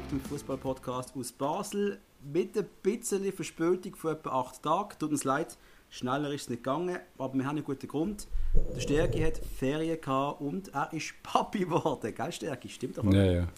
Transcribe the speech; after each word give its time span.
Eindruck, 0.00 0.08
dem 0.10 0.20
Fußball-Podcast 0.20 1.14
aus 1.16 1.32
Basel. 1.32 1.98
Mit 2.32 2.56
ein 2.56 2.66
bisschen 2.82 3.32
Verspätung 3.32 3.94
von 3.94 4.12
etwa 4.12 4.40
acht 4.40 4.62
Tagen. 4.62 4.90
Tut 4.98 5.10
uns 5.10 5.24
leid, 5.24 5.56
schneller 5.88 6.30
ist 6.32 6.42
es 6.42 6.48
nicht 6.50 6.62
gegangen, 6.62 6.98
aber 7.18 7.34
wir 7.34 7.44
haben 7.44 7.56
einen 7.56 7.64
guten 7.64 7.88
Grund. 7.88 8.26
Der 8.74 8.80
Stärke 8.80 9.24
hat 9.24 9.40
Ferien 9.58 10.00
gehabt 10.00 10.40
und 10.40 10.68
er 10.74 10.92
ist 10.92 11.14
Papi 11.22 11.60
geworden. 11.60 12.14
Gell, 12.14 12.32
Stärke? 12.32 12.68
Stimmt 12.68 12.98
doch. 12.98 13.04
Ja, 13.04 13.24
ja. 13.24 13.48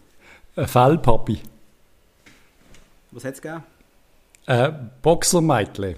Ein 0.57 0.69
Fellpapi. 0.69 1.41
Was 3.11 3.24
hat 3.24 3.34
es 3.34 3.43
gegeben? 3.43 3.65
Äh, 4.47 4.73
Boxermeitli. 5.02 5.97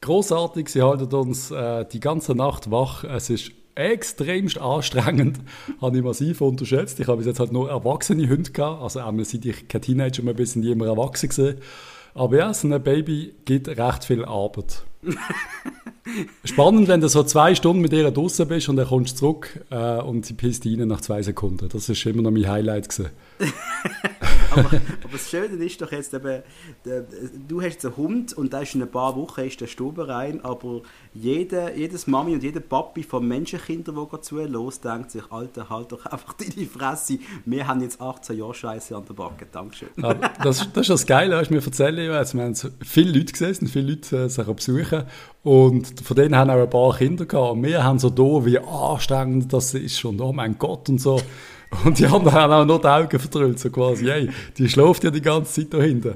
Großartig, 0.00 0.68
sie 0.68 0.82
halten 0.82 1.12
uns 1.14 1.50
äh, 1.50 1.84
die 1.86 2.00
ganze 2.00 2.34
Nacht 2.34 2.70
wach. 2.70 3.04
Es 3.04 3.30
ist 3.30 3.52
extremst 3.74 4.58
anstrengend, 4.58 5.40
habe 5.80 5.96
ich 5.98 6.04
massiv 6.04 6.40
unterschätzt. 6.40 7.00
Ich 7.00 7.06
habe 7.06 7.18
bis 7.18 7.26
jetzt 7.26 7.40
halt 7.40 7.52
nur 7.52 7.68
erwachsene 7.70 8.28
Hunde 8.28 8.50
gehabt, 8.50 8.82
also 8.82 9.00
einmal 9.00 9.24
seit 9.24 9.44
ich 9.44 9.68
kein 9.68 9.82
Teenager 9.82 10.22
mehr 10.22 10.34
bin, 10.34 10.46
sind 10.46 10.62
die 10.62 10.70
immer 10.70 10.86
erwachsen 10.86 11.28
gesehen. 11.28 11.58
Aber 12.14 12.36
ja, 12.36 12.54
so 12.54 12.68
ein 12.68 12.82
Baby 12.82 13.34
gibt 13.44 13.68
recht 13.68 14.04
viel 14.04 14.24
Arbeit. 14.24 14.84
Spannend, 16.44 16.88
wenn 16.88 17.00
du 17.00 17.08
so 17.08 17.22
zwei 17.22 17.54
Stunden 17.54 17.80
mit 17.80 17.92
ihr 17.92 18.10
draußen 18.10 18.46
bist 18.46 18.68
und 18.68 18.76
dann 18.76 18.86
kommst 18.86 19.14
du 19.14 19.18
zurück 19.20 19.64
äh, 19.70 20.00
und 20.00 20.26
sie 20.26 20.34
pisst 20.34 20.66
rein 20.66 20.86
nach 20.86 21.00
zwei 21.00 21.22
Sekunden. 21.22 21.68
Das 21.68 21.88
ist 21.88 22.06
immer 22.06 22.22
noch 22.22 22.30
mein 22.30 22.48
Highlight 22.48 22.88
gewesen. 22.88 23.10
aber, 24.50 24.60
aber, 24.60 24.80
das 25.10 25.28
Schöne 25.28 25.64
ist 25.64 25.80
doch 25.80 25.90
jetzt 25.90 26.14
eben, 26.14 26.42
du 27.48 27.62
hast 27.62 27.84
einen 27.84 27.96
Hund 27.96 28.32
und 28.34 28.52
da 28.52 28.60
ist 28.60 28.74
in 28.74 28.82
ein 28.82 28.90
paar 28.90 29.16
Wochen 29.16 29.40
ist 29.40 29.60
der 29.60 29.66
Stube 29.66 30.06
rein, 30.06 30.44
aber 30.44 30.82
jede, 31.14 31.72
jedes 31.74 32.06
Mami 32.06 32.34
und 32.34 32.42
jeder 32.42 32.60
Papi 32.60 33.02
von 33.02 33.26
Menschenkindern, 33.26 34.06
die 34.12 34.20
zuhören, 34.20 34.70
denkt 34.84 35.10
sich, 35.10 35.22
Alter, 35.30 35.68
halt 35.68 35.90
doch 35.90 36.06
einfach 36.06 36.32
deine 36.34 36.66
Fresse. 36.66 37.18
Wir 37.44 37.66
haben 37.66 37.80
jetzt 37.80 38.00
18 38.00 38.38
Jahre 38.38 38.54
Scheiße 38.54 38.94
an 38.94 39.04
der 39.08 39.14
Backe. 39.14 39.46
Dankeschön. 39.50 39.88
Das, 39.96 40.70
das 40.72 40.82
ist 40.82 40.90
das 40.90 41.06
Geile, 41.06 41.36
was 41.36 41.50
wir 41.50 41.64
erzählen. 41.64 42.10
Also 42.12 42.38
wir 42.38 42.44
haben 42.44 42.54
viele 42.84 43.18
Leute 43.18 43.32
gesehen, 43.32 43.66
viele 43.66 43.90
Leute 43.90 44.24
äh, 44.24 44.28
sich 44.28 44.46
besuchen 44.46 44.93
und 45.42 46.00
von 46.00 46.16
denen 46.16 46.36
haben 46.36 46.50
auch 46.50 46.60
ein 46.60 46.70
paar 46.70 46.96
Kinder 46.96 47.26
gehabt. 47.26 47.52
Und 47.52 47.62
wir 47.64 47.84
haben 47.84 47.98
so 47.98 48.10
da, 48.10 48.44
wie 48.44 48.58
anstrengend 48.58 49.52
das 49.52 49.74
ist 49.74 50.04
und 50.04 50.20
oh 50.20 50.32
mein 50.32 50.56
Gott 50.58 50.88
und 50.88 51.00
so. 51.00 51.20
Und 51.84 51.98
die 51.98 52.06
anderen 52.06 52.34
haben 52.34 52.52
auch 52.52 52.64
noch 52.64 52.80
die 52.80 52.86
Augen 52.86 53.18
verdrüllt, 53.18 53.58
so 53.58 53.70
quasi, 53.70 54.06
hey, 54.06 54.30
die 54.56 54.68
schläft 54.68 55.04
ja 55.04 55.10
die 55.10 55.20
ganze 55.20 55.60
Zeit 55.60 55.74
da 55.74 55.82
hinten. 55.82 56.14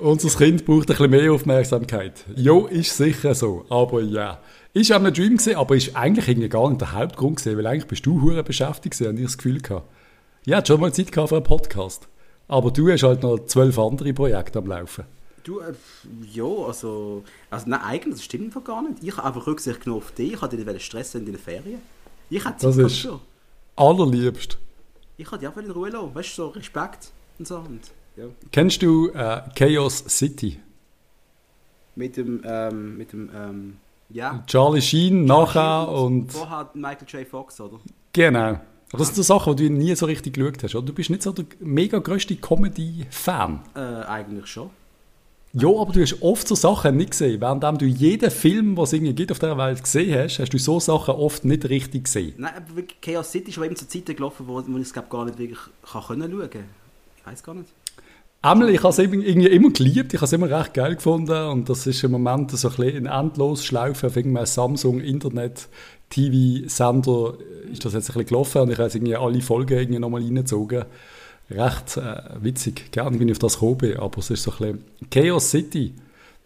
Unser 0.00 0.36
Kind 0.36 0.64
braucht 0.64 0.90
ein 0.90 0.96
bisschen 0.96 1.10
mehr 1.10 1.32
Aufmerksamkeit. 1.32 2.24
Jo, 2.34 2.66
ist 2.66 2.96
sicher 2.96 3.34
so, 3.34 3.64
aber 3.68 4.02
ja. 4.02 4.40
Ist 4.72 4.92
auch 4.92 5.02
ein 5.02 5.14
Dream 5.14 5.36
gewesen, 5.36 5.56
aber 5.56 5.76
ist 5.76 5.96
eigentlich 5.96 6.28
irgendwie 6.28 6.48
gar 6.48 6.68
nicht 6.68 6.80
der 6.80 6.92
Hauptgrund 6.92 7.36
gewesen, 7.36 7.56
weil 7.56 7.66
eigentlich 7.66 7.86
bist 7.86 8.04
du 8.04 8.20
hure 8.20 8.42
beschäftigt 8.42 8.98
gewesen, 8.98 9.16
ich 9.16 9.22
das 9.22 9.38
Gefühl 9.38 9.60
gehabt. 9.60 9.88
Ja, 10.44 10.64
schon 10.64 10.80
mal 10.80 10.92
Zeit 10.92 11.12
gehabt 11.12 11.30
für 11.30 11.36
einen 11.36 11.44
Podcast. 11.44 12.08
Aber 12.48 12.70
du 12.70 12.90
hast 12.90 13.02
halt 13.02 13.22
noch 13.22 13.38
zwölf 13.46 13.78
andere 13.78 14.12
Projekte 14.12 14.58
am 14.58 14.66
Laufen. 14.66 15.04
Du, 15.46 15.60
äh, 15.60 15.74
ja, 16.32 16.42
also, 16.42 17.22
also 17.50 17.70
nein, 17.70 17.80
eigentlich, 17.80 18.14
das 18.14 18.24
stimmt 18.24 18.46
einfach 18.46 18.64
gar 18.64 18.82
nicht. 18.82 19.04
Ich 19.04 19.16
habe 19.16 19.28
einfach 19.28 19.46
Rücksicht 19.46 19.80
genommen 19.80 20.02
auf 20.02 20.10
dich, 20.10 20.32
ich 20.32 20.42
hatte 20.42 20.56
dich 20.56 20.84
Stress 20.84 21.14
in 21.14 21.24
den 21.24 21.38
Ferien. 21.38 21.80
Ich 22.28 22.44
hatte 22.44 22.58
Zeit 22.58 22.70
das 22.70 22.92
ist 22.92 23.02
so. 23.02 23.20
allerliebst. 23.76 24.58
Ich 25.16 25.26
hatte 25.26 25.38
dich 25.38 25.48
einfach 25.48 25.62
in 25.62 25.70
Ruhe 25.70 25.90
lassen, 25.90 26.12
weißt 26.12 26.30
du, 26.30 26.34
so 26.34 26.48
Respekt 26.48 27.12
und 27.38 27.46
so. 27.46 27.58
Und, 27.58 27.80
ja. 28.16 28.24
Kennst 28.50 28.82
du 28.82 29.10
äh, 29.10 29.42
Chaos 29.54 30.04
City? 30.08 30.58
Mit 31.94 32.16
dem, 32.16 32.42
ähm, 32.44 32.96
mit 32.96 33.12
dem, 33.12 33.30
ähm, 33.32 33.76
ja. 34.08 34.42
Charlie 34.48 34.82
Sheen 34.82 35.26
nachher 35.26 35.88
und... 35.88 36.32
Vorher 36.32 36.70
Michael 36.74 37.06
J. 37.06 37.24
Fox, 37.24 37.60
oder? 37.60 37.78
Genau. 38.12 38.48
Aber 38.48 38.98
das 38.98 39.06
sind 39.06 39.14
so 39.14 39.22
Sachen, 39.22 39.54
die 39.54 39.68
du 39.68 39.74
nie 39.74 39.94
so 39.94 40.06
richtig 40.06 40.34
geschaut 40.34 40.60
hast, 40.64 40.74
oder? 40.74 40.86
Du 40.86 40.92
bist 40.92 41.08
nicht 41.08 41.22
so 41.22 41.30
der 41.30 41.44
mega 41.60 42.00
grösste 42.00 42.34
Comedy-Fan. 42.34 43.60
Äh, 43.76 43.78
eigentlich 43.78 44.46
schon. 44.48 44.70
Ja, 45.58 45.68
aber 45.68 45.90
du 45.90 46.02
hast 46.02 46.20
oft 46.20 46.46
so 46.46 46.54
Sachen 46.54 46.98
nicht 46.98 47.12
gesehen. 47.12 47.40
Während 47.40 47.80
du 47.80 47.86
jeden 47.86 48.30
Film, 48.30 48.76
was 48.76 48.90
es 48.90 48.92
irgendwie 48.94 49.14
gibt 49.14 49.32
auf 49.32 49.38
dieser 49.38 49.56
Welt 49.56 49.82
gesehen 49.82 50.18
hast, 50.18 50.38
hast 50.38 50.52
du 50.52 50.58
so 50.58 50.78
Sachen 50.80 51.14
oft 51.14 51.46
nicht 51.46 51.66
richtig 51.70 52.04
gesehen. 52.04 52.34
Nein, 52.36 52.52
aber 52.56 52.82
Chaos 53.00 53.32
City 53.32 53.50
ist 53.50 53.56
eben 53.56 53.74
zu 53.74 53.88
Zeiten 53.88 54.14
gelaufen, 54.14 54.46
wo, 54.46 54.62
wo 54.66 54.76
ich 54.76 54.82
es 54.82 54.92
gar 54.92 55.24
nicht 55.24 55.38
wirklich 55.38 55.58
kann 55.90 56.02
können 56.02 56.30
schauen 56.30 56.50
kann. 56.50 56.64
Ich 57.16 57.26
weiß 57.26 57.42
gar 57.42 57.54
nicht. 57.54 57.70
Einmal, 58.42 58.68
ich 58.68 58.82
habe 58.82 58.90
es 58.90 58.98
irgendwie 58.98 59.46
immer 59.46 59.70
geliebt, 59.70 60.12
ich 60.12 60.20
habe 60.20 60.26
es 60.26 60.32
immer 60.34 60.50
recht 60.50 60.74
geil 60.74 60.94
gefunden 60.94 61.48
und 61.48 61.68
das 61.70 61.86
ist 61.86 62.04
im 62.04 62.10
Moment 62.12 62.50
so 62.50 62.68
ein 62.68 62.76
bisschen 62.76 63.06
ein 63.06 63.24
endlos 63.24 63.64
Schlaufe 63.64 64.08
auf 64.08 64.16
irgendeinem 64.16 64.44
Samsung 64.44 65.00
Internet 65.00 65.68
TV-Sender 66.10 67.38
ist 67.72 67.84
das 67.84 67.94
jetzt 67.94 68.10
ein 68.10 68.12
bisschen 68.12 68.26
gelaufen 68.26 68.60
und 68.60 68.70
ich 68.70 68.76
habe 68.76 68.84
jetzt 68.84 68.94
irgendwie 68.94 69.16
alle 69.16 69.40
Folgen 69.40 69.78
irgendwie 69.78 69.98
nochmal 69.98 70.22
reingezogen 70.22 70.84
recht 71.50 71.96
äh, 71.96 72.22
witzig. 72.40 72.90
Gerne 72.92 73.16
bin 73.18 73.28
ich 73.28 73.32
auf 73.32 73.38
das 73.38 73.54
gekommen, 73.54 73.96
aber 73.96 74.18
es 74.18 74.30
ist 74.30 74.42
so 74.42 74.52
ein 74.52 74.56
bisschen 74.58 74.84
Chaos 75.10 75.50
City. 75.50 75.94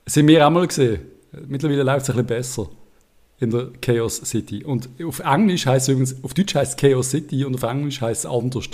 sind 0.06 0.28
wir 0.28 0.47
auch 0.47 0.50
mal 0.50 0.66
gesehen. 0.66 1.00
Mittlerweile 1.47 1.83
läuft 1.83 2.03
es 2.03 2.11
ein 2.11 2.16
bisschen 2.16 2.27
besser 2.27 2.69
in 3.39 3.50
der 3.50 3.71
Chaos 3.81 4.16
City. 4.16 4.65
Und 4.65 4.89
auf 5.03 5.21
Englisch 5.21 5.66
heißt 5.66 5.89
es 5.89 5.93
übrigens, 5.93 6.25
auf 6.25 6.34
Deutsch 6.34 6.55
heißt 6.55 6.72
es 6.72 6.77
Chaos 6.77 7.10
City 7.10 7.44
und 7.44 7.55
auf 7.55 7.62
Englisch 7.62 8.00
heißt 8.00 8.25
es 8.25 8.31
anders. 8.31 8.69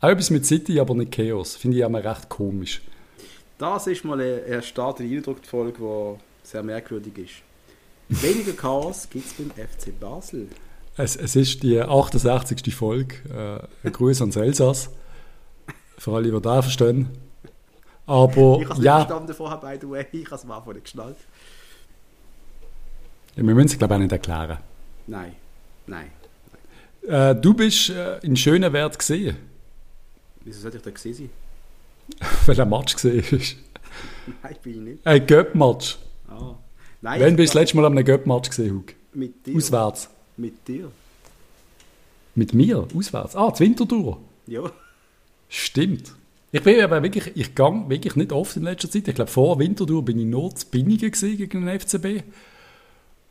Auch 0.00 0.08
etwas 0.08 0.30
mit 0.30 0.46
City, 0.46 0.78
aber 0.80 0.94
nicht 0.94 1.12
Chaos. 1.12 1.56
Finde 1.56 1.78
ich 1.78 1.84
auch 1.84 1.90
mal 1.90 2.02
recht 2.02 2.28
komisch. 2.28 2.82
Das 3.58 3.86
ist 3.88 4.04
mal 4.04 4.20
eine 4.20 4.62
Start 4.62 5.00
in 5.00 5.08
die 5.08 5.20
Folge, 5.42 5.78
die 5.78 6.48
sehr 6.48 6.62
merkwürdig 6.62 7.18
ist. 7.18 8.22
Weniger 8.22 8.52
Chaos 8.52 9.08
gibt 9.10 9.26
es 9.26 9.32
beim 9.34 9.50
FC 9.50 9.98
Basel. 9.98 10.48
Es, 10.96 11.16
es, 11.16 11.36
ist 11.36 11.62
die 11.62 11.80
68. 11.80 12.74
Folge. 12.74 13.68
Äh, 13.84 13.90
Gruß 13.90 14.20
ans 14.20 14.36
Elsass. 14.36 14.90
Für 15.98 16.14
alle, 16.14 16.30
die 16.30 16.40
das 16.40 16.64
verstehen. 16.64 17.08
Aber, 18.06 18.58
ich 18.60 18.68
habe 18.68 18.78
es 18.78 18.84
ja. 18.84 18.98
nicht 18.98 19.06
verstanden 19.08 19.34
vorher, 19.34 19.58
by 19.58 19.78
the 19.80 19.90
way. 19.90 20.06
Ich 20.12 20.24
habe 20.26 20.36
es 20.36 20.44
am 20.44 20.52
Anfang 20.52 20.72
nicht 20.72 20.84
geschnallt. 20.84 21.16
Ja, 23.36 23.46
wir 23.46 23.54
müssen 23.54 23.66
es, 23.66 23.78
glaube 23.78 23.94
ich, 23.94 23.96
auch 23.96 24.02
nicht 24.02 24.12
erklären. 24.12 24.58
Nein. 25.06 25.32
Nein. 25.86 26.10
Äh, 27.06 27.34
du 27.34 27.52
bist 27.54 27.90
äh, 27.90 28.18
in 28.20 28.36
Schönewert 28.36 28.98
gesehen. 28.98 29.36
Wieso 30.44 30.60
sollte 30.60 30.78
ich 30.78 30.82
da 30.82 30.90
gesehen 30.90 31.14
sein? 31.14 31.30
Weil 32.46 32.60
ein 32.60 32.68
Match 32.70 32.94
gesehen 32.94 33.24
ist. 33.38 33.56
Nein, 34.42 34.56
bin 34.62 34.72
ich 34.72 34.78
nicht. 34.78 35.06
Ein 35.06 35.26
Göpp-Match. 35.26 35.98
Ah. 36.28 36.54
Nein, 37.00 37.20
Wann 37.20 37.36
bist 37.36 37.54
du 37.54 37.58
das 37.58 37.62
letzte 37.62 37.76
Mal 37.76 37.86
an 37.86 37.92
einem 37.92 38.04
Göpp-Match 38.04 38.48
gesehen, 38.48 38.76
Hug? 38.76 38.94
Mit 39.14 39.46
dir. 39.46 39.56
Auswärts. 39.56 40.08
Mit 40.36 40.66
dir. 40.66 40.90
Mit 42.34 42.54
mir? 42.54 42.86
Auswärts? 42.94 43.34
Ah, 43.36 43.50
die 43.50 43.60
Wintertour. 43.60 44.20
Ja. 44.46 44.70
Stimmt. 45.48 46.12
Ich 46.50 46.62
bin 46.62 46.80
aber 46.80 47.02
wirklich, 47.02 47.32
ich 47.34 47.54
gehe 47.54 47.84
wirklich 47.88 48.16
nicht 48.16 48.32
oft 48.32 48.56
in 48.56 48.62
letzter 48.62 48.90
Zeit. 48.90 49.06
Ich 49.06 49.14
glaube, 49.14 49.30
vor 49.30 49.58
Winterthur 49.58 50.02
bin 50.02 50.18
ich 50.18 50.26
nur 50.26 50.54
zu 50.54 50.66
Binnigen 50.66 51.10
gegen 51.10 51.66
den 51.66 51.80
FCB. 51.80 52.22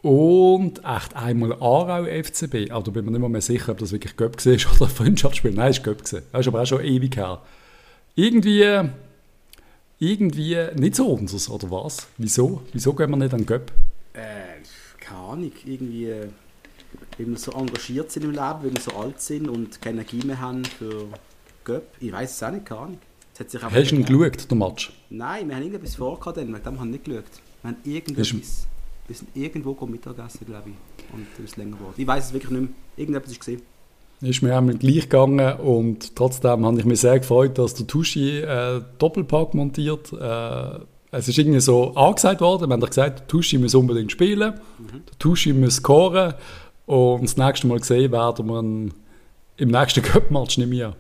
Und 0.04 0.84
echt 0.86 1.16
einmal 1.16 1.54
Aarau 1.54 2.06
FCB. 2.06 2.72
Aber 2.72 2.84
da 2.84 2.92
bin 2.92 3.06
mir 3.06 3.20
nicht 3.20 3.30
mehr 3.30 3.42
sicher, 3.42 3.72
ob 3.72 3.80
das 3.80 3.92
wirklich 3.92 4.16
Göpp 4.16 4.46
war 4.46 4.54
oder 4.76 4.86
ein 4.86 4.96
Freundschaftsspiel. 4.96 5.52
Nein, 5.52 5.72
es 5.72 5.78
war 5.80 5.86
Göpp. 5.86 6.04
Das 6.04 6.14
ist 6.14 6.48
aber 6.48 6.62
auch 6.62 6.68
schon 6.68 6.84
ewig 6.84 7.18
her. 7.18 7.42
Irgendwie, 8.16 8.82
irgendwie 9.98 10.58
nicht 10.76 10.96
so 10.96 11.08
unseres, 11.08 11.50
oder 11.50 11.72
was? 11.72 12.08
Wieso? 12.18 12.62
Wieso 12.72 12.94
gehen 12.94 13.10
wir 13.10 13.18
nicht 13.18 13.34
an 13.34 13.46
Göpp? 13.48 13.72
Äh, 14.14 14.62
keine 15.00 15.20
Ahnung. 15.20 15.52
Irgendwie, 15.66 16.14
weil 17.18 17.28
wir 17.28 17.38
so 17.38 17.52
engagiert 17.52 18.12
sind 18.12 18.26
im 18.26 18.32
Leben, 18.32 18.60
weil 18.62 18.74
wir 18.74 18.82
so 18.82 18.92
alt 18.92 19.20
sind 19.22 19.50
und 19.50 19.82
keine 19.82 20.02
Energie 20.02 20.26
mehr 20.26 20.40
haben 20.40 20.64
für 20.66 21.08
Göpp. 21.68 21.84
Ich 22.00 22.12
weiß 22.12 22.32
es 22.32 22.44
auch 22.44 22.52
nicht, 22.52 22.66
keine 22.66 22.82
Ahnung. 22.82 22.98
Hast 23.38 23.92
du 23.92 23.96
ihn 23.96 24.06
geschaut, 24.06 24.50
der 24.50 24.58
Match? 24.58 24.94
Nein, 25.10 25.48
wir 25.48 25.56
haben 25.56 25.64
irgendetwas 25.64 25.96
vorgehabt, 25.96 26.38
dem 26.38 26.56
haben 26.56 26.78
wir 26.78 26.86
nicht 26.86 27.04
geschaut. 27.04 27.26
Wir 27.62 27.70
haben 27.70 27.78
irgendetwas... 27.84 28.68
Wir 29.08 29.16
sind 29.16 29.30
irgendwo 29.36 29.86
Mittagessen, 29.86 30.46
glaube 30.46 30.70
ich. 30.70 31.14
Und 31.14 31.28
es 31.38 31.52
ist 31.52 31.58
länger 31.58 31.78
geworden. 31.78 31.94
Ich 31.96 32.08
weiß 32.08 32.26
es 32.26 32.34
wirklich 32.34 32.52
nicht 32.52 32.62
mehr. 32.62 32.70
Irgendetwas 32.98 33.32
ist 33.32 33.40
gesehen. 33.40 33.62
Ist 34.20 34.42
mir 34.42 34.58
einmal 34.58 34.76
gleich 34.76 35.02
gegangen 35.02 35.60
und 35.60 36.16
trotzdem 36.16 36.66
habe 36.66 36.80
ich 36.80 36.86
mich 36.86 37.00
sehr 37.02 37.20
gefreut, 37.20 37.58
dass 37.58 37.76
der 37.76 37.86
Tuschi 37.86 38.40
äh, 38.40 38.82
Doppelpack 38.98 39.54
montiert. 39.54 40.12
Äh, 40.12 40.80
es 41.12 41.28
ist 41.28 41.38
irgendwie 41.38 41.60
so 41.60 41.94
angesagt 41.94 42.42
worden, 42.42 42.68
wir 42.68 42.74
haben 42.74 42.82
gesagt, 42.82 43.20
der 43.20 43.28
Tuschi 43.28 43.60
muss 43.60 43.76
unbedingt 43.76 44.12
spielen, 44.12 44.56
mhm. 44.80 45.04
der 45.08 45.20
Tuschi 45.20 45.54
muss 45.54 45.76
scoren 45.76 46.34
und 46.88 47.24
das 47.24 47.38
nächste 47.38 47.68
Mal 47.68 47.80
gesehen 47.80 48.12
werden 48.12 48.48
wir 48.48 48.60
ihn 48.60 48.94
im 49.58 49.70
nächsten 49.70 50.02
Cup-Match 50.04 50.58
nicht 50.58 50.70
mehr. 50.70 50.96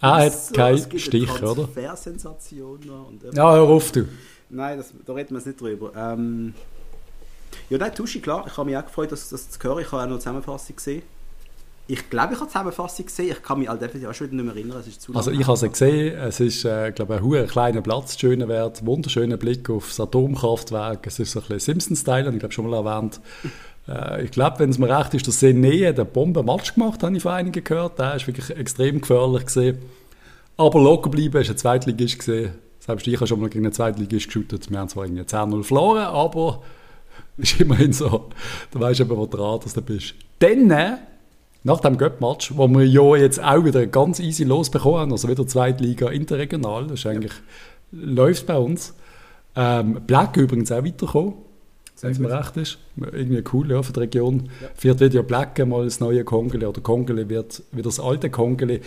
Er 0.00 0.16
hat 0.16 0.32
so, 0.32 0.54
keinen 0.54 0.98
Stich, 0.98 1.42
oder? 1.42 1.68
Sensation 1.96 2.78
und 2.88 3.34
Ja, 3.34 3.52
hör 3.54 3.62
auf, 3.62 3.92
du. 3.92 4.06
Nein, 4.50 4.78
das, 4.78 4.92
da 5.04 5.12
reden 5.12 5.36
wir 5.36 5.46
nicht 5.46 5.60
drüber. 5.60 5.92
Ähm, 5.94 6.54
ja, 7.68 7.78
nein, 7.78 7.94
Tuschi, 7.94 8.20
klar. 8.20 8.44
Ich 8.46 8.56
habe 8.56 8.68
mich 8.68 8.78
auch 8.78 8.84
gefreut, 8.84 9.12
dass 9.12 9.28
das 9.28 9.50
zu 9.50 9.60
hören. 9.62 9.80
Ich 9.80 9.92
habe 9.92 10.02
auch 10.02 10.06
noch 10.06 10.12
eine 10.12 10.18
Zusammenfassung 10.18 10.76
gesehen. 10.76 11.02
Ich 11.90 12.10
glaube, 12.10 12.34
ich 12.34 12.40
habe 12.40 12.46
die 12.46 12.52
Zusammenfassung 12.52 13.06
gesehen. 13.06 13.30
Ich 13.30 13.42
kann 13.42 13.58
mich 13.58 13.68
halt 13.68 13.80
definitiv 13.80 14.10
auch 14.10 14.14
schon 14.14 14.26
wieder 14.30 14.42
nicht 14.42 14.46
mehr 14.46 14.54
erinnern. 14.54 14.80
Es 14.80 14.86
ist 14.86 15.00
zu 15.00 15.14
also 15.14 15.30
ich 15.30 15.46
habe 15.46 15.56
sie 15.56 15.68
gesehen. 15.68 16.18
Es 16.18 16.40
ist, 16.40 16.64
äh, 16.64 16.92
glaube 16.92 17.14
ich, 17.14 17.20
ein 17.20 17.26
hoher 17.26 17.46
kleiner 17.46 17.80
Platz, 17.80 18.18
schöner 18.18 18.48
Wert, 18.48 18.84
wunderschöner 18.84 19.36
Blick 19.36 19.68
auf 19.70 19.88
das 19.88 20.00
Atomkraftwerk. 20.00 21.06
Es 21.06 21.18
ist 21.18 21.32
so 21.32 21.40
ein 21.40 21.46
bisschen 21.48 21.80
Simpsons-Style, 21.80 22.30
ich 22.30 22.38
glaube 22.38 22.52
schon 22.52 22.68
mal 22.68 22.84
erwähnt. 22.84 23.20
Äh, 23.88 24.24
ich 24.24 24.30
glaube, 24.30 24.58
wenn 24.60 24.70
es 24.70 24.78
mir 24.78 24.96
recht 24.96 25.14
ist, 25.14 25.26
der 25.26 25.32
Sene 25.32 25.88
hat 25.88 25.98
einen 25.98 26.08
Bombenmatch 26.08 26.74
gemacht, 26.74 27.02
habe 27.02 27.16
ich 27.16 27.22
von 27.22 27.32
einigen 27.32 27.64
gehört. 27.64 27.98
Der 27.98 28.14
ist 28.14 28.26
wirklich 28.26 28.50
extrem 28.50 29.00
gefährlich 29.00 29.46
gesehen. 29.46 29.78
Aber 30.56 30.80
locker 30.80 31.10
bleiben, 31.10 31.40
ist 31.40 31.50
ein 31.50 31.56
Zweitligist 31.56 32.18
gesehen. 32.18 32.52
Selbst 32.80 33.06
ich 33.06 33.16
habe 33.16 33.26
schon 33.26 33.40
mal 33.40 33.48
gegen 33.48 33.64
einen 33.64 33.72
Zweitligist 33.72 34.26
geschootet. 34.26 34.70
Wir 34.70 34.78
haben 34.78 34.88
zwar 34.88 35.04
irgendwie 35.04 35.22
10-0 35.22 35.62
verloren, 35.62 36.04
aber 36.04 36.62
ist 37.36 37.60
immerhin 37.60 37.92
so. 37.92 38.28
Du 38.70 38.80
weißt 38.80 39.00
eben, 39.00 39.16
wo 39.16 39.26
du 39.26 39.36
Raters 39.36 39.74
da 39.74 39.80
bist. 39.80 40.14
Dann, 40.38 40.98
nach 41.64 41.80
dem 41.80 41.98
Göpp-Match, 41.98 42.56
wo 42.56 42.66
wir 42.68 42.86
ja 42.86 43.16
jetzt 43.16 43.42
auch 43.42 43.64
wieder 43.64 43.86
ganz 43.86 44.20
easy 44.20 44.44
losbekommen 44.44 45.00
haben, 45.00 45.12
also 45.12 45.28
wieder 45.28 45.46
Zweitliga 45.46 46.08
interregional, 46.08 46.86
das 46.86 47.00
ist 47.00 47.06
eigentlich, 47.06 47.32
ja. 47.92 47.98
läuft 48.00 48.46
bei 48.46 48.56
uns. 48.56 48.94
Ähm, 49.54 50.00
Black 50.06 50.36
übrigens 50.36 50.70
auch 50.70 50.84
weitergekommen, 50.84 51.34
wenn 52.00 52.12
es 52.12 52.18
mir 52.18 52.30
recht 52.30 52.56
ist. 52.56 52.78
Irgendwie 52.96 53.42
cool, 53.52 53.70
ja, 53.70 53.82
für 53.82 53.92
die 53.92 54.00
Region. 54.00 54.50
Ja. 54.60 54.68
Wird 54.82 55.00
wieder 55.00 55.22
Black 55.22 55.58
mal 55.66 55.84
das 55.84 56.00
neue 56.00 56.24
Kongele 56.24 56.68
oder 56.68 56.80
Kongele 56.80 57.28
wird 57.28 57.62
wieder 57.72 57.84
das 57.84 58.00
alte 58.00 58.30
Kongele. 58.30 58.80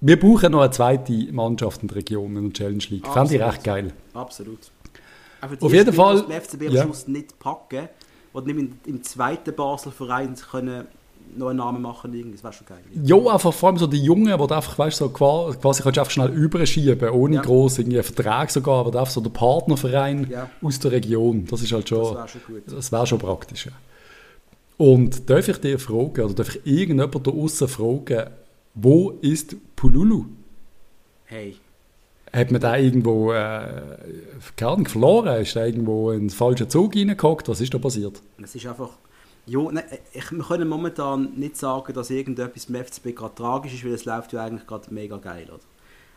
Wir 0.00 0.20
brauchen 0.20 0.52
noch 0.52 0.60
eine 0.60 0.70
zweite 0.70 1.32
Mannschaft 1.32 1.82
in 1.82 1.88
der 1.88 1.96
Region 1.96 2.36
in 2.36 2.44
der 2.44 2.52
Challenge 2.52 2.84
League. 2.90 3.06
Fände 3.06 3.34
ich 3.34 3.42
recht 3.42 3.64
geil. 3.64 3.92
Absolut. 4.12 4.70
Auf 5.60 5.72
jeden 5.72 5.92
Fall. 5.92 6.24
Die 6.26 6.32
FCB 6.32 6.68
am 6.68 6.72
ja. 6.72 6.82
Schluss 6.84 7.08
nicht 7.08 7.38
packen 7.38 7.88
und 8.32 8.46
nicht 8.46 8.58
im, 8.58 8.72
im 8.86 9.02
zweiten 9.02 9.54
Basel-Verein 9.54 10.34
können 10.36 10.86
noch 11.36 11.48
einen 11.48 11.58
Namen 11.58 11.82
machen, 11.82 12.12
das 12.32 12.42
wäre 12.42 12.52
schon 12.52 12.66
geil. 12.66 12.78
Ja, 13.02 13.16
einfach 13.16 13.52
vor 13.52 13.68
allem 13.68 13.78
so 13.78 13.86
die 13.86 14.02
Jungen, 14.02 14.26
die 14.26 14.32
einfach, 14.32 14.78
weißt, 14.78 14.98
so 14.98 15.08
quasi, 15.08 15.58
quasi 15.58 15.82
kannst 15.82 15.96
du 15.96 16.00
einfach 16.00 16.10
schnell 16.10 16.30
überschieben, 16.30 17.10
ohne 17.10 17.36
ja. 17.36 17.42
groß 17.42 17.78
irgendwie 17.78 17.98
einen 17.98 18.04
Vertrag 18.04 18.50
sogar, 18.50 18.86
aber 18.86 18.98
einfach 18.98 19.12
so 19.12 19.20
der 19.20 19.30
Partnerverein 19.30 20.28
ja. 20.30 20.50
aus 20.62 20.78
der 20.78 20.92
Region, 20.92 21.46
das 21.50 21.62
ist 21.62 21.72
halt 21.72 21.88
schon, 21.88 22.14
das 22.14 22.14
wäre 22.14 22.28
schon, 22.28 22.40
gut. 22.46 22.62
Das 22.66 22.92
wär 22.92 23.06
schon 23.06 23.18
praktisch, 23.18 23.66
ja. 23.66 23.72
Und 24.76 25.30
darf 25.30 25.48
ich 25.48 25.58
dir 25.58 25.78
fragen, 25.78 26.20
oder 26.20 26.34
darf 26.34 26.56
ich 26.56 26.66
irgendjemand 26.66 27.26
da 27.26 27.30
außen 27.30 27.68
fragen, 27.68 28.30
wo 28.74 29.10
ist 29.20 29.56
Pululu? 29.76 30.26
Hey. 31.26 31.56
Hat 32.32 32.50
man 32.50 32.60
da 32.60 32.76
irgendwo 32.76 33.32
äh, 33.32 33.70
verloren? 34.56 35.40
Ist 35.40 35.54
da 35.54 35.64
irgendwo 35.64 36.10
in 36.10 36.22
den 36.22 36.30
falschen 36.30 36.68
Zug 36.68 36.96
reingehockt? 36.96 37.48
Was 37.48 37.60
ist 37.60 37.72
da 37.72 37.78
passiert? 37.78 38.20
Es 38.42 38.54
ist 38.56 38.66
einfach... 38.66 38.90
Ja, 39.46 39.60
ne, 39.70 39.84
ich, 40.12 40.30
wir 40.30 40.42
können 40.42 40.68
momentan 40.68 41.34
nicht 41.34 41.56
sagen, 41.56 41.92
dass 41.92 42.10
irgendetwas 42.10 42.66
im 42.66 42.76
FCB 42.76 43.14
gerade 43.14 43.34
tragisch 43.34 43.74
ist, 43.74 43.84
weil 43.84 43.92
es 43.92 44.04
läuft 44.04 44.32
ja 44.32 44.44
eigentlich 44.44 44.66
gerade 44.66 44.92
mega 44.92 45.18
geil. 45.18 45.48
Oder? 45.48 45.60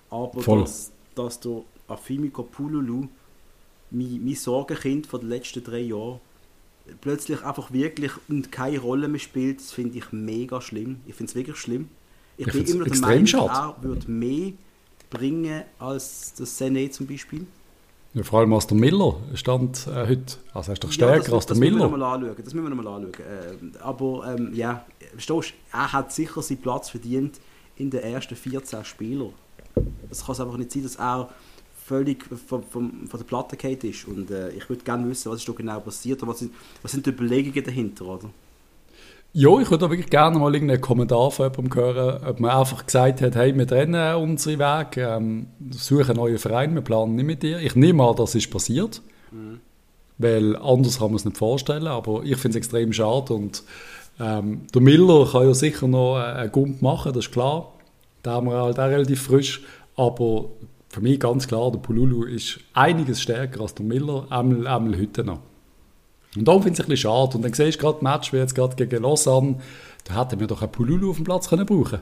Aber 0.10 0.42
Voll. 0.42 0.62
dass, 0.62 0.92
dass 1.16 1.40
der 1.40 1.64
Afimiko 1.88 2.44
Pululu, 2.44 3.08
mein, 3.92 4.22
mein 4.24 4.36
Sorgenkind 4.36 5.08
von 5.08 5.20
den 5.22 5.30
letzten 5.30 5.64
drei 5.64 5.80
Jahren, 5.80 6.20
plötzlich 7.02 7.44
einfach 7.44 7.72
wirklich 7.74 8.12
und 8.30 8.52
keine 8.52 8.80
Rolle 8.80 9.08
mehr 9.08 9.20
spielt, 9.20 9.60
das 9.60 9.72
finde 9.72 9.98
ich 9.98 10.12
mega 10.12 10.62
schlimm. 10.62 11.02
Ich 11.06 11.16
finde 11.16 11.32
es 11.32 11.36
wirklich 11.36 11.58
schlimm. 11.58 11.90
Ich, 12.38 12.48
ich 12.48 12.54
bin 12.54 12.66
immer 12.66 12.86
der 12.86 12.98
Meinung, 13.00 13.50
er 13.50 13.76
würde 13.82 14.10
mehr 14.10 14.54
bringen 15.10 15.64
als 15.80 16.34
das 16.38 16.58
Sene 16.58 16.90
zum 16.92 17.08
Beispiel. 17.08 17.46
Ja, 18.13 18.24
vor 18.24 18.39
allem 18.39 18.54
als 18.54 18.68
der 18.68 18.77
Miller 18.77 19.15
stand 19.33 19.88
äh, 19.88 20.07
heute. 20.07 20.38
Also 20.54 20.71
er 20.71 20.74
ist 20.74 20.83
doch 20.83 20.92
stärker 20.92 21.30
ja, 21.30 21.36
als 21.36 21.45
der 21.45 21.56
das 21.56 21.59
Miller. 21.59 21.75
Müssen 21.75 21.92
wir 21.92 21.98
noch 21.98 21.98
mal 21.98 22.13
anschauen. 22.15 22.36
Das 22.44 22.54
müssen 22.54 22.69
wir 22.69 22.75
noch 22.75 22.83
mal 22.83 22.95
anschauen. 22.95 23.13
Äh, 23.13 23.77
aber 23.80 24.36
ähm, 24.36 24.54
ja, 24.54 24.86
verstehst 25.12 25.54
er 25.71 25.94
hat 25.94 26.12
sicher 26.12 26.42
seinen 26.42 26.62
Platz 26.62 26.89
verdient 26.89 27.39
in 27.75 27.89
den 27.89 28.01
ersten 28.01 28.36
14 28.36 28.83
Spielern. 28.86 29.33
Es 30.09 30.25
kann 30.25 30.39
einfach 30.39 30.57
nicht 30.57 30.71
sein, 30.71 30.83
dass 30.83 30.95
er 30.95 31.30
völlig 31.86 32.24
von, 32.25 32.63
von, 32.63 33.07
von 33.07 33.19
der 33.19 33.25
Platte 33.25 33.56
gefallen 33.56 33.80
ist. 33.81 34.07
Und 34.07 34.31
äh, 34.31 34.50
ich 34.50 34.68
würde 34.69 34.83
gerne 34.83 35.07
wissen, 35.09 35.31
was 35.31 35.39
ist 35.39 35.48
da 35.48 35.54
genau 35.54 35.80
passiert 35.80 36.21
und 36.21 36.30
was 36.30 36.39
sind, 36.39 36.54
was 36.81 36.92
sind 36.92 37.06
die 37.06 37.12
Überlegungen 37.12 37.63
dahinter, 37.63 38.06
oder? 38.06 38.30
Ja, 39.39 39.60
ich 39.60 39.69
würde 39.69 39.88
wirklich 39.88 40.10
gerne 40.10 40.39
mal 40.39 40.51
irgendeinen 40.51 40.81
Kommentar 40.81 41.30
von 41.30 41.51
jemandem 41.51 41.75
hören, 41.75 42.24
ob 42.25 42.39
man 42.39 42.50
einfach 42.50 42.84
gesagt 42.84 43.22
hat, 43.22 43.36
hey, 43.36 43.56
wir 43.56 43.68
trennen 43.68 44.16
unsere 44.16 44.57
Wege, 44.57 45.01
ähm, 45.16 45.45
suchen 45.69 46.10
einen 46.10 46.18
neuen 46.18 46.39
Verein, 46.39 46.74
wir 46.74 46.81
planen 46.81 47.13
nicht 47.13 47.25
mit 47.28 47.44
dir. 47.44 47.60
Ich 47.60 47.75
nehme 47.75 48.04
an, 48.04 48.16
das 48.16 48.34
ist 48.34 48.50
passiert, 48.50 49.04
mhm. 49.31 49.60
weil 50.18 50.56
anders 50.56 50.98
kann 50.98 51.10
man 51.10 51.18
es 51.18 51.25
nicht 51.25 51.38
vorstellen, 51.38 51.86
aber 51.86 52.24
ich 52.24 52.36
finde 52.38 52.57
es 52.57 52.66
extrem 52.66 52.92
schade 52.94 53.31
und 53.36 53.62
ähm, 54.19 54.62
der 54.74 54.81
Miller 54.81 55.28
kann 55.31 55.45
ja 55.45 55.54
sicher 55.54 55.88
noch 55.88 56.16
einen 56.16 56.51
Gump 56.51 56.81
machen, 56.81 57.13
das 57.13 57.25
ist 57.25 57.31
klar. 57.31 57.74
Da 58.24 58.31
haben 58.31 58.48
wir 58.48 58.60
halt 58.60 58.80
auch 58.80 58.86
relativ 58.86 59.22
frisch, 59.22 59.62
aber 59.95 60.45
für 60.90 61.01
mich 61.01 61.19
ganz 61.19 61.48
klar, 61.48 61.72
der 61.72 61.78
Pululu 61.78 62.24
ist 62.24 62.60
einiges 62.74 63.22
stärker 63.22 63.62
als 63.62 63.75
der 63.75 63.86
Miller, 63.86 64.25
einmal, 64.31 64.66
einmal 64.66 65.00
heute 65.00 65.24
noch. 65.24 65.42
Und 66.38 66.48
darum 66.48 66.63
finde 66.63 66.74
ich 66.74 66.80
es 66.80 66.86
ein 66.86 66.89
bisschen 66.89 67.10
schade. 67.10 67.38
Und 67.38 67.44
dann 67.44 67.54
siehst 67.54 67.78
du 67.78 67.81
gerade 67.81 68.04
Match, 68.04 68.34
wie 68.34 68.38
jetzt 68.38 68.56
gerade 68.56 68.75
gegen 68.75 69.04
Lausanne, 69.04 69.56
da 70.06 70.22
hätten 70.22 70.39
wir 70.39 70.48
doch 70.48 70.62
einen 70.62 70.72
Pululu 70.72 71.10
auf 71.10 71.18
dem 71.18 71.25
Platz 71.25 71.50
können 71.50 71.66
brauchen 71.66 72.00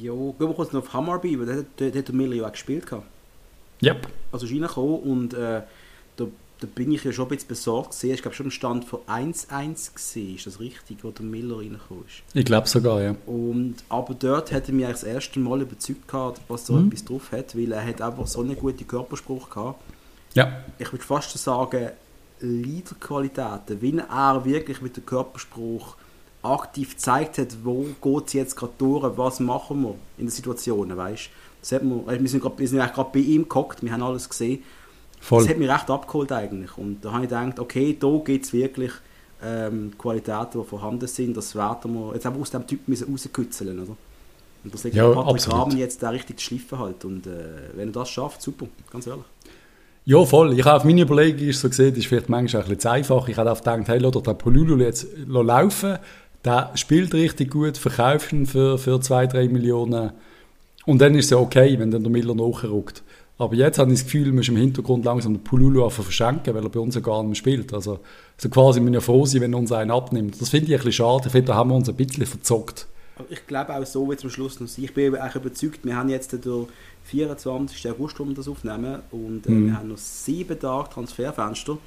Ja, 0.00 0.12
gehen 0.12 0.34
wir 0.38 0.54
kurz 0.54 0.72
noch 0.72 0.82
auf 0.82 0.92
Hammarby, 0.92 1.38
weil 1.38 1.66
da 1.76 1.86
hat 1.86 2.08
der 2.08 2.14
Miller 2.14 2.36
ja 2.36 2.46
auch 2.46 2.52
gespielt. 2.52 2.86
Ja. 3.80 3.94
Yep. 3.94 4.08
Also 4.32 4.46
ist 4.46 4.52
reingekommen 4.52 5.00
und 5.00 5.34
äh, 5.34 5.62
da, 6.16 6.26
da 6.60 6.66
bin 6.74 6.92
ich 6.92 7.02
ja 7.02 7.12
schon 7.12 7.26
ein 7.26 7.30
bisschen 7.30 7.48
besorgt 7.48 7.90
gewesen. 7.92 8.14
Ich 8.14 8.22
glaube 8.22 8.36
schon 8.36 8.46
im 8.46 8.52
Stand 8.52 8.84
von 8.84 9.00
1-1 9.08 9.94
gesehen, 9.94 10.36
ist 10.36 10.46
das 10.46 10.60
richtig, 10.60 10.98
wo 11.02 11.10
der 11.10 11.24
Miller 11.24 11.58
reingekommen 11.58 12.04
ist? 12.06 12.22
Ich 12.34 12.44
glaube 12.44 12.68
sogar, 12.68 13.02
ja. 13.02 13.16
Und, 13.26 13.76
aber 13.88 14.14
dort 14.14 14.52
hat 14.52 14.68
er 14.68 14.74
mich 14.74 14.86
das 14.86 15.02
erste 15.02 15.40
Mal 15.40 15.62
überzeugt 15.62 16.06
gehabt, 16.06 16.40
was 16.48 16.68
er 16.68 16.76
mhm. 16.76 16.88
etwas 16.88 17.04
drauf 17.06 17.32
hat, 17.32 17.56
weil 17.56 17.72
er 17.72 17.84
hat 17.84 18.02
einfach 18.02 18.26
so 18.26 18.40
einen 18.40 18.56
guten 18.56 18.86
Körperspruch 18.86 19.48
gehabt. 19.48 19.80
Ja. 20.34 20.62
Ich 20.78 20.92
würde 20.92 21.04
fast 21.04 21.36
sagen, 21.36 21.90
Leaderqualitäten, 22.40 23.80
wie 23.80 23.98
er 23.98 24.44
wirklich 24.44 24.80
mit 24.80 24.96
dem 24.96 25.06
Körperspruch 25.06 25.96
aktiv 26.42 26.90
gezeigt 26.90 27.38
hat, 27.38 27.56
wo 27.64 27.86
geht 28.00 28.26
es 28.26 28.32
jetzt 28.32 28.56
gerade 28.56 28.72
durch, 28.78 29.16
was 29.16 29.40
machen 29.40 29.82
wir 29.82 29.94
in 30.16 30.26
den 30.26 30.30
Situationen, 30.30 30.96
weißt 30.96 31.30
das 31.60 31.72
hat 31.72 31.82
wir, 31.82 32.06
wir 32.06 32.28
sind, 32.28 32.40
grad, 32.40 32.58
wir 32.58 32.68
sind 32.68 32.78
gerade 32.78 33.10
bei 33.12 33.18
ihm 33.18 33.48
gehockt, 33.48 33.82
wir 33.82 33.92
haben 33.92 34.02
alles 34.02 34.28
gesehen. 34.28 34.62
Voll. 35.20 35.42
Das 35.42 35.50
hat 35.50 35.58
mich 35.58 35.68
recht 35.68 35.90
abgeholt 35.90 36.32
eigentlich 36.32 36.78
und 36.78 37.04
da 37.04 37.12
habe 37.12 37.24
ich 37.24 37.28
gedacht, 37.28 37.58
okay, 37.58 37.96
da 37.98 38.18
gibt 38.24 38.46
es 38.46 38.52
wirklich 38.54 38.92
ähm, 39.42 39.92
Qualitäten, 39.98 40.62
die 40.62 40.64
vorhanden 40.66 41.06
sind, 41.06 41.36
das 41.36 41.54
werden 41.54 41.92
wir 41.92 42.14
jetzt 42.14 42.24
einfach 42.24 42.40
aus 42.40 42.50
dem 42.50 42.66
Typ 42.66 42.88
müssen 42.88 43.10
rauskützeln, 43.10 43.78
oder? 43.80 43.96
Und 44.62 44.74
das 44.74 44.84
liegt 44.84 44.96
ja, 44.96 45.10
Patrick 45.10 45.52
Rahmen 45.52 45.76
jetzt 45.76 46.02
da 46.02 46.10
richtig 46.10 46.38
zu 46.38 46.46
schliffen 46.46 46.78
halt 46.78 47.04
und 47.04 47.26
äh, 47.26 47.70
wenn 47.74 47.88
er 47.88 47.92
das 47.92 48.10
schafft, 48.10 48.40
super, 48.40 48.66
ganz 48.90 49.06
ehrlich. 49.06 49.24
Ja, 50.04 50.24
voll. 50.24 50.58
Ich 50.58 50.64
habe 50.64 50.76
auf 50.76 50.84
meine 50.84 51.02
Überlegung 51.02 51.48
ist 51.48 51.60
so 51.60 51.68
gesehen, 51.68 51.94
ist 51.94 52.06
vielleicht 52.06 52.28
manchmal 52.28 52.62
ein 52.62 52.68
bisschen 52.68 52.80
zu 52.80 52.90
einfach. 52.90 53.28
Ich 53.28 53.36
habe 53.36 53.54
gedacht, 53.54 53.88
hey, 53.88 53.98
lass 53.98 54.22
den 54.22 54.38
Polulu 54.38 54.78
jetzt 54.78 55.06
laufen. 55.26 55.98
Der 56.44 56.70
spielt 56.74 57.12
richtig 57.12 57.50
gut, 57.50 57.76
verkauft 57.76 58.32
ihn 58.32 58.46
für, 58.46 58.78
für 58.78 58.96
2-3 58.96 59.50
Millionen. 59.50 60.12
Und 60.86 61.00
dann 61.00 61.14
ist 61.14 61.26
es 61.26 61.32
okay, 61.32 61.78
wenn 61.78 61.90
dann 61.90 62.02
der 62.02 62.10
Miller 62.10 62.34
nachrückt. 62.34 63.02
Aber 63.36 63.54
jetzt 63.54 63.78
habe 63.78 63.90
ich 63.92 63.98
das 63.98 64.04
Gefühl, 64.04 64.28
man 64.28 64.38
ist 64.40 64.48
im 64.48 64.56
Hintergrund 64.56 65.04
langsam 65.04 65.34
den 65.34 65.44
Pululu 65.44 65.88
verschenken, 65.88 66.54
weil 66.54 66.62
er 66.62 66.68
bei 66.68 66.80
uns 66.80 66.94
ja 66.94 67.00
gar 67.00 67.22
nicht 67.22 67.28
mehr 67.28 67.34
spielt. 67.36 67.72
Also, 67.72 68.00
also 68.36 68.48
quasi, 68.50 68.80
wir 68.80 68.92
ja 68.92 69.00
froh 69.00 69.24
sein, 69.24 69.40
wenn 69.42 69.54
uns 69.54 69.72
einen 69.72 69.90
abnimmt. 69.90 70.40
Das 70.40 70.48
finde 70.48 70.66
ich 70.66 70.72
ein 70.72 70.76
bisschen 70.78 70.92
schade. 70.92 71.26
Ich 71.26 71.32
finde, 71.32 71.46
da 71.48 71.54
haben 71.54 71.70
wir 71.70 71.76
uns 71.76 71.88
ein 71.88 71.94
bisschen 71.94 72.26
verzockt. 72.26 72.86
Ich 73.28 73.46
glaube 73.46 73.74
auch 73.74 73.84
so, 73.84 74.10
wie 74.10 74.16
zum 74.16 74.30
Schluss 74.30 74.60
noch 74.60 74.68
Ich 74.76 74.94
bin 74.94 75.14
eigentlich 75.14 75.34
überzeugt, 75.34 75.84
wir 75.84 75.96
haben 75.96 76.08
jetzt 76.08 76.32
den 76.32 76.66
24. 77.04 77.90
August, 77.90 78.18
wo 78.20 78.24
wir 78.24 78.34
das 78.34 78.48
aufnehmen. 78.48 79.00
Und 79.10 79.46
äh, 79.46 79.50
mhm. 79.50 79.66
wir 79.66 79.76
haben 79.76 79.88
noch 79.88 79.98
sieben 79.98 80.58
Tage 80.58 80.90
Transferfenster. 80.90 81.78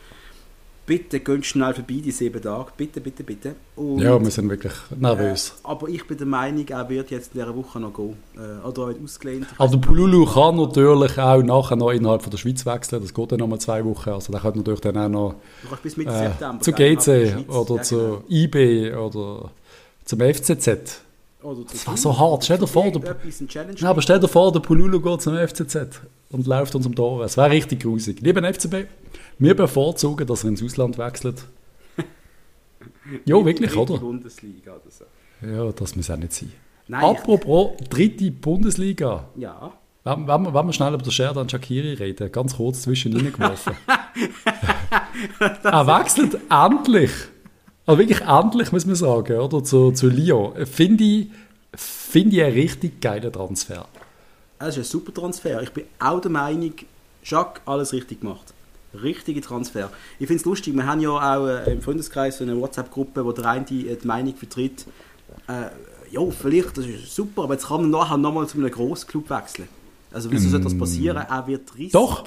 Bitte 0.86 1.22
gehen 1.22 1.42
schnell 1.44 1.74
vorbei, 1.74 2.02
die 2.04 2.12
sieben 2.12 2.42
Tage. 2.42 2.72
Bitte, 2.76 3.00
bitte, 3.00 3.24
bitte. 3.24 3.56
Und, 3.78 4.00
ja, 4.00 4.22
wir 4.22 4.30
sind 4.30 4.50
wirklich 4.50 4.74
nervös. 5.00 5.54
Äh, 5.64 5.68
aber 5.70 5.88
ich 5.88 6.06
bin 6.06 6.18
der 6.18 6.28
Meinung, 6.28 6.68
er 6.68 6.90
wird 6.90 7.10
jetzt 7.10 7.34
in 7.34 7.40
dieser 7.40 7.56
Woche 7.56 7.80
noch 7.80 7.94
gehen. 7.94 8.18
Äh, 8.36 8.68
oder 8.68 8.88
wird 8.88 9.02
ausgelehnt. 9.02 9.48
Also 9.58 9.80
Pululu 9.80 10.26
kann 10.26 10.58
natürlich 10.58 11.18
auch 11.18 11.42
nachher 11.42 11.78
noch 11.78 11.92
innerhalb 11.92 12.22
von 12.22 12.32
der 12.32 12.38
Schweiz 12.38 12.66
wechseln. 12.66 13.02
Das 13.02 13.14
geht 13.14 13.32
dann 13.32 13.40
noch 13.40 13.48
mal 13.48 13.60
zwei 13.60 13.86
Wochen. 13.86 14.10
Also 14.10 14.34
der 14.34 14.42
kann 14.42 14.58
natürlich 14.58 14.82
dann 14.82 14.98
auch 14.98 15.08
noch 15.08 15.36
äh, 15.86 16.60
zu 16.60 16.74
GC 16.74 17.48
oder 17.48 17.76
ja, 17.76 17.82
zu 17.82 17.98
genau. 17.98 18.24
IB 18.30 18.94
oder 18.94 19.52
zum 20.04 20.20
FCZ. 20.20 21.02
Das 21.44 21.88
war 21.88 21.98
so 21.98 22.18
hart. 22.18 22.46
Stell 22.46 22.58
dir 22.58 22.68
vor, 22.68 22.90
der, 22.90 23.18
ja, 23.76 23.90
aber 23.90 24.02
stell 24.02 24.20
dir 24.20 24.28
vor, 24.28 24.52
der 24.52 24.62
Pululu 24.62 25.02
geht 25.02 25.22
zum 25.22 25.36
FCZ 25.36 26.02
und 26.30 26.48
läuft 26.48 26.74
uns 26.76 26.86
um 26.86 26.96
Tor. 26.96 27.24
Es 27.24 27.36
wäre 27.36 27.52
richtig 27.52 27.82
grusig. 27.82 28.22
Lieber 28.22 28.42
FCB, 28.42 28.88
wir 29.40 29.56
bevorzugen, 29.56 30.26
dass 30.26 30.44
er 30.44 30.50
ins 30.50 30.64
Ausland 30.64 30.98
wechselt. 30.98 31.46
ja, 33.26 33.46
wirklich, 33.46 33.76
oder? 33.76 33.98
Bundesliga 33.98 34.72
oder 34.72 34.90
so. 34.90 35.06
Ja, 35.46 35.72
das 35.72 35.96
muss 35.96 36.10
auch 36.10 36.18
nicht 36.18 36.34
sein. 36.34 36.52
Nein, 36.88 37.04
Apropos 37.04 37.72
dritte 37.90 38.32
Bundesliga. 38.32 39.26
Ja. 39.36 39.74
Wenn, 40.06 40.28
wenn, 40.28 40.42
wir, 40.44 40.54
wenn 40.54 40.66
wir 40.66 40.74
schnell 40.74 40.94
über 40.94 41.04
den 41.04 41.12
Sherdan 41.12 41.50
Shakiri 41.50 41.94
reden, 41.94 42.32
ganz 42.32 42.56
kurz 42.58 42.82
zwischen 42.82 43.14
ihnen 43.14 43.32
geworfen. 43.32 43.76
er 45.64 45.88
wechselt 45.88 46.38
endlich 46.50 47.12
also 47.86 48.00
wirklich 48.00 48.22
endlich, 48.22 48.72
muss 48.72 48.86
man 48.86 48.96
sagen, 48.96 49.40
oder? 49.40 49.64
Zu, 49.64 49.92
zu 49.92 50.08
Lyon. 50.08 50.66
Finde 50.66 51.04
ich, 51.04 51.28
find 51.74 52.34
ich 52.34 52.44
einen 52.44 52.54
richtig 52.54 53.02
geilen 53.02 53.32
Transfer. 53.32 53.86
Es 54.60 54.70
ist 54.70 54.78
ein 54.78 54.84
super 54.84 55.14
Transfer. 55.14 55.62
Ich 55.62 55.72
bin 55.72 55.86
auch 56.00 56.22
der 56.22 56.32
Meinung, 56.32 56.74
Jacques, 57.24 57.62
alles 57.66 57.94
richtig 57.94 58.22
gemacht. 58.22 58.54
Richtige 58.94 59.42
Transfer. 59.42 59.90
Ich 60.20 60.28
finde 60.28 60.40
es 60.40 60.46
lustig, 60.46 60.76
wir 60.76 60.86
haben 60.86 61.02
ja 61.02 61.10
auch 61.10 61.48
äh, 61.48 61.74
im 61.74 61.82
Freundeskreis 61.82 62.42
eine 62.42 62.60
WhatsApp-Gruppe, 62.60 63.26
wo 63.26 63.32
der 63.32 63.46
eine 63.46 63.66
die, 63.66 63.90
äh, 63.90 63.98
die 63.98 64.06
Meinung 64.08 64.36
vertritt, 64.36 64.86
äh, 65.48 65.70
ja, 66.12 66.22
vielleicht, 66.30 66.78
das 66.78 66.86
ist 66.86 67.16
super, 67.16 67.44
aber 67.44 67.56
jetzt 67.56 67.68
kann 67.68 67.82
man 67.82 67.90
nachher 67.90 68.18
nochmal 68.18 68.48
zu 68.48 68.58
einem 68.60 68.70
Grossclub 68.70 69.30
wechseln. 69.32 69.68
Also 70.12 70.30
wieso 70.32 70.48
soll 70.48 70.62
das 70.62 70.78
passieren? 70.78 71.18
Er 71.18 71.48
wird 71.48 71.76
riesig. 71.76 71.94
Doch. 71.94 72.24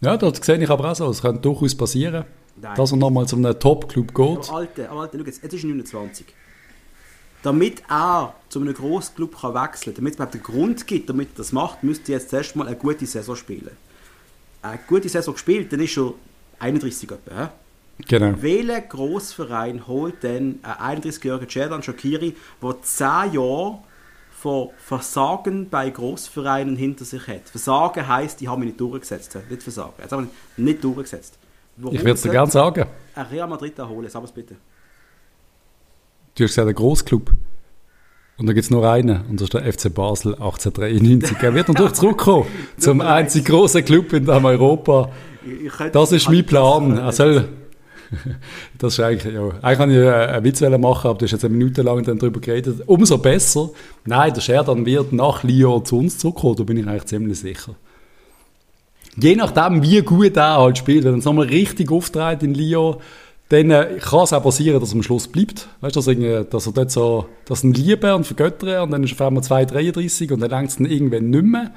Ja, 0.00 0.16
das 0.16 0.38
sehe 0.40 0.56
ich 0.56 0.70
aber 0.70 0.90
auch 0.90 0.96
so. 0.96 1.10
Es 1.10 1.20
könnte 1.20 1.42
durchaus 1.42 1.74
passieren. 1.74 2.24
Dass 2.60 2.90
er 2.92 2.96
nochmal 2.96 3.26
zu 3.26 3.36
einem 3.36 3.58
Top-Club 3.58 4.14
geht. 4.14 4.48
Aber 4.48 4.52
Alter, 4.58 4.90
aber 4.90 5.00
Alter, 5.00 5.18
schau 5.18 5.24
jetzt, 5.24 5.42
jetzt 5.42 5.52
ist 5.52 5.64
er 5.64 5.68
29. 5.68 6.26
Damit 7.42 7.82
er 7.88 8.34
zu 8.50 8.60
einem 8.60 8.74
grossen 8.74 9.14
Club 9.14 9.40
kann 9.40 9.54
wechseln 9.54 9.94
kann, 9.94 10.04
damit 10.04 10.12
es 10.12 10.16
überhaupt 10.16 10.34
einen 10.34 10.42
Grund 10.42 10.86
gibt, 10.86 11.08
damit 11.08 11.28
er 11.34 11.38
das 11.38 11.52
macht, 11.52 11.82
müsste 11.82 12.12
er 12.12 12.18
jetzt 12.18 12.30
zuerst 12.30 12.54
mal 12.54 12.66
eine 12.66 12.76
gute 12.76 13.06
Saison 13.06 13.34
spielen. 13.34 13.70
Eine 14.62 14.78
gute 14.86 15.08
Saison 15.08 15.32
gespielt, 15.32 15.72
dann 15.72 15.80
ist 15.80 15.96
er 15.96 16.12
31 16.58 17.10
etwa. 17.10 17.44
hä? 17.44 17.48
Genau. 18.08 18.34
Welcher 18.40 18.80
Grossverein 18.82 19.86
holt 19.86 20.22
denn 20.22 20.60
einen 20.62 21.02
31-jährigen 21.02 21.48
Cerdan 21.48 21.82
Shakiri, 21.82 22.36
der 22.62 22.82
10 22.82 23.06
Jahre 23.32 23.78
von 24.38 24.70
Versagen 24.78 25.68
bei 25.68 25.90
Grossvereinen 25.90 26.76
hinter 26.76 27.04
sich 27.04 27.26
hat? 27.26 27.48
Versagen 27.48 28.06
heisst, 28.06 28.40
ich 28.42 28.48
habe 28.48 28.60
mich 28.60 28.68
nicht 28.68 28.80
durchgesetzt. 28.80 29.36
Nicht 29.48 29.62
Versagen. 29.62 29.92
Jetzt 29.98 30.12
habe 30.12 30.24
ich 30.24 30.62
nicht 30.62 30.82
durchgesetzt. 30.84 31.38
Warum 31.80 31.94
Ich 31.94 32.00
würde 32.02 32.12
es 32.12 32.22
dir 32.22 32.30
gerne 32.30 32.50
sagen. 32.50 32.86
ein 33.14 33.26
Real 33.26 33.48
Madrid 33.48 33.78
holen? 33.78 34.08
Sag 34.08 34.24
es 34.24 34.32
bitte. 34.32 34.54
Du 36.34 36.44
hast 36.44 36.50
gesagt, 36.50 36.68
ein 36.68 36.74
Grossclub. 36.74 37.30
Und 38.38 38.46
da 38.46 38.52
gibt 38.54 38.64
es 38.64 38.70
nur 38.70 38.88
einen, 38.90 39.20
und 39.28 39.36
das 39.40 39.48
ist 39.48 39.54
der 39.54 39.70
FC 39.70 39.92
Basel 39.92 40.34
1893. 40.34 41.36
Er 41.42 41.54
wird 41.54 41.68
natürlich 41.68 41.92
zurückkommen 41.94 42.46
zum 42.78 43.00
einzigen 43.02 43.44
grossen 43.44 43.84
Club 43.84 44.12
in 44.14 44.28
Europa. 44.28 45.10
Das 45.92 46.12
ist 46.12 46.28
mein 46.30 46.46
Plan. 46.46 46.96
Das- 46.96 47.18
Er 47.18 47.34
soll, 47.34 47.48
das 48.78 48.94
ist 48.94 49.00
eigentlich, 49.00 49.34
ja. 49.34 49.48
Eigentlich 49.60 49.78
kann 49.78 49.90
ich 49.90 49.96
äh, 49.98 50.10
einen 50.10 50.44
Witz 50.44 50.60
machen, 50.62 51.08
aber 51.10 51.18
du 51.18 51.24
hast 51.26 51.32
jetzt 51.32 51.44
eine 51.44 51.54
Minute 51.54 51.82
lang 51.82 52.02
dann 52.02 52.18
darüber 52.18 52.40
geredet. 52.40 52.82
Umso 52.86 53.18
besser. 53.18 53.70
Nein, 54.06 54.32
der 54.32 54.40
Sheridan 54.40 54.86
wird 54.86 55.12
nach 55.12 55.42
Lyon 55.44 55.84
zu 55.84 55.98
uns 55.98 56.16
zurückkommen, 56.18 56.56
da 56.56 56.62
bin 56.64 56.78
ich 56.78 56.86
eigentlich 56.86 57.04
ziemlich 57.06 57.38
sicher. 57.38 57.74
Je 59.16 59.36
nachdem, 59.36 59.82
wie 59.82 60.02
gut 60.02 60.36
er 60.36 60.58
halt 60.58 60.78
spielt, 60.78 61.04
wenn 61.04 61.14
er 61.14 61.18
es 61.18 61.24
nochmal 61.24 61.46
richtig 61.46 61.90
auftritt 61.90 62.42
in 62.42 62.54
Lyon, 62.54 62.96
dann 63.48 63.70
äh, 63.70 63.98
kann 64.00 64.20
es 64.20 64.32
auch 64.32 64.42
passieren, 64.42 64.80
dass 64.80 64.90
er 64.90 64.96
am 64.96 65.02
Schluss 65.02 65.26
bleibt. 65.26 65.68
Weißt 65.80 65.96
du, 65.96 66.00
dass, 66.00 66.48
dass 66.50 66.66
er 66.66 66.72
dort 66.72 66.90
so, 66.90 67.26
dass 67.46 67.64
ihn 67.64 67.74
lieben 67.74 68.12
und 68.12 68.24
vergöttern 68.24 68.84
und 68.84 68.90
dann 68.92 69.02
ist 69.02 69.12
er 69.12 69.26
auf 69.26 69.28
einmal 69.28 69.42
2,33 69.42 70.32
und 70.32 70.40
dann 70.40 70.50
längt 70.50 70.70
es 70.70 70.76
dann 70.76 70.86
irgendwann 70.86 71.30
nicht 71.30 71.44
mehr. 71.44 71.72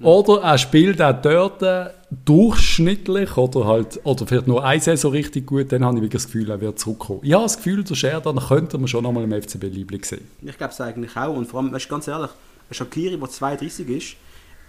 Oder 0.00 0.42
er 0.42 0.58
spielt 0.58 1.00
auch 1.02 1.20
dort 1.20 1.62
äh, 1.62 1.90
durchschnittlich 2.24 3.36
oder 3.36 3.66
halt, 3.66 4.00
oder 4.04 4.26
vielleicht 4.26 4.48
nur 4.48 4.64
eine 4.64 4.80
Saison 4.80 5.12
richtig 5.12 5.46
gut, 5.46 5.70
dann 5.70 5.84
habe 5.84 5.98
ich 5.98 6.02
wirklich 6.02 6.22
das 6.22 6.32
Gefühl, 6.32 6.50
er 6.50 6.60
wird 6.60 6.78
zurückkommen. 6.78 7.20
Ich 7.22 7.32
habe 7.32 7.42
das 7.44 7.56
Gefühl, 7.58 7.84
der 7.84 7.94
Sheridan 7.94 8.38
könnte 8.38 8.78
man 8.78 8.88
schon 8.88 9.04
nochmal 9.04 9.24
im 9.24 9.42
FCB 9.42 9.64
Liebling 9.64 10.02
sehen. 10.02 10.26
Ich 10.42 10.56
glaube 10.56 10.72
es 10.72 10.80
eigentlich 10.80 11.16
auch. 11.16 11.36
Und 11.36 11.46
vor 11.46 11.60
allem, 11.60 11.72
weißt, 11.72 11.86
du, 11.86 11.90
ganz 11.90 12.08
ehrlich, 12.08 12.30
ein 12.70 12.74
Shakiri, 12.74 13.16
der 13.18 13.28
32 13.28 13.88
ist, 13.88 14.16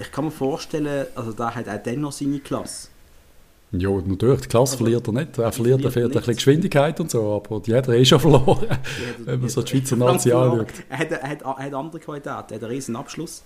ich 0.01 0.11
kann 0.11 0.25
mir 0.25 0.31
vorstellen, 0.31 1.07
also 1.15 1.31
da 1.31 1.53
hat 1.55 1.69
auch 1.69 1.81
dennoch 1.83 2.11
seine 2.11 2.39
Klasse. 2.39 2.89
Ja, 3.73 3.89
natürlich, 4.05 4.41
die 4.41 4.47
Klasse 4.49 4.75
verliert 4.75 5.07
er 5.07 5.13
nicht. 5.13 5.37
Er 5.37 5.51
verliert, 5.53 5.79
verliert 5.81 5.85
er 5.85 5.91
vielleicht 5.91 6.05
ein 6.07 6.19
bisschen 6.19 6.35
Geschwindigkeit 6.35 6.99
und 6.99 7.09
so, 7.09 7.41
aber 7.45 7.61
die 7.61 7.73
hat 7.73 7.87
er 7.87 7.93
eh 7.93 8.03
schon 8.03 8.19
verloren, 8.19 8.67
wenn 9.19 9.39
man 9.39 9.47
so 9.49 9.61
die 9.61 9.69
Schweizer 9.77 9.95
Nazi 9.95 10.31
anschaut. 10.33 10.67
Er 10.89 10.97
hat, 10.97 11.11
er, 11.11 11.29
hat, 11.29 11.41
er 11.41 11.57
hat 11.57 11.73
andere 11.73 11.99
Qualitäten. 12.01 12.29
Er 12.33 12.37
hat 12.39 12.51
einen 12.51 12.63
riesen 12.65 12.95
Abschluss. 12.97 13.43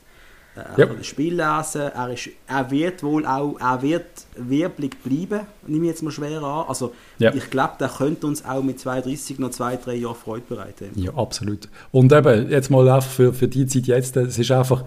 Er 0.55 0.79
Ja. 0.79 0.85
kann 0.88 0.97
das 0.97 1.05
Spiel 1.05 1.33
lesen. 1.35 1.81
Er, 1.81 2.09
ist, 2.12 2.29
er 2.47 2.71
wird 2.71 3.03
wohl 3.03 3.25
auch, 3.27 3.55
er 3.59 3.81
wird 3.83 4.05
Werblich 4.38 4.97
bleiben, 5.03 5.45
nehme 5.67 5.83
ich 5.85 5.89
jetzt 5.91 6.01
mal 6.01 6.12
schwer 6.12 6.41
an. 6.41 6.65
Also 6.69 6.93
Ja. 7.19 7.31
ich 7.33 7.50
glaube, 7.51 7.74
der 7.79 7.89
könnte 7.89 8.25
uns 8.25 8.43
auch 8.45 8.63
mit 8.63 8.79
32 8.79 9.38
noch 9.38 9.51
zwei, 9.51 9.75
drei 9.75 9.95
Jahre 9.95 10.15
Freude 10.15 10.45
bereiten. 10.47 10.89
Ja, 10.95 11.13
absolut. 11.13 11.67
Und 11.91 12.12
eben, 12.13 12.50
jetzt 12.50 12.71
mal 12.71 12.88
einfach 12.89 13.12
für, 13.12 13.31
für 13.33 13.47
die 13.50 13.67
Zeit 13.67 13.85
jetzt, 13.88 14.15
es 14.17 14.39
ist 14.39 14.50
einfach 14.50 14.85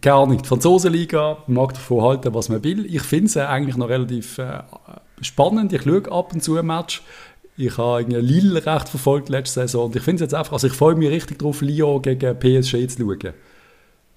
gar 0.00 0.26
nicht. 0.26 0.44
Die 0.44 0.48
Franzosenliga 0.48 1.38
mag 1.46 1.74
davon 1.74 2.02
halten, 2.02 2.34
was 2.34 2.48
man 2.48 2.62
will. 2.64 2.86
Ich 2.86 3.02
finde 3.02 3.26
es 3.26 3.36
eigentlich 3.36 3.76
noch 3.76 3.88
relativ 3.88 4.38
äh, 4.38 4.60
spannend. 5.20 5.72
Ich 5.72 5.82
schaue 5.82 6.10
ab 6.12 6.32
und 6.32 6.42
zu 6.42 6.56
ein 6.56 6.66
Match. 6.66 7.02
Ich 7.56 7.76
habe 7.76 8.02
Lille 8.02 8.64
recht 8.64 8.88
verfolgt 8.88 9.28
letzte 9.28 9.60
Saison 9.60 9.86
und 9.86 9.96
ich 9.96 10.02
finde 10.02 10.22
es 10.22 10.30
jetzt 10.30 10.34
einfach, 10.34 10.52
also 10.52 10.68
ich 10.68 10.74
freue 10.74 10.94
mich 10.94 11.10
richtig 11.10 11.40
drauf, 11.40 11.60
Lyon 11.60 12.00
gegen 12.02 12.38
PSG 12.38 12.86
zu 12.86 12.98
schauen. 12.98 13.34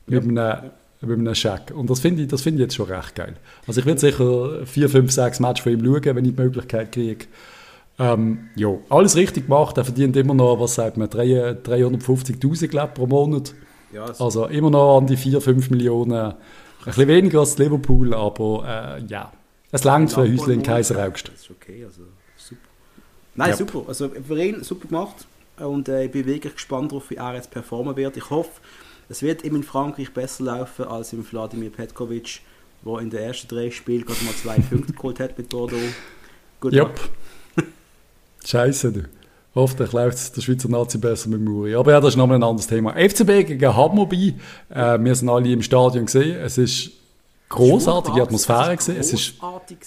Mit 0.05 0.23
einem, 0.23 0.71
mit 1.01 1.19
einem 1.19 1.33
Scheck. 1.33 1.71
Und 1.73 1.89
das 1.89 2.01
finde 2.01 2.21
ich, 2.21 2.27
das 2.27 2.43
finde 2.43 2.59
ich 2.59 2.65
jetzt 2.65 2.75
schon 2.75 2.85
recht 2.85 3.15
geil. 3.15 3.35
Also 3.65 3.79
ich 3.79 3.87
werde 3.87 3.99
sicher 3.99 4.65
vier, 4.67 4.89
fünf, 4.89 5.11
sechs 5.11 5.39
Matches 5.39 5.63
von 5.63 5.73
ihm 5.73 5.83
schauen, 5.83 6.15
wenn 6.15 6.25
ich 6.25 6.35
die 6.35 6.41
Möglichkeit 6.41 6.91
kriege. 6.91 7.25
Ähm, 7.97 8.49
ja, 8.55 8.69
alles 8.89 9.15
richtig 9.15 9.45
gemacht. 9.45 9.77
Er 9.77 9.85
verdient 9.85 10.15
immer 10.17 10.35
noch, 10.35 10.59
was 10.59 10.75
sagt 10.75 10.97
man, 10.97 11.09
3 11.09 11.61
350'000 11.63 12.67
glaube 12.67 12.89
ich, 12.89 12.93
pro 12.93 13.07
Monat. 13.07 13.53
Ja, 13.93 14.05
Also 14.19 14.45
immer 14.47 14.69
noch 14.69 14.97
an 14.99 15.07
die 15.07 15.17
4, 15.17 15.41
5 15.41 15.69
Millionen. 15.69 16.13
Ein 16.13 16.35
bisschen 16.85 17.07
weniger 17.07 17.39
als 17.41 17.57
Liverpool, 17.57 18.13
aber 18.13 18.97
äh, 18.99 19.05
ja. 19.05 19.31
Es 19.71 19.83
langt 19.83 20.11
für 20.11 20.21
Häusle 20.21 20.53
in 20.53 20.63
Kaiseraugst. 20.63 21.29
Das 21.29 21.41
ist 21.41 21.51
okay, 21.51 21.85
also 21.85 22.01
super. 22.37 22.61
Nein, 23.35 23.49
Ja. 23.51 23.55
super. 23.55 23.83
Also 23.87 24.09
für 24.09 24.43
ihn 24.43 24.63
super 24.63 24.87
gemacht. 24.87 25.25
Und 25.57 25.87
äh, 25.89 26.05
ich 26.05 26.11
bin 26.11 26.25
wirklich 26.25 26.53
gespannt 26.55 26.91
darauf, 26.91 27.09
wie 27.09 27.15
er 27.15 27.35
jetzt 27.35 27.51
performen 27.51 27.95
wird. 27.95 28.17
Ich 28.17 28.29
hoffe, 28.29 28.49
es 29.09 29.21
wird 29.21 29.43
ihm 29.43 29.55
in 29.55 29.63
Frankreich 29.63 30.11
besser 30.11 30.43
laufen 30.45 30.85
als 30.85 31.13
im 31.13 31.29
Wladimir 31.29 31.69
Petkovic, 31.69 32.41
der 32.83 32.99
in 32.99 33.09
den 33.11 33.19
ersten 33.21 33.47
drei 33.47 33.69
Spielen 33.69 34.05
gerade 34.05 34.23
mal 34.25 34.33
zwei 34.33 34.57
Punkte 34.69 34.93
geholt 34.93 35.19
hat 35.19 35.37
mit 35.37 35.49
Bordeaux. 35.49 35.77
Gut, 36.59 36.73
Jupp. 36.73 36.91
Scheiße, 38.45 38.91
du. 38.91 39.03
Hoffentlich 39.53 39.91
läuft 39.91 40.17
es 40.17 40.31
der 40.31 40.41
Schweizer 40.41 40.69
Nazi 40.69 40.97
besser 40.97 41.29
mit 41.29 41.41
Muri. 41.41 41.75
Aber 41.75 41.91
ja, 41.91 41.99
das 41.99 42.13
ist 42.13 42.17
nochmal 42.17 42.37
ein 42.37 42.43
anderes 42.43 42.67
Thema. 42.67 42.93
FCB 42.93 43.47
gegen 43.47 43.75
Hammerby. 43.75 44.35
Äh, 44.69 44.97
wir 44.99 45.13
sind 45.13 45.27
alle 45.27 45.49
im 45.49 45.61
Stadion 45.61 46.05
gesehen. 46.05 46.39
Es 46.39 46.57
ist 46.57 46.91
großartige 47.49 48.21
Atmosphäre 48.21 48.77
gesehen. 48.77 48.95
Es 48.97 49.11
ist 49.11 49.39
großartig. 49.39 49.77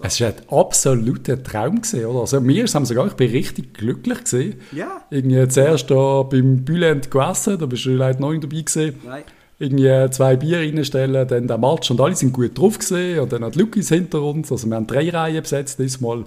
Es 0.00 0.20
war 0.20 0.28
ein 0.28 0.34
absoluter 0.48 1.42
Traum 1.42 1.82
gesehen, 1.82 2.06
oder? 2.06 2.20
Also 2.20 2.38
ist 2.38 2.74
es 2.74 2.88
sogar, 2.88 3.06
ich 3.08 3.14
bin 3.14 3.30
richtig 3.32 3.74
glücklich 3.74 4.22
gesehen. 4.22 4.60
Ja. 4.70 5.02
Irgendwie 5.10 5.48
zuerst 5.48 5.90
da 5.90 6.22
beim 6.22 6.64
Bülent 6.64 7.10
gegessen, 7.10 7.58
da 7.58 7.66
bist 7.66 7.84
du 7.84 7.90
leider 7.90 8.20
noch 8.20 8.30
nicht 8.30 8.44
dabei 8.44 8.62
gesehen. 8.62 8.94
Nein. 9.04 9.24
Irgendwie 9.58 10.10
zwei 10.10 10.36
Bier 10.36 10.58
reinstellen, 10.58 11.26
dann 11.28 11.48
der 11.48 11.58
Match 11.58 11.90
und 11.90 12.00
alle 12.00 12.14
sind 12.14 12.32
gut 12.32 12.58
drauf 12.58 12.78
gesehen 12.78 13.20
und 13.20 13.32
dann 13.32 13.44
hat 13.44 13.56
Lukis 13.56 13.88
hinter 13.88 14.22
uns, 14.22 14.50
also 14.50 14.66
wir 14.68 14.74
haben 14.76 14.86
drei 14.86 15.10
Reihen 15.10 15.42
besetzt 15.42 15.78
diesmal. 15.78 16.24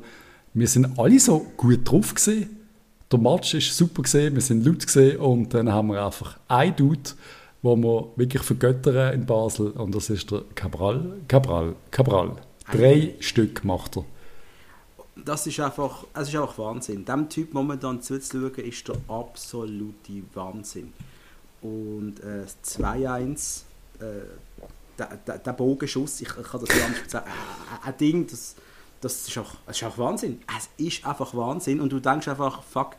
Wir 0.53 0.67
sind 0.67 0.97
alle 0.97 1.19
so 1.19 1.45
gut 1.57 1.81
drauf 1.83 2.15
gesehen. 2.15 2.56
Der 3.11 3.19
Match 3.19 3.53
ist 3.53 3.75
super 3.75 4.01
gesehen, 4.01 4.35
wir 4.35 4.41
sind 4.41 4.65
laut 4.65 4.85
gesehen 4.85 5.17
und 5.17 5.53
dann 5.53 5.71
haben 5.71 5.89
wir 5.89 6.05
einfach 6.05 6.37
einen 6.49 6.75
Dude, 6.75 7.11
wo 7.61 7.75
wir 7.77 8.11
wirklich 8.17 8.43
vergöttern 8.43 9.13
in 9.13 9.25
Basel 9.25 9.71
und 9.71 9.95
das 9.95 10.09
ist 10.09 10.29
der 10.29 10.41
Cabral, 10.55 11.13
Cabral, 11.27 11.75
Cabral. 11.89 12.35
Drei 12.69 13.15
Stück 13.19 13.63
macht 13.63 13.97
er. 13.97 14.05
Das 15.15 15.47
ist 15.47 15.59
einfach, 15.59 16.03
es 16.13 16.27
ist 16.27 16.35
einfach 16.35 16.57
Wahnsinn. 16.57 17.05
Dem 17.05 17.29
Typ 17.29 17.53
momentan 17.53 18.01
zuzuschauen, 18.01 18.55
ist 18.55 18.87
der 18.87 18.97
absolute 19.07 20.23
Wahnsinn. 20.33 20.91
Und 21.61 22.19
äh, 22.19 22.43
das 22.43 22.79
2-1, 22.79 23.61
äh, 23.99 24.03
der, 24.99 25.17
der, 25.25 25.37
der 25.39 25.53
Bogenschuss, 25.53 26.21
ich, 26.21 26.27
ich 26.27 26.47
kann 26.47 26.61
das 26.61 26.69
nicht 26.69 26.85
anders 26.85 27.11
sagen, 27.11 27.31
ein 27.83 27.97
Ding, 27.97 28.27
das, 28.27 28.55
das, 29.01 29.27
ist 29.27 29.37
auch, 29.37 29.51
das 29.65 29.77
ist 29.77 29.83
auch 29.83 29.97
Wahnsinn. 29.97 30.41
Es 30.57 30.69
ist 30.83 31.05
einfach 31.05 31.33
Wahnsinn 31.35 31.79
und 31.81 31.91
du 31.91 31.99
denkst 31.99 32.27
einfach, 32.27 32.61
fuck, 32.63 32.91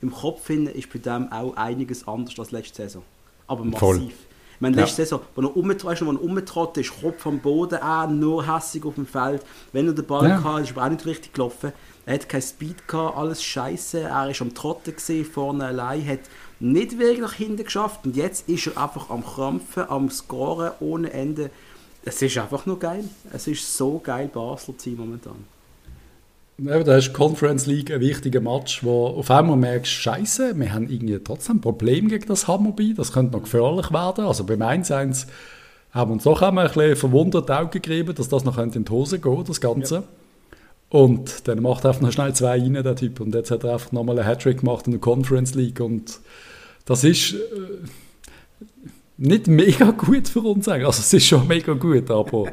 im 0.00 0.12
Kopf 0.12 0.46
hin 0.46 0.66
ist 0.66 0.92
bei 0.92 0.98
dem 0.98 1.30
auch 1.32 1.56
einiges 1.56 2.06
anders 2.06 2.38
als 2.38 2.50
letzte 2.50 2.82
Saison. 2.82 3.02
Aber 3.46 3.64
massiv. 3.64 3.78
Voll. 3.80 4.02
Ich 4.56 4.60
meine, 4.60 4.76
Ja. 4.76 4.82
letzte 4.82 5.02
Saison, 5.02 5.20
wo 5.34 5.42
er 5.42 5.56
umgetrottet 5.56 6.00
ist, 6.00 6.06
wo 6.06 6.12
er 6.12 6.22
umgetrottet 6.22 6.86
ist, 6.86 7.00
Kopf 7.00 7.26
am 7.26 7.38
Boden 7.40 7.76
an, 7.80 8.18
nur 8.20 8.46
hässig 8.46 8.84
auf 8.84 8.94
dem 8.94 9.06
Feld. 9.06 9.42
Wenn 9.72 9.86
er 9.88 9.92
den 9.94 10.06
Ball 10.06 10.28
Ja. 10.28 10.42
hatte, 10.44 10.62
ist 10.62 10.76
er 10.76 10.84
auch 10.84 10.88
nicht 10.90 11.06
richtig 11.06 11.32
gelaufen. 11.32 11.72
Er 12.06 12.14
hat 12.14 12.28
keinen 12.28 12.42
Speed 12.42 12.86
gehabt, 12.86 13.16
alles 13.16 13.42
scheiße. 13.42 14.00
Er 14.00 14.30
ist 14.30 14.40
am 14.42 14.54
Trotten 14.54 14.94
gesehen, 14.94 15.24
vorne 15.24 15.64
allein, 15.66 16.06
hat 16.06 16.20
nicht 16.60 16.98
wirklich 16.98 17.20
nach 17.20 17.32
hinten 17.32 17.64
geschafft. 17.64 18.04
Und 18.04 18.14
jetzt 18.16 18.48
ist 18.48 18.66
er 18.68 18.82
einfach 18.82 19.10
am 19.10 19.24
Krampfen, 19.24 19.88
am 19.88 20.10
Scoren 20.10 20.72
ohne 20.80 21.12
Ende. 21.12 21.50
Es 22.04 22.20
ist 22.20 22.36
einfach 22.38 22.66
nur 22.66 22.78
geil. 22.78 23.04
Es 23.32 23.46
ist 23.46 23.76
so 23.76 23.98
geil, 24.02 24.28
Basel 24.32 24.76
zu 24.76 24.90
sein 24.90 24.98
momentan. 24.98 25.36
Eben, 26.58 26.84
da 26.84 26.96
ist 26.96 27.08
die 27.08 27.12
Conference 27.12 27.66
League 27.66 27.90
ein 27.90 28.00
wichtiger 28.00 28.40
Match, 28.40 28.84
wo 28.84 29.06
auf 29.06 29.30
einmal 29.30 29.56
merkst, 29.56 29.90
Scheiße, 29.90 30.58
wir 30.58 30.72
haben 30.72 30.88
irgendwie 30.88 31.18
trotzdem 31.18 31.56
ein 31.56 31.60
Problem 31.60 32.08
gegen 32.08 32.26
das 32.26 32.46
Hammerby, 32.46 32.94
das 32.94 33.12
könnte 33.12 33.32
noch 33.32 33.42
gefährlich 33.42 33.90
werden. 33.92 34.24
Also 34.24 34.44
beim 34.44 34.62
1-1 34.62 35.26
haben 35.90 36.10
wir 36.10 36.14
uns 36.14 36.24
doch 36.24 36.42
einmal 36.42 36.68
ein 36.68 36.72
bisschen 36.72 36.96
verwundert 36.96 37.50
Augen 37.50 37.70
gegeben, 37.70 38.14
dass 38.14 38.28
das 38.28 38.44
noch 38.44 38.58
in 38.58 38.70
die 38.70 38.90
Hose 38.90 39.18
gehen 39.18 39.44
das 39.44 39.60
Ganze. 39.60 40.04
Und 40.90 41.48
dann 41.48 41.60
macht 41.60 41.84
er 41.84 41.90
einfach 41.90 42.02
noch 42.02 42.12
schnell 42.12 42.32
zwei 42.34 42.60
rein, 42.60 42.74
der 42.74 42.94
Typ. 42.94 43.18
Und 43.18 43.34
jetzt 43.34 43.50
hat 43.50 43.64
er 43.64 43.72
einfach 43.72 43.90
nochmal 43.90 44.16
einen 44.16 44.28
Hattrick 44.28 44.60
gemacht 44.60 44.86
in 44.86 44.92
der 44.92 45.00
Conference 45.00 45.54
League. 45.54 45.80
Und 45.80 46.20
das 46.84 47.02
ist 47.02 47.34
äh, 47.34 47.38
nicht 49.16 49.46
mega 49.46 49.90
gut 49.90 50.28
für 50.28 50.40
uns 50.40 50.68
eigentlich. 50.68 50.86
Also 50.86 51.00
es 51.00 51.12
ist 51.12 51.26
schon 51.26 51.46
mega 51.46 51.72
gut, 51.74 52.10
aber, 52.10 52.46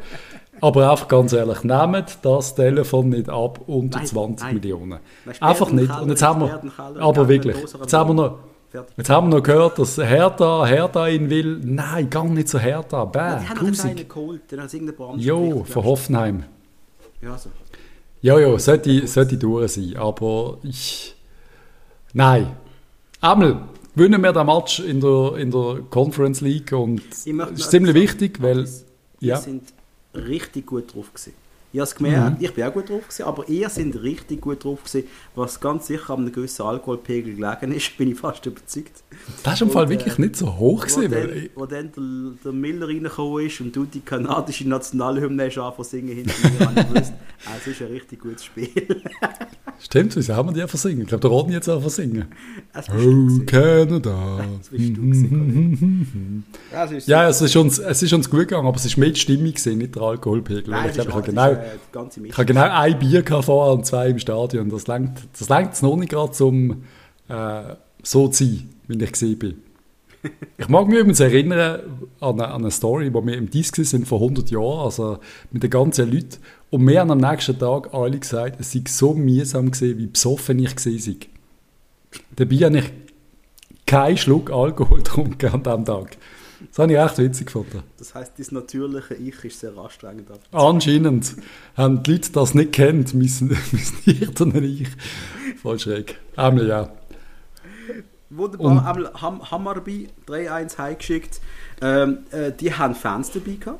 aber 0.60 0.91
einfach 0.91 1.08
ganz 1.08 1.34
ehrlich, 1.34 1.63
nehmt 1.63 2.20
das 2.22 2.56
Telefon 2.56 3.10
nicht 3.10 3.30
ab 3.30 3.62
unter 3.68 4.00
Nein, 4.00 4.08
20 4.08 4.46
nein. 4.46 4.56
Millionen. 4.56 5.00
Einfach 5.39 5.72
nicht. 5.72 6.00
Und 6.00 6.10
jetzt 6.10 6.22
haben 6.22 6.41
wir, 6.41 6.62
aber 7.00 7.27
wirklich, 7.27 7.58
jetzt 7.58 7.94
haben 7.94 8.10
wir 8.10 8.13
noch. 8.13 8.39
Jetzt 8.96 9.10
haben 9.10 9.30
wir 9.30 9.36
noch 9.36 9.44
gehört, 9.44 9.77
dass 9.80 9.98
Hertha, 9.98 10.65
Hertha 10.65 11.06
ihn 11.10 11.30
will. 11.30 11.60
Nein, 11.62 12.10
gar 12.10 12.24
nicht 12.24 12.48
so 12.48 12.58
Hertha. 12.58 13.03
Bäh, 13.03 13.20
Ja, 13.20 13.53
grusig. 13.53 14.08
Jo, 15.18 15.65
von 15.65 15.84
Hoffenheim. 15.84 16.44
Ja, 17.22 17.38
so. 17.38 17.50
Ja, 18.22 18.39
ja, 18.39 18.58
sollte, 18.58 19.08
sollte 19.08 19.38
durch 19.38 19.74
sein. 19.74 19.98
Aber 19.98 20.58
ich. 20.63 21.15
Nein. 22.13 22.56
Einmal 23.20 23.62
gewinnen 23.95 24.21
wir 24.21 24.33
den 24.33 24.45
Match 24.45 24.79
in 24.79 25.01
der, 25.01 25.36
in 25.38 25.51
der 25.51 25.83
Conference 25.89 26.41
League 26.41 26.71
und 26.71 27.01
noch 27.27 27.51
ist 27.51 27.71
ziemlich 27.71 27.95
wichtig, 27.95 28.41
weil. 28.41 28.67
Ja. 29.19 29.38
sind 29.38 29.63
richtig 30.15 30.65
gut 30.65 30.93
drauf 30.93 31.13
gewesen. 31.13 31.33
Ich 31.73 31.79
habe 31.79 31.87
es 31.87 31.95
gemerkt, 31.95 32.39
Mhm. 32.39 32.45
ich 32.45 32.53
bin 32.53 32.63
auch 32.65 32.73
gut 32.73 32.89
drauf 32.89 33.03
gewesen, 33.07 33.23
aber 33.23 33.47
ihr 33.47 33.69
sind 33.69 33.95
richtig 34.03 34.41
gut 34.41 34.63
drauf 34.63 34.83
gewesen, 34.83 35.07
was 35.35 35.59
ganz 35.59 35.87
sicher 35.87 36.09
an 36.11 36.19
einem 36.21 36.31
gewissen 36.33 36.63
Alkoholpegel 36.63 37.35
gelegen 37.35 37.71
ist, 37.73 37.95
bin 37.97 38.11
ich 38.11 38.19
fast 38.19 38.45
überzeugt. 38.45 39.03
Das 39.43 39.53
ist 39.55 39.61
im 39.61 39.69
Fall 39.69 39.85
Und, 39.85 39.91
äh, 39.91 39.95
wirklich 39.95 40.17
nicht 40.17 40.35
so 40.35 40.57
hoch 40.57 40.85
Wo 40.89 40.99
gewesen. 41.01 41.11
dann, 41.11 41.49
wo 41.55 41.65
dann 41.65 41.91
der, 41.95 42.33
der 42.43 42.51
Miller 42.51 42.87
reingekommen 42.87 43.45
ist 43.45 43.61
und 43.61 43.75
du 43.75 43.85
die 43.85 44.01
kanadische 44.01 44.67
Nationalhymne 44.67 45.45
hast 45.45 45.57
angefangen 45.57 45.83
singen 45.87 46.15
hinter 46.15 46.33
mir, 46.49 46.65
habe 46.67 46.83
gewusst, 46.93 47.13
ah, 47.45 47.51
es 47.59 47.67
ist 47.67 47.81
ein 47.81 47.87
richtig 47.87 48.19
gutes 48.21 48.43
Spiel. 48.45 48.69
stimmt, 49.79 50.15
wieso 50.15 50.35
haben 50.35 50.49
wir 50.49 50.53
die 50.53 50.61
einfach 50.61 50.77
singen? 50.77 51.01
Ich 51.01 51.07
glaube, 51.07 51.21
der 51.21 51.29
Rodney 51.31 51.53
jetzt 51.53 51.69
einfach 51.69 51.89
singen. 51.89 52.25
Es 52.73 52.87
bist 52.87 52.99
du 53.05 53.41
Oh. 53.41 53.45
Canada. 53.45 54.45
Das 54.59 54.69
bist 54.69 54.89
du 54.89 55.01
gewesen, 55.01 56.45
Ja, 56.71 56.85
es 56.85 56.91
ist 56.91 57.07
Ja, 57.07 57.29
es 57.29 57.41
ist, 57.41 57.55
uns, 57.55 57.79
es 57.79 58.03
ist 58.03 58.13
uns 58.13 58.29
gut 58.29 58.39
gegangen, 58.41 58.67
aber 58.67 58.77
es 58.77 58.85
ist 58.85 58.97
mehr 58.97 59.09
die 59.09 59.19
Stimmung, 59.19 59.47
gewesen, 59.51 59.77
nicht 59.77 59.95
der 59.95 60.01
Alkoholpegel. 60.03 60.69
Nein, 60.69 60.89
ich 60.89 60.93
glaube, 60.95 61.09
ich 61.09 61.15
ist, 61.27 61.37
habe 61.37 61.51
es 61.51 61.57
genau, 61.57 61.61
ich 62.24 62.34
habe 62.34 62.46
genau 62.46 62.70
ein 62.70 63.00
Bier 63.00 63.24
vorher 63.25 63.74
und 63.74 63.86
zwei 63.86 64.10
im 64.10 64.20
Stadion. 64.20 64.70
Das 64.70 64.88
langt, 64.88 65.20
das 65.38 65.50
langt 65.50 65.68
jetzt 65.68 65.84
noch 65.84 65.96
nicht 65.96 66.10
gerade, 66.10 66.44
um 66.44 66.84
äh, 67.27 67.75
so 68.03 68.27
zu 68.27 68.44
sein, 68.44 68.70
wie 68.88 69.03
ich 69.03 69.12
gesehen 69.12 69.39
bin. 69.39 69.63
Ich 70.58 70.70
mag 70.70 70.88
mich 70.88 71.00
übrigens 71.00 71.20
erinnern 71.20 71.82
an 72.20 72.39
eine, 72.39 72.48
an 72.50 72.62
eine 72.62 72.72
Story, 72.72 73.12
wo 73.13 73.25
wir 73.25 73.36
im 73.36 73.50
Disk 73.50 73.75
sind 73.77 74.08
vor 74.08 74.22
100 74.22 74.51
Jahren, 74.51 74.82
also 74.82 75.18
mit 75.51 75.63
den 75.63 75.70
ganzen 75.70 76.12
Leuten. 76.12 76.38
Und 76.70 76.88
wir 76.88 77.00
haben 77.00 77.12
am 77.12 77.18
nächsten 77.18 77.58
Tag 77.58 77.94
alle 77.94 78.20
gesagt, 78.20 78.60
es 78.60 78.72
sei 78.72 78.84
so 78.88 79.13
mühsam 79.13 79.72
gewesen, 79.72 79.98
wie 79.98 80.08
besoffen 80.08 80.60
ich 80.60 80.75
gewesen 80.75 81.00
sei. 81.00 81.27
Dabei 82.36 82.56
habe 82.58 82.77
ich 82.80 82.91
keinen 83.88 84.18
Schluck 84.18 84.51
Alkohol 84.51 84.98
getrunken 85.03 85.53
an 85.53 85.63
diesem 85.63 85.86
Tag. 85.86 86.18
Das 86.70 86.80
habe 86.80 86.94
ich 86.94 87.00
echt 87.00 87.18
witzig 87.18 87.48
gefunden. 87.48 87.84
Das 87.98 88.13
heisst, 88.15 88.34
das 88.38 88.51
natürliche 88.51 89.13
Ich 89.15 89.44
ist 89.44 89.60
sehr 89.60 89.75
anstrengend. 89.77 90.27
Anscheinend 90.51 91.36
haben 91.75 92.03
die 92.03 92.12
Leute 92.13 92.32
das 92.32 92.53
nicht 92.53 92.72
kennt, 92.74 93.13
müssen, 93.13 93.48
müssen 93.72 93.98
ich 94.06 94.39
und 94.41 94.56
ich. 94.56 94.88
Voll 95.62 95.80
schräg. 95.80 96.18
Einmal 96.36 96.68
ja. 96.68 96.91
Wunderbar, 98.30 98.68
Und- 98.72 98.80
einmal 98.80 99.13
Ham 99.22 99.51
Hammarby 99.51 100.08
3-1 100.27 100.77
heimgeschickt. 100.77 101.41
Ähm, 101.82 102.20
äh, 102.32 102.51
die 102.53 102.74
haben 102.74 102.96
Fans 102.96 103.32
dabei 103.32 103.53
gehabt. 103.60 103.80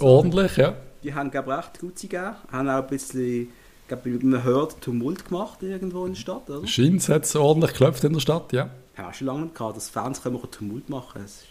Ordentlich, 0.00 0.56
ja. 0.56 0.74
Die 1.02 1.14
haben, 1.14 1.30
glaube 1.30 1.50
ich, 1.52 1.56
recht 1.58 1.80
gut 1.80 1.96
gegeben. 2.00 2.34
Haben 2.52 2.68
auch 2.68 2.82
ein 2.82 2.86
bisschen, 2.88 3.48
glaube 3.88 4.10
ich, 4.10 4.22
man 4.22 4.42
hört 4.42 4.80
Tumult 4.82 5.26
gemacht 5.28 5.62
irgendwo 5.62 6.04
in 6.06 6.12
der 6.12 6.20
Stadt, 6.20 6.48
oder? 6.50 6.66
Scheint 6.66 7.08
hat 7.08 7.24
es 7.24 7.36
ordentlich 7.36 7.72
geklopft 7.72 8.04
in 8.04 8.12
der 8.14 8.20
Stadt, 8.20 8.52
ja. 8.52 8.70
Ja, 8.96 9.12
schon 9.12 9.26
lange 9.26 9.42
nicht 9.42 9.54
gehabt, 9.54 9.76
dass 9.76 9.88
Fans 9.90 10.22
können 10.22 10.38
Tumult 10.50 10.88
machen. 10.88 11.24
Ist- 11.24 11.44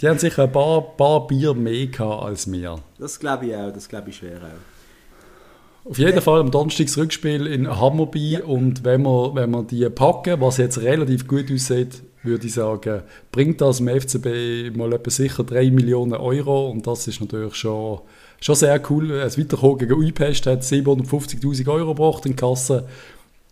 Die 0.00 0.08
haben 0.08 0.18
sicher 0.18 0.44
ein 0.44 0.52
paar, 0.52 0.80
paar 0.96 1.26
Bier 1.26 1.54
mehr 1.54 1.86
gehabt 1.86 2.22
als 2.24 2.50
wir. 2.50 2.78
das 2.98 3.18
glaube 3.18 3.46
ich 3.46 3.54
auch, 3.54 3.72
das 3.72 3.88
glaube 3.88 4.10
ich 4.10 4.16
schwer 4.16 4.38
auch. 4.38 5.90
Auf 5.90 5.98
jeden 5.98 6.20
Fall 6.20 6.40
am 6.40 6.50
Donnerstag 6.50 6.86
das 6.86 6.98
Rückspiel 6.98 7.46
in 7.46 7.68
Hammerby 7.68 8.38
und 8.38 8.84
wenn 8.84 9.02
wir, 9.02 9.34
wenn 9.34 9.50
wir 9.50 9.62
die 9.62 9.88
packen, 9.88 10.40
was 10.40 10.58
jetzt 10.58 10.82
relativ 10.82 11.26
gut 11.26 11.50
aussieht, 11.50 12.02
würde 12.22 12.46
ich 12.46 12.54
sagen, 12.54 13.02
bringt 13.32 13.60
das 13.62 13.78
dem 13.78 13.88
FCB 13.88 14.76
mal 14.76 14.92
etwa 14.92 15.10
sicher 15.10 15.42
3 15.42 15.70
Millionen 15.70 16.12
Euro 16.14 16.68
und 16.70 16.86
das 16.86 17.08
ist 17.08 17.20
natürlich 17.20 17.54
schon, 17.54 18.00
schon 18.40 18.54
sehr 18.54 18.80
cool. 18.90 19.08
Das 19.08 19.38
Weiterkommen 19.38 19.78
gegen 19.78 19.94
Uipest 19.94 20.46
hat 20.46 20.62
750'000 20.62 21.66
Euro 21.68 21.94
gebracht 21.94 22.26
in 22.26 22.32
die 22.32 22.36
Kasse 22.36 22.86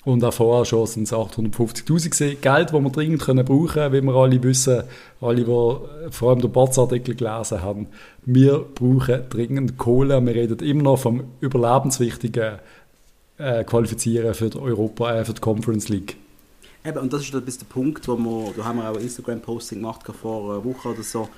und 0.04 0.24
auch 0.24 0.32
vorher 0.32 0.64
schon 0.64 0.86
sind 0.86 1.02
es 1.04 1.12
850'000 1.12 1.84
gewesen. 1.84 2.40
Geld, 2.40 2.72
das 2.72 2.72
wir 2.72 2.90
dringend 2.90 3.22
können 3.22 3.44
brauchen 3.44 3.68
können, 3.68 3.92
wie 3.92 4.02
wir 4.02 4.14
alle 4.14 4.42
wissen, 4.42 4.84
alle, 5.20 5.44
die 5.44 5.50
äh, 5.50 6.10
vor 6.10 6.30
allem 6.30 6.40
den 6.40 6.52
Batz-Artikel 6.52 7.14
gelesen 7.14 7.62
haben. 7.62 7.88
Wir 8.24 8.58
brauchen 8.58 9.28
dringend 9.28 9.76
Kohle. 9.76 10.24
Wir 10.24 10.34
reden 10.34 10.58
immer 10.60 10.82
noch 10.82 10.98
vom 10.98 11.24
überlebenswichtigen 11.40 12.58
äh, 13.38 13.64
Qualifizieren 13.64 14.34
für 14.34 14.50
die 14.50 14.58
Europa, 14.58 15.14
äh, 15.14 15.24
für 15.24 15.34
die 15.34 15.40
Conference 15.40 15.88
League. 15.88 16.16
Eben, 16.84 16.98
und 16.98 17.12
das 17.12 17.22
ist 17.22 17.34
ein 17.34 17.44
der 17.44 17.52
Punkt, 17.68 18.06
wo 18.08 18.16
wir, 18.16 18.52
da 18.56 18.64
haben 18.64 18.78
wir 18.78 18.88
auch 18.88 18.96
ein 18.96 19.02
Instagram-Posting 19.02 19.80
gemacht 19.80 20.02
vor 20.20 20.54
einer 20.54 20.64
Woche 20.64 20.88
oder 20.88 21.02
so. 21.02 21.28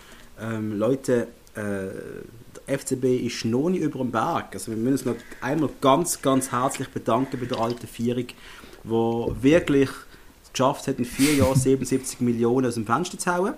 Ähm, 0.41 0.79
Leute, 0.79 1.29
äh, 1.57 1.89
FCB 2.79 3.27
ist 3.27 3.45
noch 3.45 3.69
nicht 3.69 3.83
über 3.83 3.99
dem 3.99 4.11
Berg. 4.11 4.49
Also 4.53 4.71
wir 4.73 4.79
müssen 4.79 5.09
uns 5.09 5.19
noch 5.19 5.43
einmal 5.43 5.71
ganz, 5.81 6.23
ganz 6.23 6.53
herzlich 6.53 6.89
bedanken 6.89 7.39
bei 7.41 7.47
der 7.47 7.59
alten 7.59 7.87
Vierung, 7.87 8.27
wo 8.85 9.35
wirklich 9.41 9.91
es 10.43 10.53
geschafft 10.53 10.87
hat, 10.87 10.99
in 10.99 11.05
vier 11.05 11.35
Jahren 11.35 11.57
77 11.57 12.21
Millionen 12.21 12.67
aus 12.67 12.75
dem 12.75 12.87
Fenster 12.87 13.19
zu 13.19 13.35
hauen, 13.35 13.55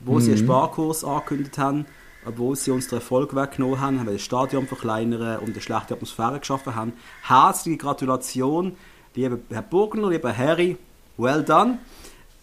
wo 0.00 0.20
sie 0.20 0.32
einen 0.32 0.38
Sparkurs 0.38 1.04
angekündigt 1.04 1.58
haben, 1.58 1.86
obwohl 2.26 2.56
sie 2.56 2.70
uns 2.70 2.88
den 2.88 2.98
Erfolg 2.98 3.34
weggenommen 3.34 3.80
haben, 3.80 3.98
haben 4.00 4.06
wir 4.06 4.14
das 4.14 4.22
Stadion 4.22 4.66
verkleinern 4.66 5.38
und 5.38 5.50
eine 5.50 5.60
schlechte 5.60 5.94
Atmosphäre 5.94 6.40
geschaffen 6.40 6.74
haben. 6.74 6.92
Herzliche 7.22 7.78
Gratulation, 7.78 8.76
lieber 9.14 9.38
Herr 9.50 9.62
Burgner, 9.62 10.10
lieber 10.10 10.36
Harry, 10.36 10.76
well 11.16 11.42
done. 11.42 11.78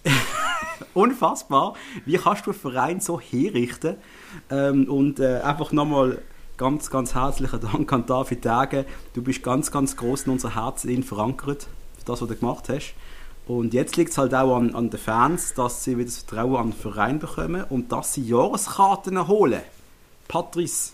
Unfassbar. 0.93 1.75
Wie 2.05 2.17
kannst 2.17 2.45
du 2.45 2.51
einen 2.51 2.59
Verein 2.59 2.99
so 2.99 3.19
herrichten? 3.19 3.97
Ähm, 4.49 4.89
und 4.89 5.19
äh, 5.19 5.39
einfach 5.41 5.71
nochmal 5.71 6.19
ganz, 6.57 6.89
ganz 6.89 7.15
herzlichen 7.15 7.59
Dank 7.59 7.91
an 7.91 8.05
David 8.05 8.45
Dage. 8.45 8.85
Du 9.13 9.21
bist 9.21 9.43
ganz, 9.43 9.71
ganz 9.71 9.97
groß 9.97 10.23
in 10.23 10.33
unser 10.33 10.55
Herz 10.55 10.87
verankert, 11.05 11.67
für 11.97 12.05
das, 12.05 12.21
was 12.21 12.29
du 12.29 12.35
gemacht 12.35 12.69
hast. 12.69 12.93
Und 13.45 13.73
jetzt 13.73 13.97
liegt 13.97 14.11
es 14.11 14.17
halt 14.17 14.33
auch 14.33 14.55
an, 14.55 14.73
an 14.73 14.89
den 14.89 14.99
Fans, 14.99 15.53
dass 15.53 15.83
sie 15.83 15.97
wieder 15.97 16.05
das 16.05 16.19
Vertrauen 16.19 16.55
an 16.55 16.69
den 16.69 16.73
Verein 16.73 17.19
bekommen 17.19 17.65
und 17.69 17.91
dass 17.91 18.13
sie 18.13 18.23
Jahreskarten 18.23 19.27
holen. 19.27 19.61
Patrice. 20.27 20.93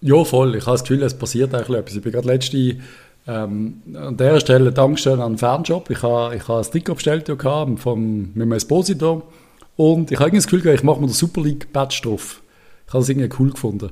Ja, 0.00 0.24
voll. 0.24 0.56
Ich 0.56 0.66
habe 0.66 0.72
das 0.72 0.82
Gefühl, 0.82 1.02
es 1.04 1.16
passiert 1.16 1.54
eigentlich 1.54 1.78
etwas. 1.78 1.94
Ich 1.94 2.02
bin 2.02 2.10
gerade 2.10 2.26
letzte 2.26 2.80
ähm, 3.26 3.82
an 3.94 4.16
dieser 4.16 4.40
Stelle 4.40 4.72
Dankeschön 4.72 5.20
an 5.20 5.34
den 5.34 5.38
Fanjob. 5.38 5.88
Ich 5.90 6.02
habe, 6.02 6.34
ich 6.34 6.48
habe 6.48 6.58
ein 6.58 6.70
Trikot 6.70 6.94
bestellt 6.94 7.32
vom, 7.76 8.32
mit 8.34 8.42
einem 8.42 8.52
Esposito 8.52 9.22
und 9.76 10.10
ich 10.10 10.18
habe 10.18 10.32
das 10.32 10.48
Gefühl, 10.48 10.74
ich 10.74 10.82
mache 10.82 11.00
mir 11.00 11.06
den 11.06 11.12
Super 11.12 11.42
League 11.42 11.72
Badge 11.72 12.00
drauf. 12.02 12.41
Ich 12.92 12.94
habe 12.94 13.04
das 13.04 13.08
irgendwie 13.08 13.36
cool 13.38 13.50
gefunden. 13.52 13.90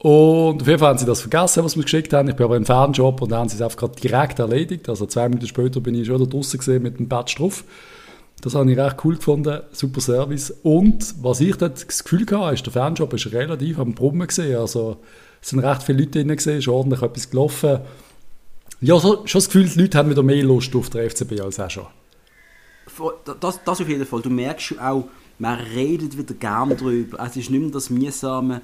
Und 0.00 0.60
auf 0.60 0.68
jeden 0.68 0.78
Fall 0.78 0.90
haben 0.90 0.98
sie 0.98 1.06
das 1.06 1.22
vergessen, 1.22 1.64
was 1.64 1.76
mir 1.76 1.84
geschickt 1.84 2.12
haben. 2.12 2.28
Ich 2.28 2.36
bin 2.36 2.44
aber 2.44 2.58
im 2.58 2.66
Fanjob 2.66 3.22
und 3.22 3.30
dann 3.30 3.38
haben 3.38 3.48
sie 3.48 3.56
es 3.56 3.62
einfach 3.62 3.78
gerade 3.78 3.98
direkt 3.98 4.38
erledigt. 4.38 4.86
Also 4.90 5.06
zwei 5.06 5.30
Minuten 5.30 5.46
später 5.46 5.80
bin 5.80 5.94
ich 5.94 6.06
schon 6.06 6.18
da 6.18 6.26
draußen 6.26 6.58
gesehen 6.58 6.82
mit 6.82 6.98
dem 6.98 7.08
Badge 7.08 7.36
drauf. 7.38 7.64
Das 8.42 8.54
habe 8.54 8.70
ich 8.70 8.76
recht 8.76 8.96
cool 9.02 9.16
gefunden, 9.16 9.60
super 9.72 10.02
Service. 10.02 10.50
Und 10.62 11.14
was 11.22 11.40
ich 11.40 11.56
dort 11.56 11.76
das 11.76 12.04
Gefühl 12.04 12.26
hatte, 12.30 12.52
ist, 12.52 12.66
der 12.66 12.72
Fanshop 12.74 13.14
ist 13.14 13.32
relativ 13.32 13.78
am 13.78 13.94
Brummen 13.94 14.26
gesehen. 14.26 14.58
Also 14.58 14.98
es 15.40 15.48
sind 15.48 15.60
recht 15.60 15.82
viele 15.82 16.00
Leute 16.00 16.22
drin 16.22 16.36
gesehen, 16.36 16.58
ist 16.58 16.68
ordentlich 16.68 17.00
etwas 17.00 17.30
gelaufen. 17.30 17.80
Ja, 18.82 18.98
so, 18.98 19.26
schon 19.26 19.38
das 19.38 19.46
Gefühl, 19.46 19.70
die 19.70 19.80
Leute 19.80 19.96
haben 19.96 20.10
wieder 20.10 20.22
mehr 20.22 20.44
Lust 20.44 20.76
auf 20.76 20.90
den 20.90 21.08
FCB 21.08 21.40
als 21.40 21.58
auch 21.58 21.70
schon. 21.70 21.86
Das, 23.40 23.64
das 23.64 23.80
auf 23.80 23.88
jeden 23.88 24.04
Fall. 24.04 24.20
Du 24.20 24.28
merkst 24.28 24.78
auch, 24.78 25.08
man 25.38 25.58
redet 25.58 26.16
wieder 26.16 26.34
gern 26.34 26.76
drüber. 26.76 27.18
Es 27.20 27.36
ist 27.36 27.50
nicht 27.50 27.60
mehr 27.60 27.70
das 27.70 27.90
Mühsame, 27.90 28.62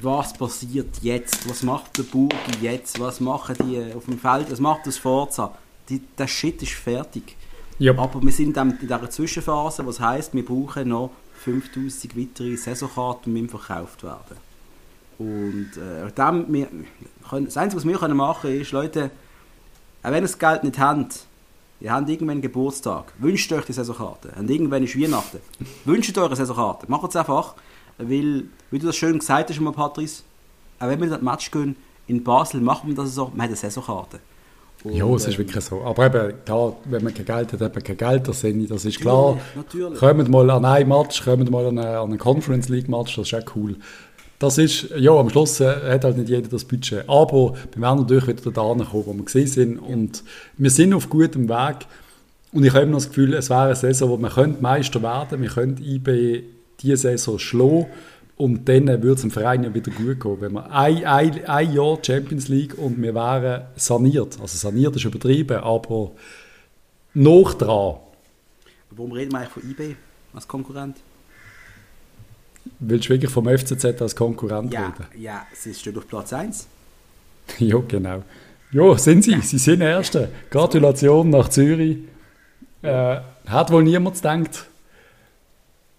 was 0.00 0.32
passiert 0.32 0.98
jetzt, 1.02 1.48
was 1.48 1.62
macht 1.62 1.98
der 1.98 2.04
Burgi 2.04 2.36
jetzt, 2.60 3.00
was 3.00 3.20
machen 3.20 3.56
die 3.62 3.92
auf 3.94 4.04
dem 4.04 4.18
Feld, 4.18 4.50
was 4.50 4.60
macht 4.60 4.86
das 4.86 4.98
Forza. 4.98 5.54
Die, 5.88 6.00
der 6.16 6.28
Shit 6.28 6.62
ist 6.62 6.72
fertig. 6.72 7.36
Ja. 7.78 7.96
Aber 7.96 8.22
wir 8.22 8.32
sind 8.32 8.56
in, 8.56 8.78
dieser 8.78 9.10
Zwischenphase, 9.10 9.84
was 9.86 9.98
heisst, 9.98 10.34
wir 10.34 10.44
brauchen 10.44 10.88
noch 10.88 11.10
5000 11.42 12.16
weitere 12.16 12.56
Saisonkarten, 12.56 13.34
die 13.34 13.48
verkauft 13.48 14.02
werden. 14.02 14.36
Und 15.18 15.70
äh, 15.76 16.12
dem, 16.12 16.52
wir, 16.52 16.68
können, 17.28 17.46
das 17.46 17.56
Einzige, 17.56 17.78
was 17.78 17.88
wir 17.88 17.98
können 17.98 18.16
machen 18.16 18.42
können, 18.42 18.60
ist, 18.60 18.72
Leute, 18.72 19.10
auch 20.02 20.10
wenn 20.10 20.16
ihr 20.16 20.22
das 20.22 20.38
Geld 20.38 20.64
nicht 20.64 20.78
habt, 20.78 21.26
ihr 21.80 21.92
habt 21.92 22.08
irgendwann 22.08 22.34
einen 22.34 22.42
Geburtstag, 22.42 23.12
wünscht 23.18 23.52
euch 23.52 23.64
die 23.64 23.72
Saisonkarte. 23.72 24.32
Und 24.38 24.50
irgendwann 24.50 24.84
ist 24.84 24.98
Weihnachten. 24.98 25.38
wünscht 25.84 26.16
euch 26.16 26.26
eine 26.26 26.36
Saisonkarte. 26.36 26.86
Macht 26.88 27.08
es 27.08 27.16
einfach, 27.16 27.54
weil, 27.98 28.44
wie 28.70 28.78
du 28.78 28.86
das 28.86 28.96
schön 28.96 29.18
gesagt 29.18 29.50
hast, 29.50 29.60
mal, 29.60 29.72
Patrice, 29.72 30.22
auch 30.78 30.88
wenn 30.88 30.98
wir 30.98 31.06
in 31.06 31.12
das 31.12 31.22
Match 31.22 31.50
gehen, 31.50 31.76
in 32.06 32.24
Basel 32.24 32.60
machen 32.60 32.88
wir 32.88 32.96
das 32.96 33.14
so, 33.14 33.26
wir 33.26 33.32
haben 33.32 33.40
eine 33.40 33.56
Saisonkarte. 33.56 34.20
Und, 34.82 34.94
Ja, 34.94 35.06
es 35.14 35.26
ist 35.26 35.34
äh, 35.34 35.38
wirklich 35.38 35.62
so. 35.62 35.82
Aber 35.82 36.06
eben, 36.06 36.44
klar, 36.44 36.74
wenn 36.84 37.04
man 37.04 37.12
kein 37.12 37.26
Geld 37.26 37.52
hat, 37.52 37.60
hat 37.60 37.74
man 37.74 37.84
kein 37.84 37.96
Geld, 37.96 38.28
das, 38.28 38.40
das 38.40 38.84
ist 38.84 39.00
klar. 39.00 39.38
Natürlich. 39.54 39.98
Kommt 39.98 40.28
mal 40.28 40.50
an 40.50 40.64
ein 40.64 40.88
Match, 40.88 41.22
kommt 41.22 41.50
mal 41.50 41.66
an 41.66 41.78
einen, 41.78 41.88
an 41.88 42.08
einen 42.08 42.18
Conference 42.18 42.68
League 42.68 42.88
Match, 42.88 43.16
das 43.16 43.30
ist 43.30 43.34
auch 43.34 43.56
cool. 43.56 43.76
Das 44.40 44.56
ist, 44.56 44.88
ja, 44.96 45.12
am 45.12 45.28
Schluss 45.28 45.60
äh, 45.60 45.92
hat 45.92 46.02
halt 46.02 46.16
nicht 46.16 46.30
jeder 46.30 46.48
das 46.48 46.64
Budget. 46.64 47.08
Aber 47.08 47.54
wir 47.72 47.82
werden 47.82 48.00
natürlich 48.00 48.26
wieder 48.26 48.50
da 48.50 48.62
kommen, 48.62 48.86
wo 48.90 49.12
wir 49.12 49.24
gesehen 49.24 49.46
sind. 49.46 49.78
Und 49.78 50.24
wir 50.56 50.70
sind 50.70 50.94
auf 50.94 51.10
gutem 51.10 51.48
Weg. 51.48 51.86
Und 52.50 52.64
ich 52.64 52.72
habe 52.72 52.84
immer 52.84 52.94
das 52.94 53.08
Gefühl, 53.08 53.34
es 53.34 53.50
wäre 53.50 53.66
eine 53.66 53.76
Saison, 53.76 54.08
wo 54.08 54.16
man 54.16 54.32
könnte 54.32 54.62
Meister 54.62 55.02
werden, 55.02 55.42
wir 55.42 55.50
könnten 55.50 55.84
IB 55.84 56.42
diese 56.80 56.96
Saison 56.96 57.38
schlagen 57.38 57.86
und 58.36 58.66
dann 58.70 58.86
würde 58.88 59.12
es 59.12 59.20
dem 59.20 59.30
Verein 59.30 59.62
ja 59.62 59.74
wieder 59.74 59.92
gut 59.92 60.18
gehen. 60.18 60.40
Wenn 60.40 60.52
wir 60.52 60.72
ein, 60.72 61.04
ein, 61.04 61.44
ein 61.44 61.72
Jahr 61.74 61.98
Champions 62.02 62.48
League 62.48 62.76
und 62.78 63.00
wir 63.00 63.14
wären 63.14 63.66
saniert. 63.76 64.40
Also 64.40 64.56
saniert 64.56 64.96
ist 64.96 65.04
übertrieben, 65.04 65.58
aber 65.58 66.12
noch 67.12 67.52
dran. 67.52 67.96
Warum 68.90 69.12
reden 69.12 69.32
wir 69.32 69.40
eigentlich 69.40 69.50
von 69.50 69.70
IB 69.70 69.96
als 70.32 70.48
Konkurrent? 70.48 70.96
Willst 72.78 73.06
du 73.06 73.10
wirklich 73.10 73.30
vom 73.30 73.46
FCZ 73.46 74.00
als 74.00 74.14
Konkurrent 74.16 74.72
Ja, 74.72 74.86
reden? 74.86 75.06
ja, 75.22 75.46
sie 75.54 75.74
steht 75.74 75.96
auf 75.98 76.06
Platz 76.08 76.32
1. 76.32 76.66
Ja, 77.58 77.78
genau. 77.88 78.22
Ja, 78.72 78.96
sind 78.96 79.24
sie. 79.24 79.40
Sie 79.40 79.58
sind 79.58 79.80
Erste. 79.80 80.30
Gratulation 80.50 81.30
nach 81.30 81.48
Zürich. 81.48 81.98
Äh, 82.82 83.16
hat 83.48 83.72
wohl 83.72 83.82
niemand 83.82 84.14
gedacht. 84.16 84.66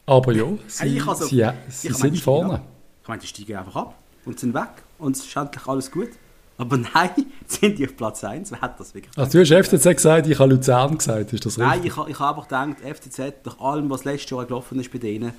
Aber 0.06 0.32
ja, 0.34 0.46
sie, 0.68 0.98
Ich 0.98 1.06
also- 1.08 1.26
sie, 1.26 1.42
ich 1.68 1.74
sie 1.76 1.90
meine, 1.90 1.98
sind 2.02 2.20
vorne. 2.22 2.54
ab. 2.56 2.62
Ich 3.04 3.08
meine, 3.08 3.22
die 3.22 3.28
steigen 3.28 3.56
einfach 3.58 3.76
ab 3.76 3.96
und 4.26 4.40
sind 4.40 4.54
weg 4.54 4.70
und 4.98 5.16
es 5.18 5.26
ist 5.26 5.36
endlich 5.36 5.68
alles 5.68 5.92
gut. 5.92 6.10
Aber 6.58 6.78
nein, 6.94 7.10
sind 7.48 7.78
die 7.80 7.86
auf 7.86 7.98
Platz 7.98 8.24
1. 8.24 8.52
Wer 8.52 8.62
hat 8.62 8.80
das 8.80 8.94
wirklich 8.94 9.18
Also 9.18 9.32
du 9.38 9.40
hast 9.58 9.68
FCZ 9.68 9.84
gesagt, 9.96 10.28
ich 10.28 10.40
habe 10.40 10.54
Luzern 10.54 10.98
gesagt. 10.98 11.34
Ist 11.34 11.46
das 11.46 11.58
richtig? 11.60 11.68
Nein, 11.68 11.80
ich, 11.84 11.88
ich 12.14 12.20
habe 12.20 12.40
einfach 12.40 12.48
gedacht, 12.48 12.98
FCZ, 12.98 13.46
nach 13.46 13.60
allem, 13.60 13.90
was 13.90 14.06
letztes 14.06 14.30
Jahr 14.32 14.46
gelaufen 14.46 14.80
ist 14.80 14.92
bei 14.92 15.00
denen, 15.00 15.34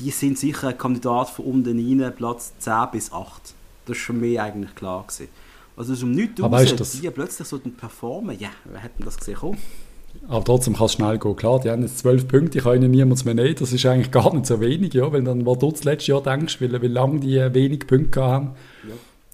die 0.00 0.10
sind 0.10 0.38
sicher 0.38 0.68
ein 0.68 0.78
Kandidat 0.78 1.30
von 1.30 1.44
unten 1.44 2.00
rein, 2.02 2.12
Platz 2.14 2.52
10 2.58 2.72
bis 2.92 3.12
8. 3.12 3.54
Das 3.86 3.96
ist 3.96 4.04
für 4.04 4.12
mich 4.12 4.40
eigentlich 4.40 4.74
klar 4.74 5.04
gewesen. 5.06 5.28
Also 5.76 5.92
es 5.92 5.98
ist 5.98 6.04
um 6.04 6.10
nichts 6.12 6.42
Aber 6.42 6.58
raus, 6.58 6.74
das- 6.76 7.00
die 7.00 7.08
plötzlich 7.10 7.46
so 7.48 7.58
performen. 7.58 8.36
Ja, 8.38 8.48
wer 8.64 8.80
hätte 8.80 9.02
das 9.04 9.16
gesehen? 9.16 9.36
Komm. 9.40 9.56
Aber 10.28 10.44
trotzdem 10.44 10.74
kann 10.74 10.86
es 10.86 10.92
schnell 10.94 11.18
gehen. 11.18 11.36
Klar, 11.36 11.60
die 11.60 11.70
haben 11.70 11.82
jetzt 11.82 11.98
zwölf 11.98 12.26
Punkte, 12.26 12.58
ich 12.58 12.64
kann 12.64 12.76
ihnen 12.76 12.90
niemand 12.90 13.24
mehr 13.24 13.34
nehmen. 13.34 13.54
Das 13.56 13.72
ist 13.72 13.86
eigentlich 13.86 14.10
gar 14.10 14.34
nicht 14.34 14.46
so 14.46 14.60
wenig, 14.60 14.92
ja, 14.94 15.12
wenn 15.12 15.24
dann, 15.24 15.46
was 15.46 15.58
du 15.58 15.70
das 15.70 15.84
letzte 15.84 16.12
Jahr 16.12 16.22
denkst, 16.22 16.60
wie, 16.60 16.82
wie 16.82 16.86
lange 16.88 17.20
die 17.20 17.36
wenig 17.54 17.86
Punkte 17.86 18.22
haben. 18.22 18.50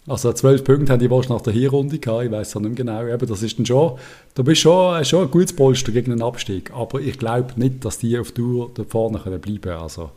Also 0.06 0.30
zwölf 0.34 0.62
Punkte 0.64 0.92
haben 0.92 1.00
die 1.00 1.08
wahrscheinlich 1.10 1.30
nach 1.38 1.40
der 1.40 1.54
Hinrunde 1.54 1.98
gehabt, 1.98 2.24
ich 2.26 2.30
weiß 2.30 2.54
es 2.54 2.60
nicht 2.60 2.76
genau. 2.76 3.06
Eben, 3.06 3.26
das 3.26 3.42
ist 3.42 3.58
dann 3.58 3.64
schon, 3.64 3.98
du 4.34 4.44
bist 4.44 4.60
schon, 4.60 5.02
schon 5.06 5.22
ein 5.24 5.30
gutes 5.30 5.56
Polster 5.56 5.92
gegen 5.92 6.12
einen 6.12 6.22
Abstieg. 6.22 6.70
Aber 6.74 7.00
ich 7.00 7.18
glaube 7.18 7.54
nicht, 7.56 7.82
dass 7.86 7.96
die 7.98 8.18
auf 8.18 8.32
Tour 8.32 8.70
da 8.74 8.84
vorne 8.84 9.18
können 9.18 9.40
bleiben 9.40 9.80
Also 9.80 10.10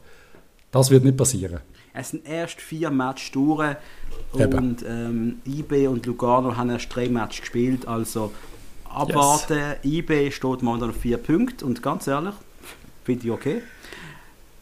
das 0.72 0.90
wird 0.92 1.04
nicht 1.04 1.18
passieren. 1.18 1.60
Es 1.94 2.12
sind 2.12 2.28
erst 2.28 2.62
vier 2.62 2.92
Matches 2.92 3.32
durch 3.32 3.76
und 4.34 4.86
ähm, 4.88 5.42
IB 5.48 5.88
und 5.88 6.06
Lugano 6.06 6.56
haben 6.56 6.70
erst 6.70 6.96
drei 6.96 7.10
Matches 7.10 7.42
gespielt. 7.42 7.88
Also 7.88 8.32
abwarten. 8.86 9.76
IB 9.84 10.32
steht 10.32 10.62
momentan 10.62 10.92
auf 10.92 10.98
vier 10.98 11.18
Punkte 11.18 11.66
und 11.66 11.82
ganz 11.82 12.08
ehrlich, 12.08 12.36
finde 13.04 13.26
ich 13.26 13.32
okay. 13.32 13.62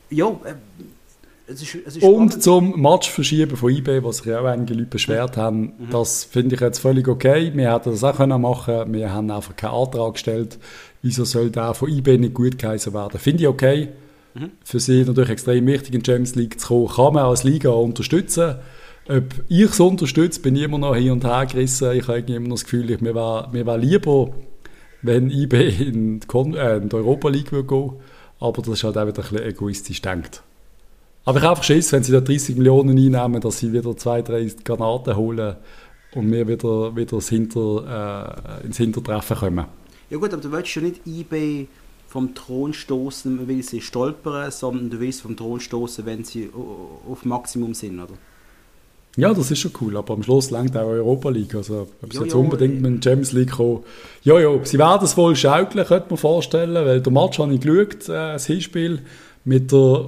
Ja, 0.10 0.28
äh, 0.28 0.54
es 1.48 1.62
ist, 1.62 1.76
es 1.86 1.98
ist 1.98 2.04
Und 2.04 2.41
zum 2.41 2.82
Match 2.82 3.10
verschieben 3.10 3.56
von 3.56 3.70
IB, 3.70 4.04
was 4.04 4.18
sich 4.18 4.28
ja 4.28 4.39
auch 4.39 4.46
einige 4.46 4.74
Leute 4.74 4.89
beschwert 4.89 5.38
haben, 5.38 5.74
das 5.91 6.24
finde 6.24 6.56
ich 6.56 6.62
jetzt 6.62 6.80
völlig 6.80 7.08
okay. 7.08 7.52
Wir 7.54 7.74
hätten 7.74 7.91
das 7.91 8.04
auch 8.04 8.15
können 8.15 8.41
machen 8.41 8.94
Wir 8.94 9.13
haben 9.13 9.30
einfach 9.30 9.56
keinen 9.56 9.74
Antrag 9.74 10.13
gestellt. 10.13 10.58
Wieso 11.02 11.24
soll 11.24 11.52
der 11.52 11.74
von 11.74 11.89
IB 11.89 12.18
nicht 12.18 12.34
gut 12.34 12.58
geheißen 12.58 12.94
werden? 12.94 13.20
Finde 13.20 13.44
ich 13.44 13.48
okay. 13.48 13.89
Für 14.63 14.80
sie 14.80 15.04
natürlich 15.04 15.30
extrem 15.30 15.65
wichtig, 15.67 15.93
in 15.93 16.02
die 16.02 16.06
Champions 16.06 16.36
League 16.36 16.60
zu 16.60 16.67
kommen. 16.67 16.95
Kann 16.95 17.13
man 17.13 17.26
als 17.26 17.43
Liga 17.43 17.69
unterstützen. 17.69 18.56
Ob 19.08 19.24
ich 19.48 19.62
es 19.62 19.80
unterstütze, 19.80 20.41
bin 20.41 20.56
ich 20.56 20.63
immer 20.63 20.78
noch 20.78 20.95
hin 20.95 21.12
und 21.12 21.24
her 21.24 21.45
gerissen. 21.45 21.91
Ich 21.93 22.08
habe 22.08 22.19
immer 22.19 22.48
noch 22.48 22.56
das 22.56 22.63
Gefühl, 22.63 22.89
ich, 22.89 23.02
mir 23.02 23.15
wäre 23.15 23.48
wär 23.52 23.78
lieber, 23.78 24.32
wenn 25.04 25.30
IB 25.30 25.69
in 25.80 26.19
die, 26.19 26.28
Kon 26.28 26.56
äh, 26.56 26.78
in 26.78 26.89
die 26.89 26.95
Europa 26.95 27.30
League 27.30 27.52
würde 27.52 27.67
gehen. 27.67 27.91
Aber 28.39 28.62
das 28.62 28.74
ist 28.74 28.84
halt 28.84 28.98
auch 28.98 29.08
wieder 29.08 29.24
ein 29.24 29.30
bisschen 29.30 29.43
egoistisch 29.43 30.02
denkt. 30.02 30.41
Aber 31.24 31.38
ich 31.38 31.43
habe 31.43 31.52
einfach 31.52 31.63
Schiss, 31.63 31.91
wenn 31.91 32.04
sie 32.04 32.12
da 32.12 32.19
30 32.19 32.56
Millionen 32.58 32.98
einnehmen, 32.98 33.41
dass 33.41 33.60
sie 33.60 33.71
wieder 33.71 33.95
zwei, 33.95 34.21
drei 34.21 34.52
Granaten 34.63 35.15
holen 35.15 35.56
und 36.13 36.32
wir 36.32 36.48
wieder, 36.48 36.95
wieder 36.95 37.13
ins, 37.13 37.30
Hinter, 37.30 38.60
äh, 38.62 38.65
ins 38.65 38.78
Hintertreffen 38.78 39.38
kommen. 39.38 39.65
Ja 40.10 40.17
gut, 40.17 40.34
aber 40.34 40.41
du 40.41 40.52
willst 40.52 40.76
ja 40.76 40.82
nicht 40.82 41.02
IB 41.06 41.67
vom 42.15 42.34
Thron 42.34 42.73
stoßen, 42.73 43.45
weil 43.49 43.62
sie 43.62 43.82
stolpern, 43.82 44.49
sondern 44.49 44.89
du 44.89 45.01
willst 45.01 45.21
vom 45.21 45.36
Thron 45.36 45.60
stoßen, 45.60 46.06
wenn 46.06 46.23
sie 46.23 46.49
auf 47.10 47.25
Maximum 47.25 47.73
sind, 47.73 47.99
oder? 47.99 48.13
Ja, 49.17 49.34
das 49.34 49.51
ist 49.51 49.60
schon 49.60 49.73
cool, 49.82 49.97
aber 49.97 50.13
am 50.13 50.23
Schluss 50.23 50.49
langt 50.49 50.78
auch 50.78 50.88
Europa 50.88 51.30
League. 51.30 51.54
Also, 51.56 51.88
ob 52.01 52.13
sie 52.13 52.17
Ja, 52.17 52.23
jetzt 52.23 52.34
ja, 52.34 52.39
unbedingt 52.39 52.78
äh, 52.78 52.89
mit 52.89 53.04
der 53.04 53.10
Champions 53.10 53.34
League 53.34 53.51
kommen. 53.51 53.84
Ja, 54.23 54.39
ja, 54.39 54.49
sie 54.63 54.78
werden 54.78 55.04
es 55.04 55.17
wohl 55.17 55.36
schaukeln, 55.36 55.86
könnte 55.86 56.06
man 56.10 56.17
vorstellen, 56.17 56.73
weil 56.73 57.01
der 57.01 57.12
Match 57.12 57.38
habe 57.38 57.54
ich 57.54 57.60
geschaut, 57.60 58.04
äh, 58.04 58.13
das 58.13 58.45
Hinspiel, 58.45 59.01
mit 59.43 59.73
der 59.73 60.06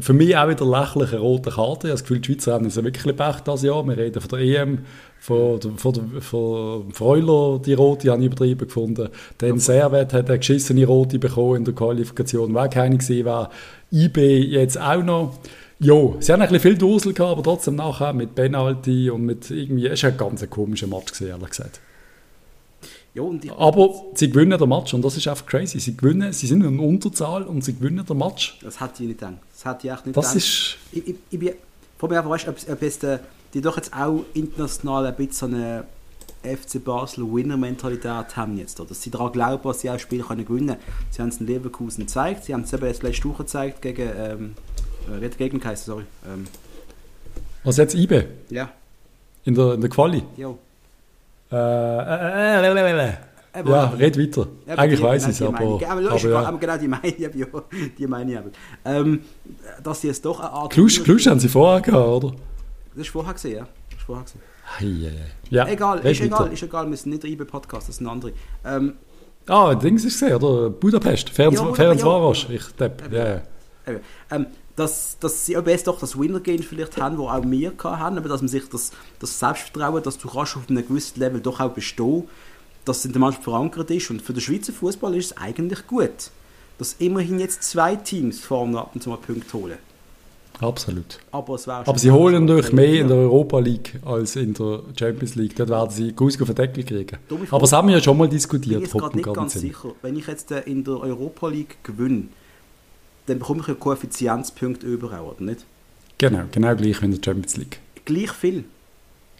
für 0.00 0.12
mich 0.12 0.36
auch 0.36 0.48
wieder 0.48 0.66
lächerlichen 0.66 1.18
roten 1.18 1.50
Karte. 1.52 1.86
Ich 1.86 1.90
habe 1.90 1.90
das 1.92 2.02
Gefühl, 2.02 2.18
die 2.20 2.32
Schweizer 2.32 2.54
haben 2.54 2.66
es 2.66 2.76
wirklich 2.82 3.16
Pech 3.16 3.40
dieses 3.46 3.62
Jahr. 3.62 3.86
Wir 3.86 3.96
reden 3.96 4.20
von 4.20 4.28
der 4.30 4.38
EM, 4.40 4.78
von, 5.20 5.60
der- 5.60 5.70
von, 5.76 5.92
der- 5.92 6.20
von 6.20 6.92
Freuler, 6.92 7.60
die 7.64 7.74
rote 7.74 8.10
habe 8.10 8.20
ich 8.20 8.26
übertrieben 8.26 8.66
gefunden. 8.66 9.08
Dann 9.38 9.58
Servet 9.60 10.12
hat 10.12 10.28
eine 10.28 10.38
geschissene 10.38 10.84
rote 10.84 11.18
bekommen 11.18 11.56
in 11.58 11.64
der 11.64 11.74
Qualifikation, 11.74 12.52
weil 12.54 12.68
keine 12.70 12.98
gesehen 12.98 13.24
war. 13.26 13.50
IB 13.92 14.18
jetzt 14.46 14.80
auch 14.80 15.02
noch. 15.02 15.38
Ja, 15.80 15.94
sie 16.20 16.32
haben 16.32 16.40
ein 16.42 16.48
bisschen 16.48 16.60
viel 16.60 16.78
Dusel 16.78 17.12
gehabt, 17.12 17.32
aber 17.32 17.42
trotzdem 17.42 17.76
nachher 17.76 18.12
mit 18.12 18.34
Penalty 18.34 19.10
und 19.10 19.22
mit 19.24 19.50
irgendwie, 19.50 19.86
es 19.86 20.02
war 20.02 20.10
ein 20.10 20.16
ganz 20.16 20.48
komischer 20.50 20.86
Match 20.86 21.12
gewesen, 21.12 21.28
ehrlich 21.30 21.50
gesagt. 21.50 21.80
Ja, 23.14 23.22
Aber 23.56 23.94
sie 24.14 24.28
gewinnen 24.28 24.58
den 24.58 24.68
Match 24.68 24.92
und 24.92 25.02
das 25.02 25.16
ist 25.16 25.28
einfach 25.28 25.46
crazy. 25.46 25.78
Sie 25.78 25.96
gewinnen, 25.96 26.32
sie 26.32 26.48
sind 26.48 26.64
in 26.64 26.80
Unterzahl 26.80 27.44
und 27.44 27.62
sie 27.62 27.74
gewinnen 27.74 28.04
den 28.04 28.18
Match. 28.18 28.58
das 28.60 28.80
hätte 28.80 29.04
ich 29.04 29.08
nicht 29.08 29.20
gedacht. 29.20 29.34
Das 29.52 29.64
hätte 29.64 29.86
ich 29.86 29.92
echt 29.92 30.06
nicht 30.06 30.16
Das 30.16 30.32
gedacht. 30.32 30.36
ist, 30.36 30.76
ich, 30.90 31.08
ich, 31.08 31.16
ich 31.30 31.38
bin, 31.38 31.54
mir 32.08 32.18
einfach, 32.18 32.30
weißt, 32.30 32.48
ob, 32.48 32.56
ob 32.68 32.82
jetzt, 32.82 33.06
die 33.54 33.60
doch 33.60 33.76
jetzt 33.76 33.94
auch 33.94 34.24
international 34.34 35.06
ein 35.06 35.14
bisschen 35.14 35.50
so 35.50 35.56
eine 35.56 35.84
FC 36.42 36.84
Basel 36.84 37.24
Winner-Mentalität 37.32 38.36
haben 38.36 38.58
jetzt, 38.58 38.78
oder? 38.80 38.88
dass 38.90 39.00
sie 39.00 39.10
daran 39.10 39.32
glauben, 39.32 39.62
dass 39.62 39.80
sie 39.80 39.90
auch 39.90 39.98
Spiele 39.98 40.24
können 40.24 40.44
gewinnen 40.44 40.66
können. 40.68 40.80
Sie 41.10 41.22
haben 41.22 41.28
es 41.28 41.38
in 41.40 41.46
Leverkusen 41.46 42.04
gezeigt, 42.06 42.44
sie 42.44 42.52
haben 42.52 42.62
es 42.62 42.72
eben 42.72 42.84
erst 42.84 43.02
letzte 43.02 43.28
Woche 43.28 43.44
gezeigt 43.44 43.80
gegen, 43.80 44.10
ähm, 44.16 44.54
äh, 45.08 45.24
hat 45.24 45.38
Gegner 45.38 45.60
geheißen, 45.60 45.86
sorry. 45.86 46.04
Ähm, 46.26 46.46
was 47.62 47.76
jetzt 47.78 47.94
IB 47.94 48.24
ja, 48.50 48.70
in 49.44 49.54
der, 49.54 49.74
in 49.74 49.80
der 49.80 49.88
Quali? 49.88 50.22
jo. 50.36 50.58
Äh, 51.52 51.56
äh, 51.56 51.58
äh, 51.58 52.66
äh, 52.66 53.00
äh, 53.00 53.08
äh. 53.08 53.12
Eben, 53.56 53.70
Ja, 53.70 53.84
red 53.86 54.18
weiter. 54.18 54.48
Ja, 54.66 54.74
Eigentlich 54.74 55.00
weiß 55.00 55.22
genau, 55.22 55.30
ich 55.32 55.40
es, 55.40 55.46
aber, 55.46 55.58
aber, 55.90 56.00
ja, 56.02 56.14
ist 56.16 56.24
aber 56.24 56.30
egal, 56.30 56.42
ja. 56.42 56.48
aber 56.48 56.58
genau 56.58 56.76
die 56.76 56.88
meine 56.88 57.06
ich, 57.06 57.18
ja, 57.20 57.46
die 57.98 58.06
meine 58.08 58.32
ich. 58.32 58.38
Ähm, 58.84 59.20
dass 59.82 60.00
sie 60.00 60.08
jetzt 60.08 60.24
doch 60.24 60.40
eine 60.40 60.50
Art... 60.50 60.72
Klusch, 60.72 61.02
Klusch 61.04 61.26
haben 61.28 61.38
sie 61.38 61.48
vorher 61.48 61.80
gehabt, 61.80 62.04
oder? 62.24 62.34
Das 62.94 63.06
ist 63.06 63.10
vorher 63.10 63.32
gesehen, 63.32 63.58
ja. 63.58 63.68
Das 63.90 63.98
ist 64.00 64.04
vorher 64.06 64.24
gesehen. 64.24 64.40
Hei. 64.80 65.12
Ja, 65.50 65.68
egal, 65.68 65.98
ist 66.00 66.20
egal, 66.20 66.40
weiter. 66.40 66.52
ist 66.52 66.62
egal, 66.64 66.90
wir 66.90 66.96
sind 66.96 67.12
nicht 67.12 67.22
der 67.22 67.30
IB-Podcast, 67.30 67.88
das 67.88 67.96
sind 67.98 68.08
andere. 68.08 68.32
Ähm, 68.64 68.94
Ah, 69.46 69.74
Dings 69.74 70.04
ist 70.04 70.18
gesehen, 70.18 70.36
oder? 70.42 70.70
Budapest, 70.70 71.28
Ja, 71.28 71.34
Ferenc 71.34 71.56
Budapest, 71.58 71.76
Ferencvaros. 71.76 72.46
ja. 72.48 72.54
Ich 72.54 72.66
depp, 72.72 73.12
ja, 73.12 73.28
ja. 73.28 73.42
Ähm, 74.30 74.46
dass, 74.76 75.18
dass 75.20 75.46
sie 75.46 75.52
jetzt 75.52 75.86
doch 75.86 76.00
das 76.00 76.18
Winner-Game 76.18 76.62
vielleicht 76.62 76.96
haben, 76.96 77.18
wo 77.18 77.28
auch 77.28 77.44
wir 77.44 77.72
haben, 77.82 78.18
aber 78.18 78.28
dass 78.28 78.40
man 78.40 78.48
sich 78.48 78.68
das, 78.68 78.90
das 79.20 79.38
Selbstvertrauen, 79.38 80.02
dass 80.02 80.18
du 80.18 80.28
kannst 80.28 80.56
auf 80.56 80.68
einem 80.68 80.86
gewissen 80.86 81.20
Level 81.20 81.40
doch 81.40 81.60
auch 81.60 81.70
bestehen, 81.70 82.24
dass 82.84 82.98
es 82.98 83.04
in 83.06 83.12
der 83.12 83.20
Mannschaft 83.20 83.44
verankert 83.44 83.90
ist 83.90 84.10
und 84.10 84.20
für 84.20 84.32
den 84.32 84.40
Schweizer 84.40 84.72
Fußball 84.72 85.14
ist 85.16 85.26
es 85.32 85.36
eigentlich 85.36 85.86
gut, 85.86 86.30
dass 86.78 86.96
immerhin 86.98 87.38
jetzt 87.38 87.62
zwei 87.62 87.96
Teams 87.96 88.40
vorne 88.40 88.78
ab 88.80 88.90
und 88.94 89.02
zu 89.02 89.10
mal 89.10 89.18
Punkte 89.18 89.52
holen. 89.52 89.78
Absolut. 90.60 91.18
Aber 91.32 91.58
Aber 91.66 91.98
sie 91.98 92.10
holen 92.12 92.44
natürlich 92.44 92.72
mehr 92.72 93.00
in 93.00 93.08
der 93.08 93.16
Europa 93.16 93.58
League 93.58 93.98
als 94.04 94.36
in 94.36 94.54
der 94.54 94.82
Champions 94.98 95.34
League. 95.34 95.56
Dort 95.56 95.68
werden 95.68 95.90
sie 95.90 96.14
Gruß 96.14 96.40
auf 96.40 96.46
den 96.46 96.54
Deckel 96.54 96.84
kriegen. 96.84 97.18
Aber 97.50 97.60
das 97.60 97.72
haben 97.72 97.88
wir 97.88 97.96
ja 97.96 98.02
schon 98.02 98.16
mal 98.16 98.24
Ich 98.24 98.30
bin 98.30 98.38
diskutiert. 98.38 98.80
jetzt 98.82 98.92
gerade 98.92 99.06
Hoppen 99.06 99.16
nicht 99.16 99.34
ganz 99.34 99.54
sicher. 99.54 99.92
Wenn 100.02 100.16
ich 100.16 100.26
jetzt 100.28 100.52
äh, 100.52 100.60
in 100.60 100.84
der 100.84 101.00
Europa 101.00 101.48
League 101.48 101.78
gewinne, 101.82 102.28
dann 103.26 103.38
bekomme 103.38 103.60
ich 103.62 103.68
ja 103.68 103.74
Koeffizienzpunkte 103.74 104.86
über, 104.86 105.18
auch, 105.18 105.32
oder 105.36 105.42
nicht? 105.44 105.64
Genau, 106.18 106.44
genau 106.50 106.74
gleich 106.76 107.00
wie 107.00 107.06
in 107.06 107.10
der 107.12 107.20
Champions 107.24 107.56
League. 107.56 107.78
Gleich 108.04 108.30
viel. 108.32 108.64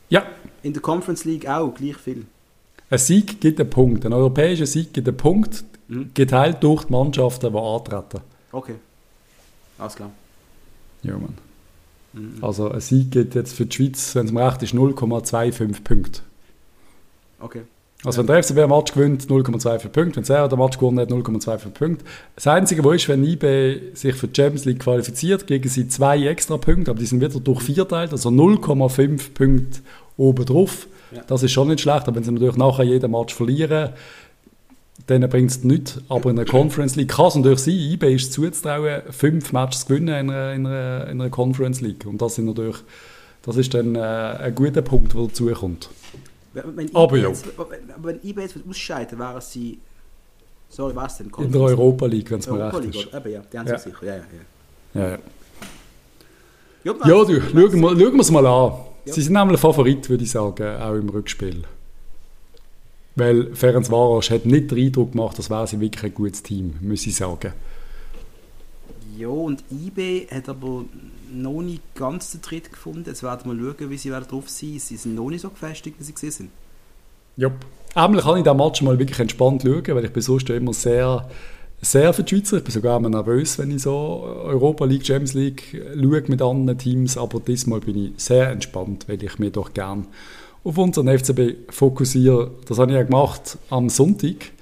Ja, 0.08 0.24
In 0.62 0.72
der 0.72 0.82
Conference 0.82 1.24
League 1.24 1.46
auch, 1.46 1.74
gleich 1.74 1.96
viel. 1.96 2.26
ein 2.90 2.98
Sieg 2.98 3.40
gibt 3.40 3.60
einen 3.60 3.70
Punkt. 3.70 4.04
Ein 4.06 4.12
europäischer 4.12 4.66
Sieg 4.66 4.92
gibt 4.92 5.08
einen 5.08 5.16
Punkt, 5.16 5.64
Mhm. 5.88 6.10
geteilt 6.14 6.62
durch 6.62 6.84
die 6.84 6.92
Mannschaften, 6.92 7.52
die 7.52 7.58
antreten. 7.58 8.20
Okay. 8.52 8.76
Alles 9.78 9.94
klar. 9.96 10.10
Ja, 11.02 11.12
Mann. 11.18 11.34
Mhm. 12.14 12.42
Also 12.42 12.70
ein 12.70 12.80
Sieg 12.80 13.10
gibt 13.10 13.34
jetzt 13.34 13.52
für 13.54 13.66
die 13.66 13.76
Schweiz, 13.76 14.14
wenn 14.14 14.24
es 14.26 14.32
mir 14.32 14.46
recht 14.46 14.62
ist, 14.62 14.72
0,25 14.72 15.84
Punkte. 15.84 16.20
Okay. 17.38 17.62
Also 18.04 18.18
wenn 18.18 18.26
der 18.26 18.42
FCB 18.42 18.58
einen 18.58 18.70
Match 18.70 18.92
gewinnt, 18.92 19.24
0,25 19.24 19.88
Punkte. 19.88 20.28
Wenn 20.28 20.36
er 20.36 20.48
den 20.48 20.58
Match 20.58 20.78
gewonnen 20.78 21.00
hat, 21.00 21.10
0,25 21.10 21.70
Punkte. 21.70 22.04
Das 22.36 22.46
Einzige, 22.46 22.84
was 22.84 22.96
ist, 22.96 23.08
wenn 23.08 23.24
IB 23.24 23.94
sich 23.94 24.14
für 24.14 24.28
die 24.28 24.40
Champions 24.40 24.66
League 24.66 24.80
qualifiziert, 24.80 25.46
kriegen 25.46 25.68
sie 25.68 25.88
zwei 25.88 26.26
extra 26.26 26.58
Punkte, 26.58 26.90
aber 26.90 27.00
die 27.00 27.06
sind 27.06 27.20
wieder 27.20 27.40
durch 27.40 27.62
vier 27.62 27.88
teilt, 27.88 28.12
also 28.12 28.28
0,5 28.28 29.32
Punkte 29.32 29.80
oben 30.16 30.44
drauf. 30.44 30.86
Ja. 31.12 31.22
Das 31.26 31.42
ist 31.42 31.52
schon 31.52 31.68
nicht 31.68 31.80
schlecht, 31.80 32.06
aber 32.06 32.16
wenn 32.16 32.24
sie 32.24 32.32
natürlich 32.32 32.56
nachher 32.56 32.84
jeden 32.84 33.10
Match 33.10 33.34
verlieren, 33.34 33.90
denen 35.08 35.30
bringt 35.30 35.50
es 35.50 35.64
nichts. 35.64 36.00
Aber 36.08 36.30
in 36.30 36.38
einer 36.38 36.48
Conference 36.48 36.96
League 36.96 37.08
kann 37.08 37.26
es 37.26 37.34
natürlich 37.36 37.60
sein, 37.60 37.74
IB 37.74 38.14
ist 38.14 38.32
zuzutrauen, 38.32 39.02
fünf 39.10 39.52
Matches 39.52 39.80
zu 39.80 39.86
gewinnen 39.86 40.08
in 40.08 40.30
einer, 40.30 40.52
in 40.52 40.66
einer, 40.66 41.06
in 41.08 41.20
einer 41.20 41.30
Conference 41.30 41.80
League. 41.80 42.04
Und 42.06 42.20
das, 42.20 42.34
sind 42.34 42.46
natürlich, 42.46 42.76
das 43.42 43.56
ist 43.56 43.72
dann 43.74 43.94
äh, 43.94 44.00
ein 44.00 44.54
guter 44.54 44.82
Punkt, 44.82 45.14
der 45.14 45.22
dazukommt. 45.22 45.88
Wenn, 45.90 46.03
wenn 46.54 46.94
Aber 46.94 47.16
ja. 47.16 47.28
jetzt, 47.28 47.46
wenn, 48.02 48.20
IB 48.22 48.40
jetzt 48.40 48.56
ausscheiden, 48.68 49.18
wären 49.18 49.40
sie. 49.40 49.78
Sorry, 50.68 50.94
was 50.96 51.18
denn? 51.18 51.30
In 51.38 51.52
der 51.52 51.60
Europa 51.60 52.06
League, 52.06 52.30
wenn 52.30 52.40
es 52.40 52.46
mir 52.46 52.54
Europa 52.54 52.78
recht 52.78 52.94
League, 52.94 53.06
ist. 53.06 53.14
Eben, 53.14 53.32
ja, 53.32 53.42
die 53.52 53.58
haben 53.58 53.66
Ja. 53.66 53.78
sie 53.78 53.90
sicher. 53.90 54.06
Ja, 54.06 54.14
ja, 54.16 54.22
ja. 54.94 55.00
Ja, 55.00 55.08
ja. 55.10 55.18
Ja, 56.84 56.92
ja 56.92 57.24
du, 57.24 57.40
schauen 57.40 57.54
wir, 57.54 57.88
schauen 57.88 57.98
wir 57.98 58.20
es 58.20 58.30
mal 58.30 58.46
an. 58.46 58.72
Ja. 59.04 59.12
Sie 59.12 59.22
sind 59.22 59.32
nämlich 59.34 59.60
Favorit, 59.60 60.08
würde 60.08 60.24
ich 60.24 60.30
sagen, 60.30 60.76
auch 60.80 60.94
im 60.94 61.08
Rückspiel. 61.08 61.64
Weil 63.16 63.54
Ferenc 63.54 63.90
Varos 63.90 64.30
hat 64.30 64.44
nicht 64.44 64.70
den 64.70 64.78
Eindruck 64.78 65.12
gemacht, 65.12 65.38
das 65.38 65.48
wäre 65.48 65.66
sie 65.66 65.78
wirklich 65.78 66.04
ein 66.04 66.14
gutes 66.14 66.42
Team, 66.42 66.74
muss 66.80 67.06
ich 67.06 67.14
sagen. 67.14 67.52
Ja, 69.16 69.28
und 69.28 69.62
IB 69.70 70.28
hat 70.30 70.48
aber 70.48 70.84
noch 71.32 71.62
nicht 71.62 71.82
ganz 71.94 72.32
den 72.32 72.42
Tritt 72.42 72.70
gefunden. 72.72 73.04
Jetzt 73.06 73.22
werden 73.22 73.50
wir 73.50 73.74
schauen, 73.74 73.90
wie 73.90 73.98
sie 73.98 74.10
drauf 74.10 74.48
sein. 74.48 74.78
Sie 74.78 74.96
sind 74.96 75.14
noch 75.14 75.30
nicht 75.30 75.42
so 75.42 75.50
gefestigt, 75.50 75.96
wie 75.98 76.04
sie 76.04 76.30
sind. 76.30 76.50
Ja. 77.36 77.50
Ähnlich 77.96 78.24
kann 78.24 78.36
ich 78.38 78.42
diesen 78.42 78.56
Match 78.56 78.82
mal 78.82 78.98
wirklich 78.98 79.20
entspannt 79.20 79.62
schauen, 79.62 79.82
weil 79.86 80.04
ich 80.04 80.12
bin 80.12 80.22
sonst 80.22 80.50
immer 80.50 80.72
sehr, 80.72 81.28
sehr 81.80 82.12
für 82.12 82.24
die 82.24 82.34
Schweizer. 82.36 82.56
Ich 82.56 82.64
bin 82.64 82.72
sogar 82.72 82.96
immer 82.96 83.08
nervös, 83.08 83.58
wenn 83.58 83.70
ich 83.70 83.82
so 83.82 83.92
Europa 83.92 84.84
League, 84.84 85.06
Champions 85.06 85.34
League 85.34 85.80
schaue 85.94 86.24
mit 86.26 86.42
anderen 86.42 86.78
Teams, 86.78 87.16
aber 87.16 87.38
diesmal 87.40 87.80
bin 87.80 87.96
ich 87.96 88.12
sehr 88.16 88.50
entspannt, 88.50 89.06
weil 89.08 89.22
ich 89.22 89.38
mich 89.38 89.52
doch 89.52 89.72
gern 89.72 90.08
auf 90.64 90.78
unseren 90.78 91.06
FCB 91.06 91.70
fokussiere. 91.70 92.50
Das 92.66 92.78
habe 92.78 92.90
ich 92.90 92.96
ja 92.96 93.04
gemacht 93.04 93.58
am 93.70 93.88
Sonntag. 93.88 94.52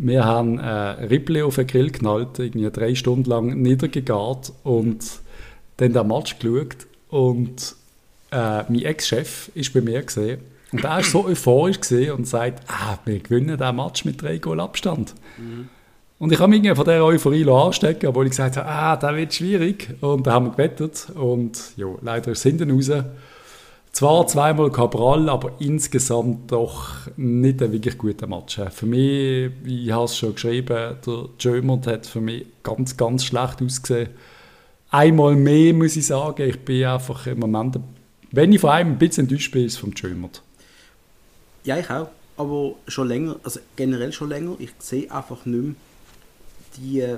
Wir 0.00 0.24
haben 0.24 0.60
äh, 0.60 0.70
Ripley 0.70 1.42
auf 1.42 1.56
den 1.56 1.66
Grill 1.66 1.90
geknallt, 1.90 2.38
irgendwie 2.38 2.70
drei 2.70 2.94
Stunden 2.94 3.28
lang 3.28 3.60
niedergegart 3.60 4.52
und 4.62 5.04
dann 5.76 5.92
den 5.92 6.06
Match 6.06 6.38
geschaut 6.38 6.86
und 7.08 7.74
äh, 8.30 8.62
mein 8.62 8.82
Ex-Chef 8.82 9.50
ist 9.54 9.72
bei 9.74 9.80
mir 9.80 10.02
gesehen 10.02 10.40
und 10.72 10.84
er 10.84 10.90
war 10.90 11.02
so 11.02 11.24
euphorisch 11.24 11.78
und 12.14 12.26
sagt, 12.26 12.62
ah, 12.68 12.98
wir 13.04 13.18
gewinnen 13.20 13.56
diesen 13.56 13.76
Match 13.76 14.04
mit 14.04 14.20
drei 14.20 14.38
Goal 14.38 14.60
Abstand. 14.60 15.14
Und 16.18 16.32
ich 16.32 16.38
habe 16.38 16.50
mich 16.50 16.58
irgendwie 16.58 16.76
von 16.76 16.84
dieser 16.84 17.04
Euphorie 17.04 17.48
anstecken, 17.48 18.08
obwohl 18.08 18.26
ich 18.26 18.30
gesagt 18.30 18.56
habe, 18.56 18.68
ah, 18.68 18.96
das 18.96 19.14
wird 19.14 19.34
schwierig. 19.34 19.94
Und 20.00 20.26
da 20.26 20.32
haben 20.32 20.46
wir 20.46 20.52
gewettet 20.52 21.08
und 21.14 21.76
ja, 21.76 21.86
leider 22.02 22.32
ist 22.32 22.38
es 22.38 22.42
hinten 22.42 22.70
raus. 22.70 22.90
Zwar 23.98 24.28
zweimal 24.28 24.70
Cabral, 24.70 25.28
aber 25.28 25.56
insgesamt 25.58 26.52
doch 26.52 27.08
nicht 27.16 27.60
ein 27.60 27.72
wirklich 27.72 27.98
guter 27.98 28.28
Match. 28.28 28.60
Für 28.70 28.86
mich, 28.86 29.50
ich 29.64 29.90
habe 29.90 30.04
es 30.04 30.16
schon 30.16 30.34
geschrieben, 30.34 30.96
der 31.04 31.28
Jömert 31.40 31.88
hat 31.88 32.06
für 32.06 32.20
mich 32.20 32.46
ganz, 32.62 32.96
ganz 32.96 33.24
schlecht 33.24 33.60
ausgesehen. 33.60 34.10
Einmal 34.90 35.34
mehr 35.34 35.74
muss 35.74 35.96
ich 35.96 36.06
sagen, 36.06 36.48
ich 36.48 36.60
bin 36.60 36.84
einfach 36.84 37.26
im 37.26 37.40
Moment, 37.40 37.80
wenn 38.30 38.52
ich 38.52 38.60
von 38.60 38.70
einem 38.70 38.92
ein 38.92 38.98
bisschen 38.98 39.24
enttäuscht 39.24 39.50
bin, 39.50 39.66
ist 39.66 39.72
es 39.72 39.78
vom 39.80 39.92
Jömert. 39.96 40.42
Ja, 41.64 41.76
ich 41.76 41.90
auch. 41.90 42.08
Aber 42.36 42.76
schon 42.86 43.08
länger, 43.08 43.34
also 43.42 43.58
generell 43.74 44.12
schon 44.12 44.28
länger, 44.28 44.54
ich 44.60 44.70
sehe 44.78 45.10
einfach 45.10 45.44
nicht 45.44 45.64
mehr, 45.64 45.74
die, 46.76 47.16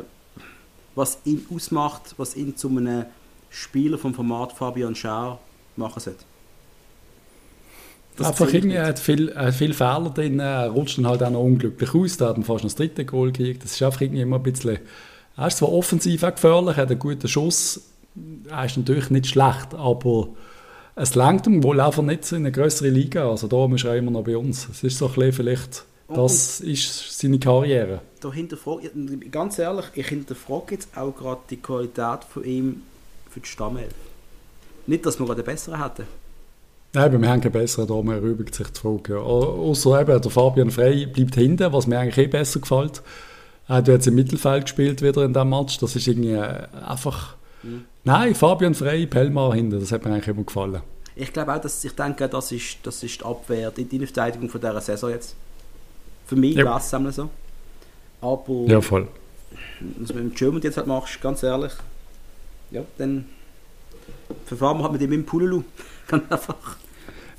was 0.94 1.18
ihn 1.26 1.44
ausmacht, 1.54 2.14
was 2.16 2.34
ihn 2.36 2.56
zu 2.56 2.68
einem 2.68 3.04
Spieler 3.50 3.98
vom 3.98 4.14
Format 4.14 4.54
Fabian 4.54 4.94
Schär 4.94 5.38
machen 5.76 6.00
sollte. 6.00 6.29
Das 8.20 8.28
Einfach 8.28 8.52
irgendwie, 8.52 8.68
nicht. 8.68 8.76
er 8.76 8.86
hat 8.86 8.98
viel, 8.98 9.34
hat 9.34 9.54
viel 9.54 9.72
Fehler 9.72 10.12
drin, 10.14 10.40
er 10.40 10.68
rutscht 10.68 10.98
dann 10.98 11.06
halt 11.06 11.22
auch 11.22 11.30
noch 11.30 11.40
unglücklich 11.40 11.94
aus, 11.94 12.18
da 12.18 12.28
hat 12.28 12.36
er 12.36 12.42
fast 12.42 12.64
noch 12.64 12.70
das 12.70 12.74
dritte 12.74 13.06
Goal 13.06 13.32
gekriegt. 13.32 13.64
Das 13.64 13.72
ist 13.72 13.82
einfach 13.82 14.02
irgendwie 14.02 14.20
immer 14.20 14.36
ein 14.36 14.42
bisschen, 14.42 14.78
er 15.38 15.46
ist 15.46 15.56
zwar 15.56 15.72
offensiv 15.72 16.22
auch 16.22 16.34
gefährlich, 16.34 16.76
er 16.76 16.82
hat 16.82 16.90
einen 16.90 16.98
guten 16.98 17.28
Schuss, 17.28 17.80
er 18.50 18.66
ist 18.66 18.76
natürlich 18.76 19.08
nicht 19.08 19.26
schlecht, 19.26 19.72
aber 19.74 20.28
es 20.96 21.14
langt 21.14 21.46
ihm 21.46 21.62
wohl 21.62 21.80
einfach 21.80 22.02
nicht 22.02 22.26
so 22.26 22.36
in 22.36 22.42
eine 22.42 22.52
größere 22.52 22.90
Liga, 22.90 23.30
also 23.30 23.48
da 23.48 23.74
ist 23.74 23.84
er 23.84 23.96
immer 23.96 24.10
noch 24.10 24.24
bei 24.24 24.36
uns. 24.36 24.68
Es 24.70 24.84
ist 24.84 24.98
so 24.98 25.06
ein 25.06 25.14
bisschen 25.14 25.32
vielleicht, 25.32 25.84
das 26.14 26.60
ist 26.60 27.18
seine 27.18 27.38
Karriere. 27.38 28.02
da 28.20 28.30
hinterfrage, 28.30 28.90
ganz 29.30 29.58
ehrlich, 29.58 29.86
ich 29.94 30.08
hinterfrage 30.08 30.74
jetzt 30.74 30.94
auch 30.94 31.16
gerade 31.16 31.40
die 31.48 31.56
Qualität 31.56 32.24
von 32.28 32.44
ihm 32.44 32.82
für 33.30 33.40
die 33.40 33.48
Stammelf. 33.48 33.94
Nicht, 34.86 35.06
dass 35.06 35.18
wir 35.18 35.24
gerade 35.24 35.40
einen 35.40 35.46
besseren 35.46 35.82
hätten. 35.82 36.19
Nein, 36.92 37.20
wir 37.22 37.28
haben 37.28 37.40
keinen 37.40 37.52
besseren 37.52 37.86
da, 37.86 38.02
mehr 38.02 38.16
erübrigt 38.16 38.54
sich 38.54 38.66
die 38.68 38.80
Frage. 38.80 39.12
Ja. 39.14 39.18
Au- 39.20 39.70
Ausser 39.70 40.00
eben, 40.00 40.20
der 40.20 40.30
Fabian 40.30 40.70
Frey 40.72 41.06
bleibt 41.06 41.36
hinten, 41.36 41.72
was 41.72 41.86
mir 41.86 41.98
eigentlich 42.00 42.18
eh 42.18 42.26
besser 42.28 42.60
gefällt. 42.60 43.02
Er 43.68 43.76
hat 43.76 43.88
jetzt 43.88 44.08
im 44.08 44.16
Mittelfeld 44.16 44.64
gespielt 44.64 45.00
wieder 45.00 45.24
in 45.24 45.32
diesem 45.32 45.48
Match. 45.50 45.78
Das 45.78 45.94
ist 45.94 46.06
irgendwie 46.08 46.32
äh, 46.32 46.66
einfach... 46.86 47.36
Nein, 48.04 48.34
Fabian 48.34 48.74
Frey, 48.74 49.06
Pellmar 49.06 49.54
hinten, 49.54 49.78
das 49.78 49.92
hat 49.92 50.04
mir 50.04 50.12
eigentlich 50.12 50.28
immer 50.28 50.42
gefallen. 50.44 50.80
Ich 51.14 51.32
glaube 51.32 51.54
auch, 51.54 51.60
dass 51.60 51.84
ich 51.84 51.92
denke, 51.94 52.28
das 52.28 52.50
ist, 52.50 52.78
das 52.82 53.02
ist 53.02 53.20
die 53.20 53.24
Abwehr, 53.24 53.70
die, 53.70 53.84
die 53.84 53.98
Verteidigung 54.06 54.48
von 54.48 54.60
dieser 54.60 54.80
Saison 54.80 55.10
jetzt. 55.10 55.36
Für 56.26 56.36
mich 56.36 56.56
Ja. 56.56 56.64
war 56.64 56.78
es 56.78 57.14
so. 57.16 57.28
Aber 58.22 58.44
Ja, 58.66 58.80
voll. 58.80 59.06
was 59.98 60.08
du 60.08 60.14
mit 60.14 60.24
dem 60.24 60.34
German 60.34 60.62
jetzt 60.62 60.76
halt 60.78 60.86
machst, 60.86 61.20
ganz 61.20 61.42
ehrlich, 61.42 61.72
ja, 62.70 62.82
dann 62.98 63.26
verfahren 64.46 64.78
wir 64.78 64.84
halt 64.84 64.92
mit 64.92 65.02
dem 65.02 65.12
im 65.12 65.26
Pululu. 65.26 65.62
Ganz 66.10 66.24
einfach. 66.30 66.76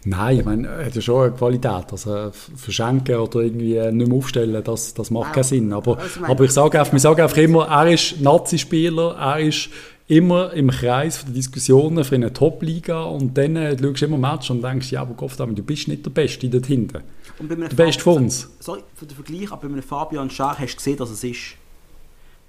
Nein, 0.03 0.39
ich 0.39 0.45
meine, 0.45 0.67
er 0.67 0.85
hat 0.87 0.95
ja 0.95 1.01
schon 1.01 1.25
eine 1.27 1.31
Qualität. 1.33 1.85
Also 1.91 2.31
verschenken 2.55 3.15
oder 3.17 3.41
irgendwie 3.41 3.79
nicht 3.91 4.07
mehr 4.07 4.17
aufstellen, 4.17 4.63
das, 4.63 4.93
das 4.95 5.11
macht 5.11 5.27
Wow. 5.27 5.33
keinen 5.35 5.43
Sinn. 5.43 5.73
Aber, 5.73 5.99
Also, 5.99 6.25
aber 6.25 6.43
ich 6.43 6.51
sage 6.51 6.79
einfach, 6.79 6.91
wir 6.93 6.99
sagen 6.99 7.21
einfach 7.21 7.37
immer, 7.37 7.67
er 7.67 7.91
ist 7.91 8.19
Nazi-Spieler, 8.19 9.15
er 9.19 9.39
ist 9.39 9.69
immer 10.07 10.51
im 10.53 10.71
Kreis 10.71 11.23
der 11.23 11.33
Diskussionen 11.33 12.03
für 12.03 12.15
eine 12.15 12.33
Top-Liga 12.33 13.03
und 13.03 13.37
dann 13.37 13.55
äh, 13.55 13.77
schaust 13.79 14.01
du 14.01 14.05
immer 14.07 14.17
Match 14.17 14.49
und 14.49 14.61
denkst, 14.63 14.91
ja, 14.91 15.01
aber 15.03 15.13
Gott, 15.13 15.39
du 15.39 15.63
bist 15.63 15.87
nicht 15.87 16.03
der 16.05 16.09
Beste 16.09 16.49
dort 16.49 16.65
hinten. 16.65 17.01
Und 17.39 17.47
bei 17.47 17.55
einem 17.55 17.69
Der 17.69 17.75
Beste 17.75 18.03
von 18.03 18.23
uns. 18.23 18.49
Sorry, 18.59 18.81
für 18.95 19.05
den 19.05 19.15
Vergleich, 19.15 19.51
aber 19.51 19.67
bei 19.67 19.73
einem 19.73 19.83
Fabian 19.83 20.29
Schär 20.29 20.55
hast 20.57 20.73
du 20.73 20.77
gesehen, 20.77 20.97
dass 20.97 21.11
es 21.11 21.23
ist. 21.23 21.55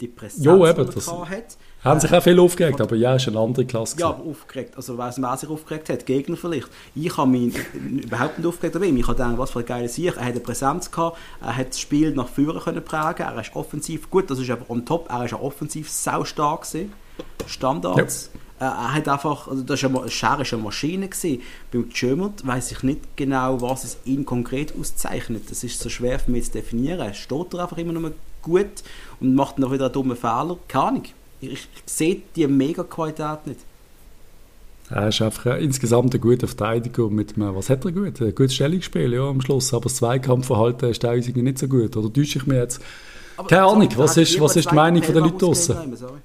Die 0.03 0.09
Präsenz, 0.09 0.45
Jo, 0.45 0.65
die 0.65 0.71
eben, 0.71 0.87
er 0.88 0.93
das- 0.93 1.07
hat. 1.09 1.57
Haben 1.85 1.99
sich 2.01 2.12
auch 2.12 2.23
viel 2.23 2.38
aufgeregt, 2.38 2.81
aber 2.81 2.95
ja, 2.97 3.15
ist 3.17 3.27
eine 3.29 3.38
andere 3.41 3.65
Klasse. 3.65 3.99
Ja, 3.99 4.09
aber 4.11 4.25
aufgeregt. 4.25 4.77
Also 4.77 4.99
weiss 4.99 5.21
wer 5.21 5.37
sich 5.37 5.49
aufgeregt 5.49 5.88
hat? 5.88 6.05
Gegner 6.07 6.37
vielleicht. 6.37 6.69
Ich 6.95 7.17
habe 7.17 7.31
mich 7.31 7.55
überhaupt 8.05 8.38
nicht 8.38 8.47
aufgeregt 8.47 8.75
über 8.77 8.85
ihn. 8.85 8.97
Ich 8.97 9.07
habe 9.07 9.17
gedacht, 9.17 9.38
was 9.38 9.51
für 9.53 9.61
ein 9.61 9.67
geiler 9.67 9.88
Sieg. 9.88 10.07
Er 10.17 10.25
hat 10.25 10.31
eine 10.33 10.41
Präsenz 10.41 10.91
gehabt, 10.91 11.17
er 11.41 11.57
hat 11.57 11.69
das 11.71 11.81
Spiel 11.81 12.12
nach 12.15 12.29
vorne 12.29 12.61
können 12.61 12.85
prägen, 12.85 13.27
er 13.27 13.41
ist 13.41 13.55
offensiv 13.57 14.11
gut, 14.11 14.29
das 14.31 14.38
ist 14.41 14.51
aber 14.51 14.69
on 14.69 14.85
top, 14.85 15.09
er 15.11 15.25
ist 15.25 15.31
ja 15.33 15.41
offensiv 15.41 15.88
sau 15.91 16.25
stark 16.25 16.62
gewesen. 16.69 16.93
Standards. 17.47 18.31
Äh, 18.61 18.65
Er 18.65 18.95
hat 18.95 19.09
einfach, 19.09 19.49
also 19.49 19.62
das 19.65 19.81
ist 19.81 19.85
eine, 19.87 19.95
Ma- 19.95 20.09
Scher 20.09 20.38
ist 20.41 20.53
eine 20.53 20.62
Maschine 20.62 21.09
gewesen. 21.09 21.43
Beim 21.73 21.88
Jömert 21.93 22.47
weiß 22.47 22.71
ich 22.71 22.83
nicht 22.85 23.17
genau, 23.17 23.61
was 23.61 23.83
es 23.85 23.97
ihn 24.05 24.25
konkret 24.25 24.73
auszeichnet. 24.79 25.51
Das 25.51 25.65
ist 25.65 25.81
so 25.81 25.88
schwer 25.88 26.19
für 26.21 26.31
mich 26.31 26.45
zu 26.47 26.53
definieren. 26.53 27.12
Steht 27.15 27.55
er 27.55 27.61
einfach 27.62 27.79
immer 27.79 27.93
nur 27.93 28.12
gut 28.41 28.67
und 29.23 29.35
macht 29.35 29.63
auch 29.63 29.73
wieder 29.73 29.87
einen 29.87 29.93
dummen 29.95 30.17
Fehler? 30.17 30.57
Keine 30.69 30.85
Ahnung. 30.85 31.03
Ich, 31.41 31.51
ich 31.53 31.69
sehe 31.87 32.23
die 32.37 32.47
Mega-Qualität 32.47 33.47
nicht. 33.47 33.61
Er 34.91 35.09
ist 35.09 35.23
einfach 35.23 35.47
äh, 35.47 35.65
insgesamt 35.65 36.15
ein 36.15 36.21
guter 36.21 36.47
Verteidiger 36.47 37.09
mit 37.09 37.37
einem, 37.37 37.55
was 37.57 37.71
hat 37.71 37.85
er 37.85 37.93
gut? 37.93 38.21
Ein 38.21 38.35
gutes 38.35 38.55
Stellungsspiel, 38.55 39.13
ja, 39.15 39.23
am 39.29 39.41
Schluss. 39.41 39.73
Aber 39.73 39.85
das 39.85 39.97
Zweikampfverhalten 39.97 40.91
ist 40.91 41.01
teilweise 41.03 41.31
nicht 41.33 41.59
so 41.59 41.67
gut. 41.69 41.97
Oder 41.97 42.13
täusche 42.13 42.39
ich 42.39 42.47
mich 42.47 42.59
jetzt? 42.59 42.81
Aber 43.37 43.49
Keine 43.49 43.63
Ahnung, 43.65 43.89
was 43.97 44.17
ist- 44.19 44.39
was 44.41 44.57
ist 44.57 44.71
die 44.71 44.75
Meinung 44.75 45.03
von 45.03 45.15
den 45.15 45.23
Pelham 45.23 45.31
Leuten 45.33 45.39
draussen? 45.47 45.77
ausgelegt, 45.77 45.99
sorry. 45.99 46.19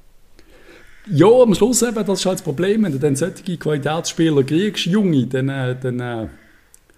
Ja, 1.09 1.27
am 1.41 1.55
Schluss 1.55 1.81
eben, 1.83 1.95
das 2.05 2.19
ist 2.19 2.25
halt 2.25 2.35
das 2.39 2.41
Problem. 2.43 2.83
Wenn 2.83 2.91
du 2.91 2.99
dann 2.99 3.15
solche 3.15 3.57
Qualitätsspieler 3.57 4.43
kriegst, 4.43 4.85
Junge, 4.87 5.25
dann, 5.27 5.47
äh, 5.47 5.75
dann, 5.81 5.99
äh, 6.01 6.27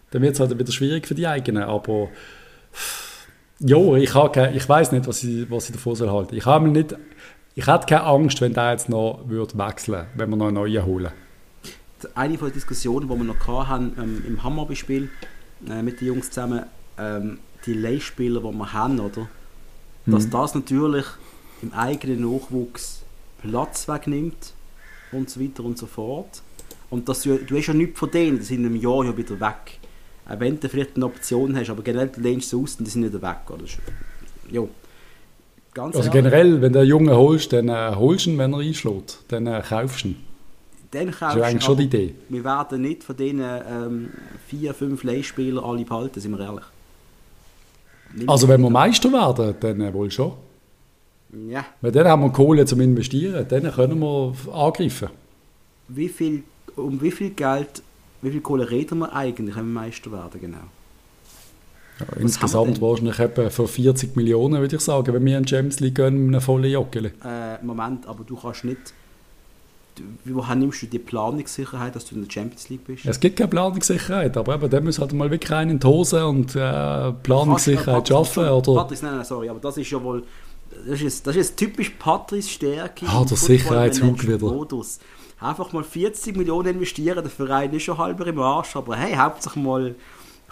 dann 0.09 0.21
wird 0.23 0.33
es 0.33 0.39
halt 0.39 0.57
wieder 0.57 0.71
schwierig 0.71 1.05
für 1.07 1.13
die 1.13 1.27
eigenen. 1.27 1.63
Aber 1.63 2.07
ja, 3.59 3.95
ich, 3.95 4.11
keine- 4.31 4.55
ich 4.55 4.67
weiß 4.67 4.91
nicht, 4.91 5.07
was 5.07 5.23
ich, 5.23 5.49
was 5.49 5.69
ich 5.69 5.75
davon 5.75 5.95
soll 5.95 6.09
halten. 6.09 6.35
Ich 6.35 6.45
habe 6.45 6.67
nicht, 6.67 6.95
ich 7.55 7.67
hätte 7.67 7.85
keine 7.87 8.03
Angst, 8.03 8.39
wenn 8.41 8.53
der 8.53 8.71
jetzt 8.71 8.89
noch 8.89 9.21
würde 9.27 9.57
wechseln, 9.57 10.05
wenn 10.15 10.29
wir 10.29 10.35
noch 10.37 10.47
einen 10.47 10.55
neuen 10.55 10.85
holen. 10.85 11.11
Eine 12.15 12.37
von 12.37 12.47
den 12.49 12.53
Diskussionen, 12.53 13.09
die 13.09 13.15
wir 13.15 13.23
noch 13.25 13.67
hatten, 13.67 13.93
ähm, 14.01 14.23
im 14.25 14.43
Hammerby-Spiel 14.43 15.09
äh, 15.69 15.81
mit 15.81 15.99
den 15.99 16.07
Jungs 16.07 16.29
zusammen, 16.31 16.63
ähm, 16.97 17.39
die 17.65 17.73
Leihspieler, 17.73 18.39
die 18.39 18.51
wir 18.57 18.73
haben, 18.73 18.99
oder? 19.01 19.27
Dass 20.05 20.25
Mhm. 20.27 20.31
das 20.31 20.55
natürlich 20.55 21.05
im 21.61 21.73
eigenen 21.73 22.21
Nachwuchs 22.21 23.01
Platz 23.41 23.87
wegnimmt 23.89 24.53
und 25.11 25.29
so 25.29 25.41
weiter 25.41 25.63
und 25.65 25.77
so 25.77 25.85
fort. 25.87 26.41
Und 26.89 27.09
dass 27.09 27.23
du, 27.23 27.37
du 27.37 27.57
hast 27.57 27.67
ja 27.67 27.73
nichts 27.73 27.99
von 27.99 28.09
denen, 28.09 28.37
die 28.39 28.45
sind 28.45 28.59
in 28.59 28.67
einem 28.67 28.75
Jahr 28.77 29.03
ja 29.03 29.17
wieder 29.17 29.37
weg. 29.39 29.79
Auch 30.29 30.39
wenn 30.39 30.59
du 30.59 30.69
vielleicht 30.69 30.95
eine 30.95 31.05
Option 31.05 31.55
hast, 31.55 31.69
aber 31.69 31.81
generell 31.83 32.09
du 32.09 32.21
lehnst 32.21 32.49
sie 32.49 32.55
aus 32.57 32.75
und 32.75 32.85
die 32.85 32.91
sind 32.91 33.03
wieder 33.05 33.21
weg. 33.21 33.37
Oder? 33.49 33.59
Das 33.63 33.69
ist- 33.71 33.79
Ja. 34.51 34.61
Ganz 35.73 35.95
Also 35.95 36.09
ehrlich, 36.09 36.23
generell, 36.23 36.61
wenn 36.61 36.73
du 36.73 36.79
einen 36.79 36.87
Jungen 36.89 37.15
holst, 37.15 37.53
dann 37.53 37.69
äh, 37.69 37.91
holst 37.95 38.25
du 38.25 38.31
ihn, 38.31 38.37
wenn 38.37 38.53
er 38.53 38.59
einschlägt. 38.59 39.19
Dann 39.27 39.45
äh, 39.47 39.61
kaufst 39.67 40.03
du 40.03 40.09
ihn. 40.09 40.15
dann 40.91 41.07
Das 41.07 41.19
kaufst 41.19 41.35
ist 41.35 41.41
ja 41.41 41.47
eigentlich 41.47 41.63
schon 41.63 41.77
die 41.77 41.83
Idee. 41.83 42.15
Wir 42.29 42.43
werden 42.43 42.81
nicht 42.81 43.03
von 43.03 43.15
diesen 43.15 43.39
ähm, 43.41 44.09
vier, 44.47 44.73
fünf 44.73 45.03
Leihspielern 45.03 45.63
alle 45.63 45.83
behalten, 45.85 46.19
sind 46.19 46.31
wir 46.31 46.39
ehrlich. 46.39 46.63
Also 48.27 48.47
wenn 48.47 48.61
wir 48.61 48.69
Meister 48.71 49.11
werden, 49.11 49.55
dann 49.59 49.81
äh, 49.81 49.93
wohl 49.93 50.09
schon. 50.09 50.33
Ja. 51.47 51.63
Weil 51.81 51.91
dann 51.91 52.07
haben 52.07 52.23
wir 52.23 52.31
Kohle 52.31 52.65
zum 52.65 52.81
Investieren, 52.81 53.45
dann 53.47 53.71
können 53.71 53.99
wir 53.99 54.33
angreifen. 54.51 55.09
Wie 55.87 56.09
viel, 56.09 56.41
um 56.75 56.99
wie 57.01 57.11
viel 57.11 57.29
Geld, 57.29 57.83
wie 58.21 58.31
viel 58.31 58.41
Kohle 58.41 58.69
reden 58.69 58.99
wir 58.99 59.13
eigentlich, 59.13 59.55
wenn 59.55 59.73
wir 59.73 59.81
Meister 59.81 60.11
werden, 60.11 60.41
genau? 60.41 60.57
Ja, 61.99 62.05
insgesamt 62.17 62.81
wahrscheinlich 62.81 63.19
etwa 63.19 63.49
für 63.49 63.67
40 63.67 64.15
Millionen, 64.15 64.61
würde 64.61 64.75
ich 64.75 64.81
sagen, 64.81 65.13
wenn 65.13 65.25
wir 65.25 65.37
in 65.37 65.47
Champions 65.47 65.79
League 65.79 65.95
gehen 65.95 66.25
mit 66.25 66.35
einem 66.35 66.41
vollen 66.41 66.71
Joggeli. 66.71 67.11
Äh, 67.23 67.63
Moment, 67.63 68.07
aber 68.07 68.23
du 68.23 68.35
kannst 68.35 68.63
nicht. 68.63 68.93
Woher 70.23 70.55
nimmst 70.55 70.81
du 70.81 70.85
die 70.85 70.99
Planungssicherheit, 70.99 71.93
dass 71.93 72.05
du 72.05 72.15
in 72.15 72.23
der 72.23 72.31
Champions 72.31 72.69
League 72.69 72.85
bist? 72.85 73.05
Es 73.05 73.19
gibt 73.19 73.35
keine 73.35 73.49
Planungssicherheit, 73.49 74.37
aber 74.37 74.55
eben, 74.55 74.69
dann 74.69 74.85
muss 74.85 74.97
halt 74.97 75.11
mal 75.11 75.29
wirklich 75.29 75.51
einen 75.51 75.71
in 75.71 75.79
die 75.79 75.87
Hose 75.87 76.25
und 76.25 76.55
äh, 76.55 77.11
Planungssicherheit 77.11 78.07
schaffen. 78.07 78.47
Oder? 78.47 78.75
Patrice, 78.75 79.03
nein, 79.03 79.17
nein, 79.17 79.25
sorry, 79.25 79.49
aber 79.49 79.59
das 79.59 79.75
ist 79.75 79.91
ja 79.91 80.01
wohl. 80.01 80.23
Das 80.87 81.01
ist, 81.01 81.27
das 81.27 81.35
ist 81.35 81.57
typisch 81.57 81.89
Patrice 81.99 82.49
Stärke. 82.49 83.05
Ah, 83.07 83.25
der 83.25 83.35
Sicherheitshug 83.35 84.23
wieder. 84.23 84.39
Football-Management-Modus. 84.39 84.99
Einfach 85.41 85.71
mal 85.71 85.83
40 85.83 86.35
Millionen 86.35 86.75
investieren, 86.75 87.23
der 87.23 87.31
Verein 87.31 87.71
ist 87.71 87.83
schon 87.83 87.97
halber 87.97 88.27
im 88.27 88.39
Arsch, 88.39 88.75
aber 88.75 88.97
hey, 88.97 89.15
hauptsächlich 89.15 89.63
mal, 89.63 89.83
wir 89.83 89.95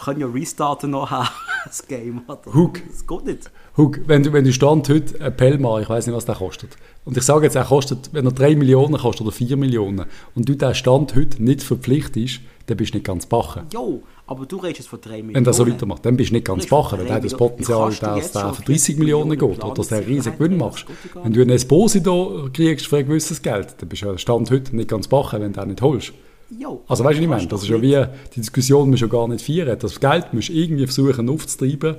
können 0.04 0.20
ja 0.20 0.26
restarten 0.26 0.92
nachher, 0.92 1.28
das 1.66 1.86
Game. 1.86 2.22
Oder? 2.26 2.54
Hug. 2.54 2.80
Das 2.88 3.06
geht 3.06 3.24
nicht. 3.26 3.50
Hug, 3.76 4.00
wenn 4.06 4.22
du, 4.22 4.32
wenn 4.32 4.44
du 4.44 4.52
Stand 4.52 4.88
heute 4.88 5.20
ein 5.20 5.36
Pelmar, 5.36 5.82
ich 5.82 5.88
weiß 5.90 6.06
nicht, 6.06 6.16
was 6.16 6.24
der 6.24 6.36
kostet. 6.36 6.78
Und 7.04 7.16
ich 7.18 7.22
sage 7.22 7.44
jetzt, 7.44 7.54
er 7.54 7.64
kostet, 7.64 8.08
wenn 8.14 8.24
er 8.24 8.32
3 8.32 8.56
Millionen 8.56 8.96
kostet 8.96 9.26
oder 9.26 9.32
4 9.32 9.58
Millionen 9.58 10.06
und 10.34 10.48
du 10.48 10.54
den 10.54 10.74
Stand 10.74 11.14
heute 11.14 11.42
nicht 11.42 11.62
verpflichtest, 11.62 12.40
dann 12.66 12.76
bist 12.78 12.94
du 12.94 12.98
nicht 12.98 13.06
ganz 13.06 13.26
bachen. 13.26 13.66
Jo, 13.72 14.02
aber 14.28 14.46
du 14.46 14.58
redest 14.58 14.80
jetzt 14.80 14.88
von 14.88 15.00
3 15.00 15.10
Millionen. 15.10 15.34
Wenn 15.36 15.44
der 15.44 15.52
so 15.54 15.66
weitermacht, 15.66 16.04
dann 16.04 16.16
bist 16.16 16.30
du 16.30 16.34
nicht 16.34 16.46
ganz 16.46 16.66
bachen, 16.66 16.98
weil 16.98 17.06
der 17.06 17.16
hat 17.16 17.24
das 17.24 17.34
Potenzial, 17.34 17.90
du 17.90 18.06
dass 18.06 18.32
der 18.32 18.54
für 18.54 18.62
30 18.62 18.98
Millionen 18.98 19.30
geht 19.38 19.42
oder 19.42 19.74
dass 19.74 19.88
der 19.88 19.98
einen 19.98 20.06
riesen 20.06 20.32
Planungssicherheit 20.32 20.38
Gewinn 20.38 20.56
machst. 20.58 20.86
das 21.14 21.24
Wenn 21.24 21.32
du 21.32 21.40
einen 21.40 21.50
Esposito 21.50 22.48
kriegst 22.52 22.86
für 22.86 22.98
ein 22.98 23.06
gewisses 23.06 23.42
Geld, 23.42 23.74
dann 23.78 23.88
bist 23.88 24.02
du 24.02 24.16
Stand 24.18 24.50
heute 24.50 24.76
nicht 24.76 24.90
ganz 24.90 25.08
bachen, 25.08 25.40
wenn 25.40 25.52
du 25.52 25.60
den 25.60 25.68
nicht 25.70 25.82
holst. 25.82 26.12
Jo, 26.50 26.82
Also 26.88 27.04
weißt 27.04 27.18
du, 27.18 27.18
was 27.18 27.22
ich 27.22 27.28
meine? 27.28 27.46
Das 27.46 27.62
ist 27.62 27.68
ja 27.68 27.82
wie, 27.82 28.06
die 28.34 28.40
Diskussion 28.40 28.90
musst 28.90 29.02
du 29.02 29.06
ja 29.06 29.12
gar 29.12 29.28
nicht 29.28 29.44
feiern. 29.44 29.78
Das 29.78 29.98
Geld 29.98 30.32
musst 30.32 30.48
du 30.48 30.52
irgendwie 30.52 30.86
versuchen 30.86 31.28
aufzutreiben. 31.28 31.96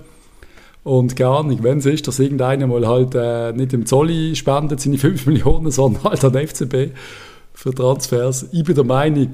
Und 0.83 1.15
gar 1.15 1.43
nicht, 1.43 1.61
wenn 1.61 1.79
es 1.79 1.85
ist, 1.85 2.07
dass 2.07 2.19
irgendeiner 2.19 2.65
mal 2.65 2.87
halt 2.87 3.13
äh, 3.13 3.51
nicht 3.51 3.73
im 3.73 3.85
Zolli 3.85 4.35
spendet, 4.35 4.79
seine 4.79 4.97
5 4.97 5.25
Millionen, 5.27 5.71
sondern 5.71 6.03
halt 6.03 6.23
an 6.23 6.33
den 6.33 6.47
FCB 6.47 6.95
für 7.53 7.73
Transfers. 7.73 8.47
Ich 8.51 8.63
bin 8.63 8.75
der 8.75 8.85
Meinung, 8.85 9.29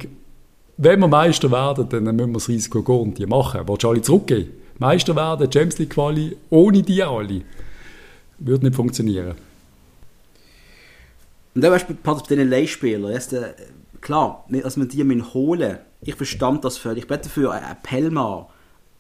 wenn 0.78 1.00
wir 1.00 1.08
Meister 1.08 1.52
werden, 1.52 1.88
dann 1.90 2.04
müssen 2.04 2.30
wir 2.30 2.34
das 2.34 2.50
Risiko 2.50 2.82
gehen 2.82 3.00
und 3.00 3.18
die 3.18 3.26
machen. 3.26 3.62
Willst 3.66 3.84
du 3.84 3.90
alle 3.90 4.02
zurückgehen? 4.02 4.52
Meister 4.78 5.16
werden, 5.16 5.52
Champions 5.52 5.80
League 5.80 5.92
Quali, 5.92 6.38
ohne 6.50 6.82
die 6.84 7.02
alle. 7.02 7.42
Würde 8.40 8.66
nicht 8.66 8.76
funktionieren. 8.76 9.36
Und 11.54 11.64
dann 11.64 11.72
weißt 11.72 11.90
du, 11.90 11.94
bei 11.94 12.14
diesen 12.30 12.50
Leihspielern, 12.50 13.14
jetzt, 13.14 13.32
äh, 13.32 13.54
klar, 14.02 14.46
dass 14.50 14.76
man 14.76 14.90
die 14.90 15.04
müssen 15.04 15.34
holen 15.34 15.78
ich 16.06 16.16
verstand 16.16 16.64
das 16.64 16.78
völlig. 16.78 17.04
Ich 17.04 17.08
bin 17.08 17.20
dafür, 17.22 17.54
äh, 17.54 17.60
ein 17.60 17.78
Pelmar 17.82 18.50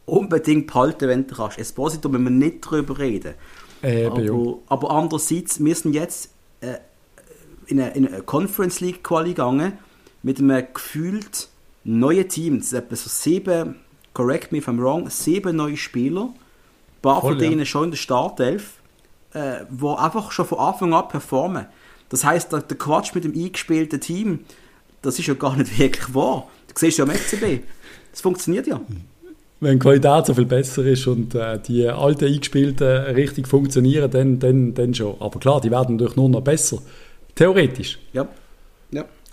unbedingt 0.05 0.67
behalten, 0.67 1.07
wenn 1.07 1.27
du 1.27 1.35
kannst. 1.35 1.59
Esposito 1.59 2.09
müssen 2.09 2.23
wir 2.25 2.31
nicht 2.31 2.61
drüber 2.61 2.97
reden. 2.97 3.35
Ja. 3.81 4.11
aber, 4.11 4.59
aber 4.67 4.91
andererseits, 4.91 5.63
wir 5.63 5.75
sind 5.75 5.93
jetzt 5.93 6.31
äh, 6.61 6.77
in 7.67 7.79
eine, 7.79 7.93
in 7.93 8.07
eine 8.07 8.23
Conference 8.23 8.79
League 8.79 9.03
Quali 9.03 9.29
gegangen 9.29 9.73
mit 10.23 10.39
einem 10.39 10.65
gefühlt 10.73 11.49
neuen 11.85 12.27
Team. 12.27 12.57
Es 12.57 12.71
sind 12.71 12.79
etwa 12.79 12.95
so 12.95 13.09
sieben, 13.09 13.75
correct 14.13 14.51
me 14.51 14.57
if 14.57 14.67
I'm 14.67 14.81
wrong, 14.81 15.09
sieben 15.09 15.55
neue 15.55 15.77
Spieler. 15.77 16.23
Ein 16.23 17.01
paar 17.01 17.21
Voll, 17.21 17.33
von 17.33 17.43
ja. 17.43 17.49
denen 17.49 17.65
schon 17.65 17.85
in 17.85 17.91
der 17.91 17.97
Startelf, 17.97 18.81
äh, 19.33 19.59
wo 19.69 19.93
einfach 19.93 20.31
schon 20.31 20.45
von 20.45 20.59
Anfang 20.59 20.93
an 20.93 21.07
performen. 21.07 21.67
Das 22.09 22.23
heißt, 22.23 22.51
der, 22.51 22.61
der 22.61 22.77
Quatsch 22.77 23.13
mit 23.15 23.23
dem 23.23 23.33
eingespielten 23.33 24.01
Team, 24.01 24.39
das 25.01 25.19
ist 25.19 25.27
ja 25.27 25.33
gar 25.35 25.55
nicht 25.55 25.77
wirklich 25.79 26.13
wahr. 26.13 26.47
Du 26.67 26.73
siehst 26.75 26.97
ja 26.97 27.05
am 27.05 27.11
FCB, 27.11 27.63
das 28.11 28.21
funktioniert 28.21 28.67
ja. 28.67 28.81
Wenn 29.61 29.73
die 29.73 29.79
Qualität 29.79 30.25
so 30.25 30.33
viel 30.33 30.45
besser 30.45 30.85
ist 30.85 31.07
und 31.07 31.33
äh, 31.33 31.59
die 31.59 31.87
alten 31.87 32.25
Eingespielten 32.25 32.87
richtig 33.15 33.47
funktionieren, 33.47 34.11
dann, 34.11 34.39
dann, 34.39 34.73
dann 34.73 34.93
schon. 34.93 35.15
Aber 35.19 35.39
klar, 35.39 35.61
die 35.61 35.71
werden 35.71 35.95
natürlich 35.95 36.17
nur 36.17 36.29
noch 36.29 36.41
besser. 36.41 36.79
Theoretisch. 37.35 37.97
Ja. 38.11 38.27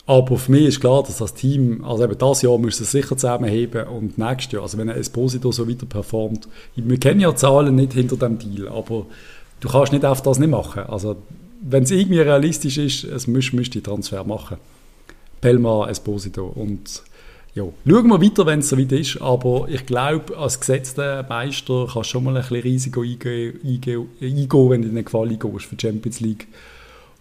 Aber 0.06 0.36
für 0.36 0.50
mich 0.50 0.66
ist 0.66 0.80
klar, 0.80 1.02
dass 1.02 1.18
das 1.18 1.34
Team, 1.34 1.84
also 1.84 2.04
eben 2.04 2.18
das 2.18 2.42
Jahr 2.42 2.58
muss 2.58 2.80
es 2.80 2.90
sicher 2.90 3.16
zusammenheben 3.16 3.86
und 3.86 4.18
nächstes 4.18 4.52
Jahr, 4.52 4.62
also 4.62 4.76
wenn 4.78 4.90
ein 4.90 4.96
Esposito 4.96 5.52
so 5.52 5.68
weiter 5.68 5.86
performt, 5.86 6.48
wir 6.74 6.98
kennen 6.98 7.20
ja 7.20 7.34
Zahlen 7.36 7.76
nicht 7.76 7.92
hinter 7.92 8.16
dem 8.16 8.38
Deal, 8.38 8.68
aber 8.68 9.06
du 9.60 9.68
kannst 9.68 9.92
nicht 9.92 10.04
auf 10.04 10.20
das 10.22 10.40
nicht 10.40 10.50
machen. 10.50 10.82
Also 10.88 11.16
wenn 11.60 11.84
es 11.84 11.92
irgendwie 11.92 12.20
realistisch 12.20 12.78
ist, 12.78 13.04
es 13.04 13.28
müsst, 13.28 13.52
müsst 13.52 13.74
die 13.74 13.80
Transfer 13.80 14.24
machen. 14.24 14.56
Pelma, 15.40 15.88
Esposito 15.88 16.46
und 16.46 17.02
ja, 17.54 17.64
schauen 17.86 18.08
wir 18.08 18.22
weiter, 18.22 18.46
wenn 18.46 18.60
es 18.60 18.70
so 18.70 18.78
weit 18.78 18.92
ist, 18.92 19.20
aber 19.20 19.66
ich 19.68 19.84
glaube, 19.86 20.36
als 20.38 20.58
gesetzter 20.58 21.24
Meister 21.28 21.86
kannst 21.92 22.08
du 22.08 22.12
schon 22.12 22.24
mal 22.24 22.36
ein 22.36 22.42
bisschen 22.42 22.62
Risiko 22.62 23.02
eingehen, 23.02 23.60
eingehen, 23.62 24.08
eingehen 24.20 24.70
wenn 24.70 24.82
du 24.82 24.88
in 24.88 24.94
eine 24.94 25.04
Quali 25.04 25.36
gehst 25.36 25.66
für 25.66 25.76
die 25.76 25.86
Champions 25.86 26.20
League 26.20 26.48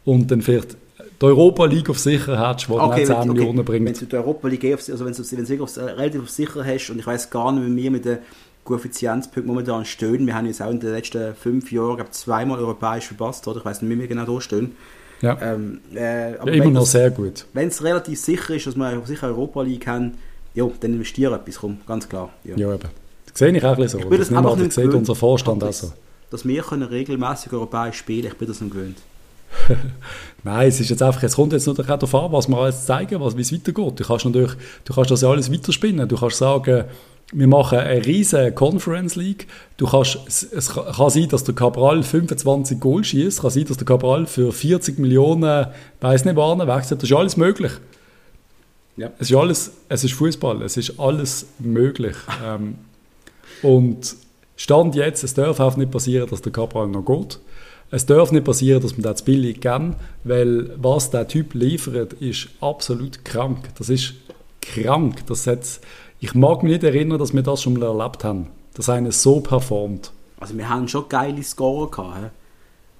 und 0.05 0.31
dann 0.31 0.41
vielleicht 0.41 0.77
die 1.21 1.25
Europa 1.25 1.65
League 1.65 1.89
auf 1.89 1.99
sicher 1.99 2.49
hättest, 2.49 2.69
wo 2.69 2.79
okay, 2.79 3.05
dann 3.05 3.15
auch 3.17 3.23
10 3.23 3.33
Millionen 3.33 3.65
bringt. 3.65 3.85
Wenn 3.85 3.93
du 3.93 4.05
die 4.05 4.15
Europa 4.15 4.47
League 4.47 4.65
auf, 4.73 4.89
also 4.89 5.05
wenn 5.05 5.13
du 5.13 5.23
wenn 5.31 5.45
du 5.45 5.63
relativ 5.95 6.21
auf 6.23 6.29
sicher 6.29 6.65
hast 6.65 6.89
und 6.89 6.99
ich 6.99 7.07
weiß 7.07 7.29
gar 7.29 7.51
nicht, 7.51 7.65
wie 7.65 7.75
wir 7.75 7.91
mit 7.91 8.05
den 8.05 8.19
Koeffizienzpunkten 8.63 9.47
momentan 9.47 9.85
stehen. 9.85 10.25
Wir 10.27 10.35
haben 10.35 10.45
jetzt 10.45 10.61
auch 10.61 10.69
in 10.69 10.79
den 10.79 10.91
letzten 10.91 11.33
fünf 11.35 11.71
Jahren 11.71 11.95
glaube 11.97 12.11
zweimal 12.11 12.59
europäisch 12.59 13.07
verpasst, 13.07 13.47
oder? 13.47 13.59
Ich 13.59 13.65
weiß 13.65 13.81
nicht, 13.81 13.91
wie 13.91 13.99
wir 13.99 14.07
genau 14.07 14.25
da 14.25 14.39
stehen. 14.41 14.75
Ja, 15.21 15.37
Ähm, 15.41 15.81
äh, 15.93 16.35
aber 16.39 16.51
ja 16.51 16.63
immer 16.63 16.71
noch 16.71 16.81
das- 16.81 16.91
sehr 16.93 17.11
gut. 17.11 17.45
Wenn 17.53 17.67
es 17.67 17.83
relativ 17.83 18.19
sicher 18.19 18.55
ist, 18.55 18.65
dass 18.67 18.75
wir 18.75 19.01
sicher 19.05 19.27
Europa 19.27 19.61
League 19.61 19.85
haben, 19.87 20.13
ja, 20.53 20.67
dann 20.79 20.93
investiere 20.93 21.35
etwas, 21.35 21.57
komm, 21.59 21.77
ganz 21.87 22.09
klar. 22.09 22.29
Ja. 22.43 22.55
Ja, 22.57 22.73
eben. 22.73 22.89
Das 23.27 23.39
sehe 23.39 23.49
ich 23.55 23.63
auch 23.63 23.69
ein 23.71 23.75
bisschen 23.77 24.01
so. 24.01 24.09
bin 24.09 24.17
Das 24.19 24.29
das 24.29 24.37
niemand 24.37 24.59
nicht 24.59 24.73
sieht 24.73 24.93
unser 24.93 25.15
Vorstand 25.15 25.63
auch 25.63 25.71
so. 25.73 25.91
Dass 26.31 26.45
wir 26.47 26.61
können 26.63 26.83
regelmäßig 26.83 27.53
europäisch 27.53 27.97
spielen, 27.97 28.27
ich 28.27 28.37
bin 28.37 28.47
das 28.47 28.61
nicht 28.61 28.73
gewöhnt. 28.73 28.97
Nein, 30.43 30.67
es 30.67 30.79
ist 30.79 30.89
jetzt 30.89 31.03
einfach, 31.03 31.21
es 31.23 31.35
kommt 31.35 31.53
jetzt 31.53 31.67
natürlich 31.67 31.91
auch 31.91 31.99
darauf 31.99 32.15
an, 32.15 32.31
was 32.31 32.47
wir 32.47 32.57
alles 32.57 32.85
zeigen, 32.85 33.21
was, 33.21 33.37
wie 33.37 33.41
es 33.41 33.53
weitergeht. 33.53 33.99
Du 33.99 34.03
kannst 34.03 34.25
natürlich, 34.25 34.51
du 34.85 34.93
kannst 34.93 35.11
das 35.11 35.21
ja 35.21 35.29
alles 35.29 35.51
weiterspinnen. 35.51 36.07
Du 36.07 36.17
kannst 36.17 36.37
sagen, 36.37 36.85
wir 37.33 37.47
machen 37.47 37.79
eine 37.79 38.05
riesige 38.05 38.51
Conference 38.51 39.15
League. 39.15 39.47
Du 39.77 39.85
kannst, 39.87 40.17
es, 40.27 40.69
kann 40.69 41.09
sein, 41.09 41.29
dass 41.29 41.43
der 41.43 41.55
Cabral 41.55 42.03
25 42.03 42.79
Goal 42.79 43.03
schießt. 43.03 43.37
Es 43.37 43.41
kann 43.41 43.51
sein, 43.51 43.65
dass 43.65 43.77
der 43.77 43.85
Cabral 43.85 44.25
für 44.25 44.51
40 44.51 44.99
Millionen, 44.99 45.67
weiß 46.01 46.25
nicht 46.25 46.35
wann, 46.35 46.59
wechselt. 46.67 47.03
Das 47.03 47.09
ist 47.09 47.15
alles 47.15 47.37
möglich. 47.37 47.71
Ja. 48.97 49.11
Es 49.19 49.29
ist 49.29 49.37
alles, 49.37 49.71
es 49.89 50.03
ist 50.03 50.13
Fußball, 50.13 50.61
es 50.63 50.75
ist 50.75 50.99
alles 50.99 51.45
möglich. 51.59 52.15
ähm, 52.45 52.75
und 53.61 54.15
Stand 54.57 54.95
jetzt, 54.95 55.23
es 55.23 55.33
darf 55.33 55.59
auch 55.59 55.77
nicht 55.77 55.91
passieren, 55.91 56.29
dass 56.29 56.41
der 56.41 56.51
Cabral 56.51 56.87
noch 56.87 57.05
geht. 57.05 57.39
Es 57.91 58.05
darf 58.05 58.31
nicht 58.31 58.45
passieren, 58.45 58.81
dass 58.81 58.93
man 58.93 59.03
das 59.03 59.21
billig 59.23 59.59
kann, 59.61 59.95
weil 60.23 60.71
was 60.77 61.09
der 61.11 61.27
Typ 61.27 61.53
liefert, 61.53 62.13
ist 62.13 62.47
absolut 62.61 63.25
krank. 63.25 63.69
Das 63.77 63.89
ist 63.89 64.13
krank. 64.61 65.25
Das 65.27 65.47
ich 66.19 66.33
mag 66.35 66.63
mich 66.63 66.71
nicht 66.73 66.83
erinnern, 66.83 67.19
dass 67.19 67.33
wir 67.33 67.41
das 67.41 67.61
schon 67.63 67.73
mal 67.73 67.83
erlebt 67.85 68.23
haben, 68.23 68.47
dass 68.75 68.87
einer 68.89 69.11
so 69.11 69.41
performt. 69.41 70.11
Also 70.39 70.57
wir 70.57 70.69
haben 70.69 70.87
schon 70.87 71.09
geile 71.09 71.43
Scorer 71.43 71.91
gehabt. 71.91 72.15
hä? 72.17 72.29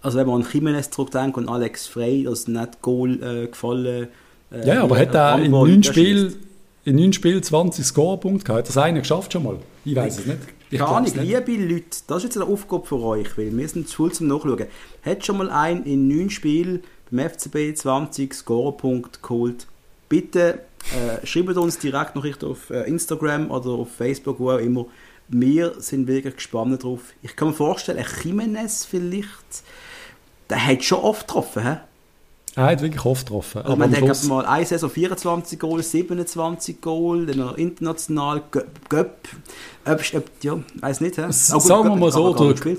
Also 0.01 0.17
wenn 0.17 0.27
man 0.27 0.41
an 0.41 0.47
Jimenez 0.51 0.89
zurückdenkt 0.89 1.37
und 1.37 1.47
Alex 1.47 1.87
Frey, 1.87 2.23
das 2.23 2.47
nicht 2.47 2.81
Goal 2.81 3.21
äh, 3.23 3.47
gefallen. 3.47 4.07
Äh, 4.51 4.67
Ja, 4.67 4.83
aber 4.83 4.95
wie- 4.95 4.99
hat 5.01 5.13
er 5.15 5.39
in 5.41 5.51
neun 5.51 5.83
Spielen 5.83 6.35
in 6.83 6.95
neun 6.95 7.13
Spielen 7.13 7.41
20 7.43 7.85
Scorerpunkte 7.85 8.43
gehabt? 8.43 8.59
Hat 8.63 8.67
das 8.69 8.77
einer 8.77 8.99
geschafft 8.99 9.31
schon 9.33 9.43
mal? 9.43 9.57
Ich 9.85 9.95
weiß 9.95 10.19
es 10.19 10.25
nicht. 10.25 10.39
Ich 10.71 10.79
Keine 10.79 10.89
Ahnung, 10.89 11.03
nicht. 11.03 11.15
liebe 11.47 11.65
Leute, 11.65 11.97
das 12.07 12.17
ist 12.19 12.23
jetzt 12.23 12.37
eine 12.37 12.45
Aufgabe 12.45 12.85
für 12.85 13.01
euch, 13.01 13.37
weil 13.37 13.55
wir 13.55 13.67
sind 13.67 13.89
zu 13.89 13.97
voll 13.97 14.13
zum 14.13 14.27
Nachschauen. 14.27 14.67
Hat 15.03 15.25
schon 15.25 15.37
mal 15.37 15.49
ein 15.49 15.83
in 15.83 16.07
neun 16.07 16.29
Spielen 16.29 16.83
beim 17.11 17.29
FCB 17.29 17.75
20 17.75 18.33
Scorerpunkt 18.33 19.21
geholt? 19.21 19.67
Bitte 20.07 20.59
äh, 20.95 21.25
schreibt 21.27 21.57
uns 21.57 21.77
direkt 21.77 22.15
Nachrichten 22.15 22.45
auf 22.45 22.69
äh, 22.69 22.83
Instagram 22.83 23.51
oder 23.51 23.71
auf 23.71 23.93
Facebook, 23.93 24.39
wo 24.39 24.51
auch 24.51 24.59
immer. 24.59 24.85
Wir 25.27 25.73
sind 25.81 26.07
wirklich 26.07 26.35
gespannt 26.35 26.83
drauf. 26.83 27.01
Ich 27.21 27.35
kann 27.35 27.49
mir 27.49 27.53
vorstellen, 27.53 27.99
ein 27.99 28.05
Jimenez 28.23 28.85
vielleicht, 28.85 29.63
der 30.49 30.65
hat 30.65 30.85
schon 30.85 30.99
oft 30.99 31.27
getroffen, 31.27 31.63
hä? 31.63 31.77
Er 32.55 32.65
hat 32.65 32.81
wirklich 32.81 33.05
oft 33.05 33.25
getroffen. 33.27 33.59
Also, 33.59 33.67
aber 33.71 33.75
man 33.77 33.91
hat 33.91 33.99
Schluss, 33.99 34.23
mal 34.27 34.45
eine 34.45 34.65
Saison 34.65 34.89
24 34.89 35.57
Goal, 35.59 35.81
27 35.81 36.81
Goal, 36.81 37.25
dann 37.25 37.37
noch 37.37 37.57
international, 37.57 38.41
Göpp, 38.51 38.67
Göpp, 38.89 39.29
ja, 40.43 40.59
weiß 40.81 40.99
nicht, 41.01 41.17
Ah, 41.19 41.27
gut, 41.27 41.33
sagen 41.33 41.83
wir 41.89 41.95
mal 41.95 42.11
so, 42.11 42.33
der- 42.33 42.77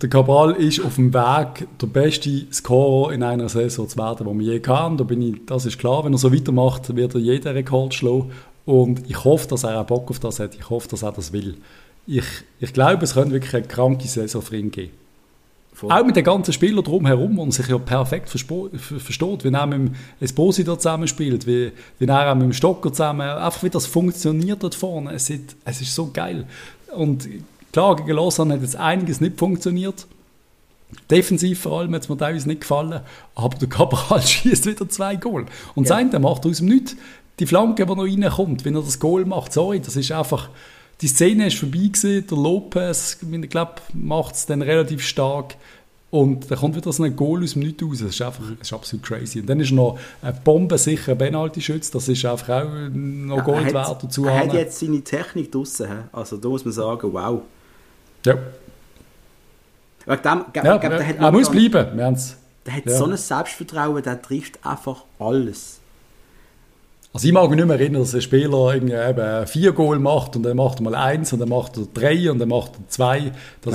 der 0.00 0.08
Cabral 0.08 0.52
ist 0.52 0.80
auf 0.84 0.94
dem 0.94 1.12
Weg, 1.12 1.66
der 1.80 1.86
beste 1.88 2.46
Scorer 2.52 3.12
in 3.12 3.24
einer 3.24 3.48
Saison 3.48 3.88
zu 3.88 3.98
werden, 3.98 4.26
den 4.28 4.38
wir 4.38 4.52
je 4.54 4.60
kann. 4.60 4.96
Da 4.96 5.02
bin 5.04 5.20
ich, 5.20 5.44
das 5.46 5.66
ist 5.66 5.78
klar, 5.78 6.04
wenn 6.04 6.12
er 6.12 6.18
so 6.18 6.32
weitermacht, 6.32 6.94
wird 6.94 7.14
er 7.14 7.20
jeden 7.20 7.48
Rekord 7.52 7.92
schlagen. 7.92 8.30
Und 8.64 9.10
ich 9.10 9.24
hoffe, 9.24 9.48
dass 9.48 9.64
er 9.64 9.80
auch 9.80 9.84
Bock 9.86 10.08
auf 10.10 10.20
das 10.20 10.38
hat. 10.38 10.54
Ich 10.54 10.70
hoffe, 10.70 10.86
dass 10.88 11.02
er 11.02 11.10
das 11.10 11.32
will. 11.32 11.56
ich, 12.06 12.24
ich 12.60 12.72
glaube, 12.72 13.02
es 13.04 13.14
könnte 13.14 13.32
wirklich 13.32 13.54
eine 13.54 13.66
kranke 13.66 14.06
Saison 14.06 14.40
für 14.42 14.56
ihn 14.56 14.70
geben. 14.70 14.92
Voll. 15.82 15.90
Auch 15.90 16.06
mit 16.06 16.14
den 16.14 16.22
ganzen 16.22 16.52
Spielern 16.52 16.84
drumherum, 16.84 17.40
und 17.40 17.50
sich 17.50 17.66
ja 17.66 17.76
perfekt 17.76 18.28
versteht, 18.28 19.42
wie 19.44 19.48
er 19.48 19.66
mit 19.66 19.78
dem 19.78 19.94
Esposito 20.20 20.76
zusammenspielt, 20.76 21.44
wie, 21.44 21.72
wie 21.98 22.06
er 22.06 22.30
auch 22.30 22.34
mit 22.36 22.44
dem 22.44 22.52
Stocker 22.52 22.92
zusammen, 22.92 23.22
einfach 23.22 23.64
wie 23.64 23.70
das 23.70 23.86
funktioniert 23.86 24.62
dort 24.62 24.76
vorne. 24.76 25.12
Es 25.12 25.28
ist, 25.28 25.56
es 25.64 25.80
ist 25.80 25.92
so 25.92 26.12
geil. 26.12 26.46
Und 26.94 27.28
klar, 27.72 27.96
gegen 27.96 28.12
Lausanne 28.12 28.54
hat 28.54 28.62
jetzt 28.62 28.76
einiges 28.76 29.20
nicht 29.20 29.40
funktioniert. 29.40 30.06
Defensiv 31.10 31.62
vor 31.62 31.80
allem 31.80 31.92
hat 31.96 32.02
es 32.02 32.08
mir 32.08 32.16
teilweise 32.16 32.46
nicht 32.46 32.60
gefallen, 32.60 33.00
aber 33.34 33.58
der 33.58 33.68
Cabral 33.68 34.22
schießt 34.22 34.66
wieder 34.66 34.88
zwei 34.88 35.16
Goal. 35.16 35.46
Und 35.74 35.88
ja. 35.88 35.96
sein, 35.96 36.12
der 36.12 36.20
macht 36.20 36.46
aus 36.46 36.58
dem 36.58 36.68
Nichts 36.68 36.94
die 37.40 37.46
Flanke, 37.46 37.86
die 37.86 37.92
noch 37.92 38.04
reinkommt, 38.04 38.64
wenn 38.64 38.76
er 38.76 38.82
das 38.82 39.00
Goal 39.00 39.24
macht, 39.24 39.52
sorry, 39.52 39.80
das 39.80 39.96
ist 39.96 40.12
einfach, 40.12 40.48
die 41.00 41.08
Szene 41.08 41.48
ist 41.48 41.58
vorbei 41.58 41.88
gewesen, 41.92 42.26
der 42.26 42.38
Lopez, 42.38 43.18
ich 43.20 43.50
glaube, 43.50 43.74
macht 43.92 44.34
es 44.34 44.46
dann 44.46 44.62
relativ 44.62 45.04
stark 45.04 45.56
und 46.12 46.50
dann 46.50 46.58
kommt 46.58 46.76
wieder 46.76 46.92
so 46.92 47.02
ein 47.02 47.16
Goal 47.16 47.42
aus 47.42 47.54
dem 47.54 47.62
Nichts 47.62 47.82
raus, 47.82 47.98
das 48.00 48.10
ist 48.10 48.22
einfach, 48.22 48.44
das 48.58 48.68
ist 48.68 48.72
absolut 48.72 49.04
crazy. 49.04 49.40
Und 49.40 49.46
dann 49.48 49.58
ist 49.60 49.72
noch 49.72 49.98
ein 50.20 50.38
bombensicherer 50.44 51.14
Penalty-Schütz, 51.14 51.90
das 51.90 52.06
ist 52.08 52.24
einfach 52.26 52.64
auch 52.64 52.68
noch 52.92 53.42
Gold 53.42 53.72
wert 53.72 54.04
dazu. 54.04 54.26
Er 54.26 54.40
hat 54.40 54.52
jetzt 54.52 54.78
seine 54.78 55.00
Technik 55.00 55.50
draussen, 55.50 55.88
also 56.12 56.36
da 56.36 56.48
muss 56.48 56.64
man 56.64 56.72
sagen, 56.72 57.12
wow. 57.12 57.40
Ja. 58.26 58.34
Wegen 60.04 60.22
dem, 60.22 60.44
ja, 60.54 60.76
glaub, 60.76 60.92
hat 60.92 61.16
er 61.16 61.32
muss 61.32 61.50
bleiben, 61.50 61.96
wir 61.96 62.16
Der 62.66 62.76
hat 62.76 62.86
ja. 62.86 62.98
so 62.98 63.06
ein 63.06 63.16
Selbstvertrauen, 63.16 64.02
der 64.02 64.20
trifft 64.20 64.64
einfach 64.66 65.04
alles. 65.18 65.80
Also 67.14 67.28
ich 67.28 67.34
mag 67.34 67.50
mich 67.50 67.58
nicht 67.58 67.66
mehr 67.66 67.78
erinnern, 67.78 68.00
dass 68.00 68.14
ein 68.14 68.22
Spieler 68.22 68.72
irgendwie 68.72 68.94
eben 68.94 69.46
vier 69.46 69.72
Goal 69.72 69.98
macht 69.98 70.34
und 70.34 70.44
dann 70.44 70.56
macht 70.56 70.80
er 70.80 70.84
mal 70.84 70.94
eins 70.94 71.30
und 71.34 71.40
dann 71.40 71.50
macht 71.50 71.76
er 71.76 71.86
drei 71.92 72.30
und 72.30 72.38
dann 72.38 72.48
macht 72.48 72.72
er 72.72 72.88
zwei. 72.88 73.32
Das, 73.60 73.74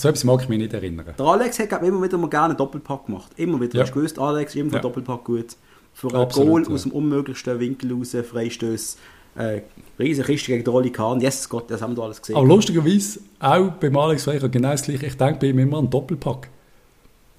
so 0.00 0.08
etwas 0.08 0.22
mag 0.22 0.42
ich 0.42 0.48
mich 0.48 0.58
nicht 0.58 0.72
erinnern. 0.72 1.06
Der 1.18 1.26
Alex 1.26 1.58
hat 1.58 1.82
immer 1.82 2.00
wieder 2.00 2.16
mal 2.16 2.30
gerne 2.30 2.50
einen 2.50 2.56
Doppelpack 2.56 3.06
gemacht. 3.06 3.32
Immer 3.36 3.60
wieder. 3.60 3.74
Ja. 3.74 3.82
Hast 3.82 3.90
du 3.90 3.94
gewusst, 3.94 4.20
Alex 4.20 4.54
ist 4.54 4.60
immer 4.60 4.74
ja. 4.74 4.78
Doppelpack 4.78 5.24
gut. 5.24 5.56
Für 5.94 6.14
ein 6.14 6.28
Goal 6.28 6.62
ja. 6.62 6.74
aus 6.74 6.84
dem 6.84 6.92
unmöglichsten 6.92 7.58
Winkel 7.58 7.92
raus, 7.92 8.16
Freistöß. 8.30 8.98
Äh, 9.34 9.62
riesen 9.98 10.24
Kiste 10.24 10.52
gegen 10.52 10.68
Oli 10.68 10.90
Kahn. 10.90 11.20
Jesus 11.20 11.48
Gott, 11.48 11.68
das 11.70 11.82
haben 11.82 11.96
wir 11.96 12.04
alles 12.04 12.20
gesehen. 12.20 12.36
Aber 12.36 12.46
lustigerweise, 12.46 13.18
auch 13.40 13.68
beim 13.72 13.96
Alex 13.96 14.24
Frecher 14.24 14.48
genau 14.48 14.70
das 14.70 14.82
gleiche. 14.82 15.06
Ich 15.06 15.16
denke 15.16 15.40
bei 15.40 15.48
ihm 15.48 15.58
immer 15.58 15.78
an 15.78 15.90
Doppelpack. 15.90 16.48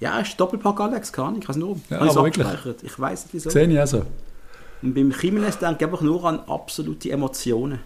Ja, 0.00 0.20
ist 0.20 0.38
Doppelpack 0.38 0.78
Alex 0.78 1.10
Kahn. 1.10 1.38
Ich 1.40 1.48
weiß 1.48 1.56
nur. 1.56 1.76
Ja, 1.88 2.00
aber 2.00 2.24
wirklich. 2.24 2.46
Ich 2.82 3.00
weiß 3.00 3.24
nicht 3.24 3.34
wieso. 3.34 3.50
Sehe 3.50 3.66
ich 3.66 3.80
also. 3.80 4.02
Und 4.82 4.94
beim 4.94 5.10
Jimenez 5.10 5.58
denke 5.58 5.76
ich 5.78 5.84
einfach 5.84 6.02
nur 6.02 6.24
an 6.24 6.40
absolute 6.40 7.10
Emotionen. 7.10 7.80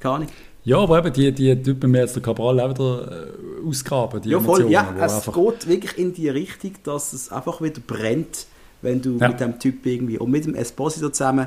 Keine 0.00 0.14
Ahnung. 0.14 0.28
Ja, 0.64 0.78
aber 0.78 0.98
eben 0.98 1.12
die, 1.12 1.32
die 1.32 1.62
Typen 1.62 1.92
mir 1.92 2.00
jetzt 2.00 2.16
der 2.16 2.22
Cabral 2.22 2.58
auch 2.58 2.70
wieder 2.70 3.28
äh, 3.28 3.68
ausgraben. 3.68 4.20
Die 4.20 4.30
ja, 4.30 4.40
voll. 4.40 4.68
Ja, 4.68 4.94
es 5.00 5.24
geht 5.24 5.68
wirklich 5.68 5.96
in 5.96 6.12
die 6.12 6.28
Richtung, 6.28 6.72
dass 6.82 7.12
es 7.12 7.30
einfach 7.30 7.62
wieder 7.62 7.80
brennt, 7.86 8.46
wenn 8.82 9.00
du 9.00 9.16
ja. 9.16 9.28
mit 9.28 9.38
dem 9.38 9.60
Typ 9.60 9.86
irgendwie 9.86 10.18
und 10.18 10.30
mit 10.30 10.44
dem 10.44 10.56
Esposito 10.56 11.10
zusammen. 11.10 11.46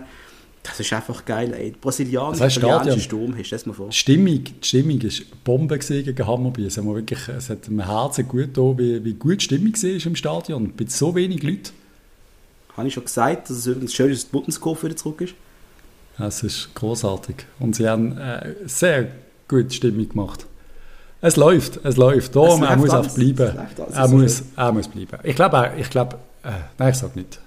Das 0.64 0.80
ist 0.80 0.92
einfach 0.94 1.26
geil, 1.26 1.54
ey. 1.54 1.74
Brasilianischer 1.80 2.46
das 2.46 2.58
heißt, 2.58 3.02
Sturm, 3.02 3.38
hast 3.38 3.52
du 3.52 3.56
das 3.56 3.66
mal 3.66 3.74
vor? 3.74 3.90
Die 3.90 3.96
Stimmung, 3.96 4.44
die 4.44 4.54
Stimmung 4.62 5.02
ist 5.02 5.44
Bombe 5.44 5.80
gegen 5.80 6.28
Hammerby. 6.28 6.66
Es, 6.66 6.78
wirklich, 6.78 7.28
es 7.28 7.50
hat 7.50 7.68
im 7.68 7.80
Herzen 7.82 8.28
gut 8.28 8.50
da, 8.54 8.78
wie, 8.78 9.04
wie 9.04 9.14
gut 9.14 9.42
die 9.42 9.46
Stimmung 9.46 9.74
war 9.74 10.06
im 10.06 10.16
Stadion. 10.16 10.74
Mit 10.78 10.92
so 10.92 11.16
wenig 11.16 11.44
Leuten. 11.44 11.79
Habe 12.76 12.88
ich 12.88 12.94
schon 12.94 13.04
gesagt, 13.04 13.50
dass 13.50 13.58
es 13.58 13.68
übrigens 13.68 13.94
schön 13.94 14.12
ist, 14.12 14.24
dass 14.24 14.32
Buttenskopf 14.32 14.84
wieder 14.84 14.96
zurück 14.96 15.22
ist? 15.22 15.34
Es 16.18 16.44
ist 16.44 16.74
großartig. 16.76 17.36
Und 17.60 17.76
sie 17.76 17.88
haben 17.88 18.18
äh, 18.18 18.56
sehr 18.66 19.08
gute 19.48 19.72
Stimmung 19.72 20.10
gemacht. 20.10 20.46
Es 21.22 21.36
läuft, 21.36 21.84
es 21.84 21.98
läuft. 21.98 22.36
Darum, 22.36 22.64
er 22.64 22.78
muss 22.78 22.92
auch 22.92 23.08
bleiben. 23.08 23.58
Er 23.94 24.08
muss, 24.08 24.44
er 24.56 24.72
muss 24.72 24.88
bleiben. 24.88 25.18
Ich 25.24 25.36
glaube, 25.36 25.72
ich 25.78 25.90
glaube, 25.90 26.18
äh, 26.44 26.52
nein, 26.78 26.92
ich 26.92 26.98
sage 26.98 27.20
nicht. 27.20 27.40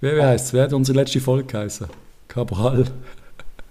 Wie, 0.00 0.14
wie 0.14 0.22
heißt 0.22 0.46
es? 0.46 0.52
Wer 0.52 0.64
hat 0.64 0.72
unsere 0.74 0.98
letzte 0.98 1.20
Folge 1.20 1.44
geheißen? 1.44 1.86
Cabral. 2.28 2.84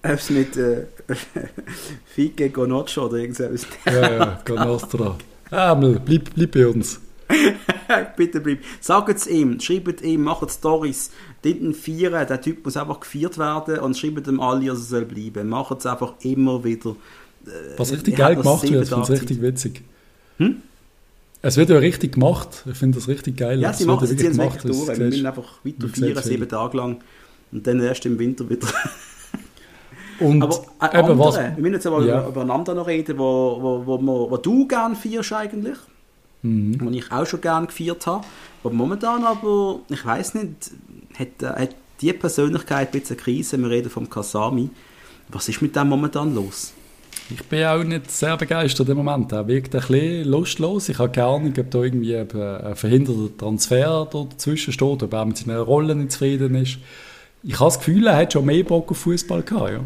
Es 0.01 0.29
mit 0.29 0.57
äh, 0.57 0.85
Fike 2.15 2.49
Gonoccio 2.49 3.05
oder 3.05 3.17
irgendwas. 3.17 3.67
ja, 3.85 4.11
ja, 4.11 4.41
Gonostra. 4.43 5.17
Ämel, 5.51 5.99
bleib, 6.03 6.33
bleib 6.33 6.51
bei 6.51 6.67
uns. 6.67 6.99
Bitte 8.17 8.41
bleib. 8.41 8.59
Sagt 8.79 9.17
es 9.17 9.27
ihm, 9.27 9.59
schreibt 9.59 10.01
ihm, 10.01 10.23
macht 10.23 10.49
Stories. 10.49 11.11
Dinten 11.43 11.73
feiern, 11.73 12.27
der 12.27 12.41
Typ 12.41 12.63
muss 12.63 12.77
einfach 12.77 12.99
gefeiert 12.99 13.37
werden 13.37 13.79
und 13.79 13.97
schreibt 13.97 14.27
ihm 14.27 14.39
alle, 14.39 14.67
dass 14.67 14.79
er 14.79 14.85
soll 14.85 15.05
bleiben. 15.05 15.49
Macht 15.49 15.79
es 15.79 15.85
einfach 15.85 16.13
immer 16.21 16.63
wieder. 16.63 16.91
Äh, 17.45 17.77
Was 17.77 17.91
richtig 17.91 18.15
geil 18.15 18.35
gemacht 18.35 18.63
wird, 18.63 18.83
ich 18.83 18.89
finde 18.89 19.03
es 19.03 19.09
richtig 19.09 19.41
witzig. 19.41 19.83
Hm? 20.37 20.61
Es 21.41 21.57
wird 21.57 21.69
ja 21.69 21.77
richtig 21.77 22.13
gemacht. 22.13 22.63
Ich 22.69 22.77
finde 22.77 22.97
das 22.97 23.07
richtig 23.07 23.37
geil. 23.37 23.59
Ja, 23.59 23.73
sie 23.73 23.85
machen 23.85 24.05
es 24.05 24.11
jetzt 24.11 24.37
wirklich 24.37 24.63
durch. 24.63 24.97
Wir 24.97 25.05
müssen 25.05 25.25
einfach 25.25 25.59
weiter 25.63 25.89
feiern, 25.89 26.23
sieben 26.23 26.47
Tage 26.47 26.77
lang. 26.77 27.01
Und 27.51 27.67
dann 27.67 27.79
erst 27.81 28.05
im 28.05 28.17
Winter 28.17 28.49
wieder. 28.49 28.67
Und 30.19 30.41
aber 30.41 30.55
äh, 30.79 30.97
andere, 30.97 31.19
was, 31.19 31.35
wir 31.35 31.53
müssen 31.57 31.73
jetzt 31.73 31.87
aber 31.87 32.05
ja. 32.05 32.19
über, 32.19 32.29
über 32.29 32.41
einen 32.41 32.51
anderen 32.51 32.77
noch 32.77 32.87
reden, 32.87 33.17
wo, 33.17 33.57
wo, 33.59 33.85
wo, 33.85 34.05
wo, 34.05 34.31
wo 34.31 34.37
du 34.37 34.67
gerne 34.67 34.95
feierst 34.95 35.33
eigentlich 35.33 35.77
mhm. 36.43 36.91
die 36.91 36.99
ich 36.99 37.11
auch 37.11 37.25
schon 37.25 37.41
gerne 37.41 37.67
gefeiert 37.67 38.05
habe. 38.05 38.25
Aber 38.63 38.73
momentan 38.73 39.23
aber, 39.23 39.79
ich 39.89 40.05
weiß 40.05 40.35
nicht, 40.35 40.71
hat, 41.17 41.57
hat 41.57 41.75
die 42.01 42.13
Persönlichkeit 42.13 42.93
ein 42.93 42.99
bisschen 42.99 43.17
Krise. 43.17 43.57
Wir 43.57 43.69
reden 43.69 43.89
vom 43.89 44.09
Kasami. 44.09 44.69
Was 45.29 45.49
ist 45.49 45.61
mit 45.61 45.75
dem 45.75 45.89
momentan 45.89 46.35
los? 46.35 46.73
Ich 47.29 47.43
bin 47.45 47.63
auch 47.63 47.83
nicht 47.83 48.11
sehr 48.11 48.35
begeistert 48.37 48.89
im 48.89 48.97
Moment. 48.97 49.31
Er 49.31 49.47
wirkt 49.47 49.73
ein 49.73 49.81
bisschen 49.81 50.27
lustlos. 50.27 50.89
Ich 50.89 50.99
habe 50.99 51.11
keine 51.11 51.27
Ahnung, 51.27 51.53
ob 51.57 51.71
da 51.71 51.81
irgendwie 51.81 52.15
ein 52.17 52.75
verhinderter 52.75 53.37
Transfer 53.37 54.07
dazwischen 54.11 54.73
steht, 54.73 55.03
ob 55.03 55.13
er 55.13 55.25
mit 55.25 55.37
seiner 55.37 55.59
Rolle 55.59 55.95
nicht 55.95 56.11
zufrieden 56.11 56.55
ist. 56.55 56.79
Ich 57.43 57.59
habe 57.59 57.65
das 57.65 57.79
Gefühl, 57.79 58.07
er 58.07 58.17
hat 58.17 58.33
schon 58.33 58.45
mehr 58.45 58.63
Bock 58.63 58.91
auf 58.91 58.97
Fußball 58.97 59.43
gehabt. 59.43 59.71
Ja. 59.71 59.79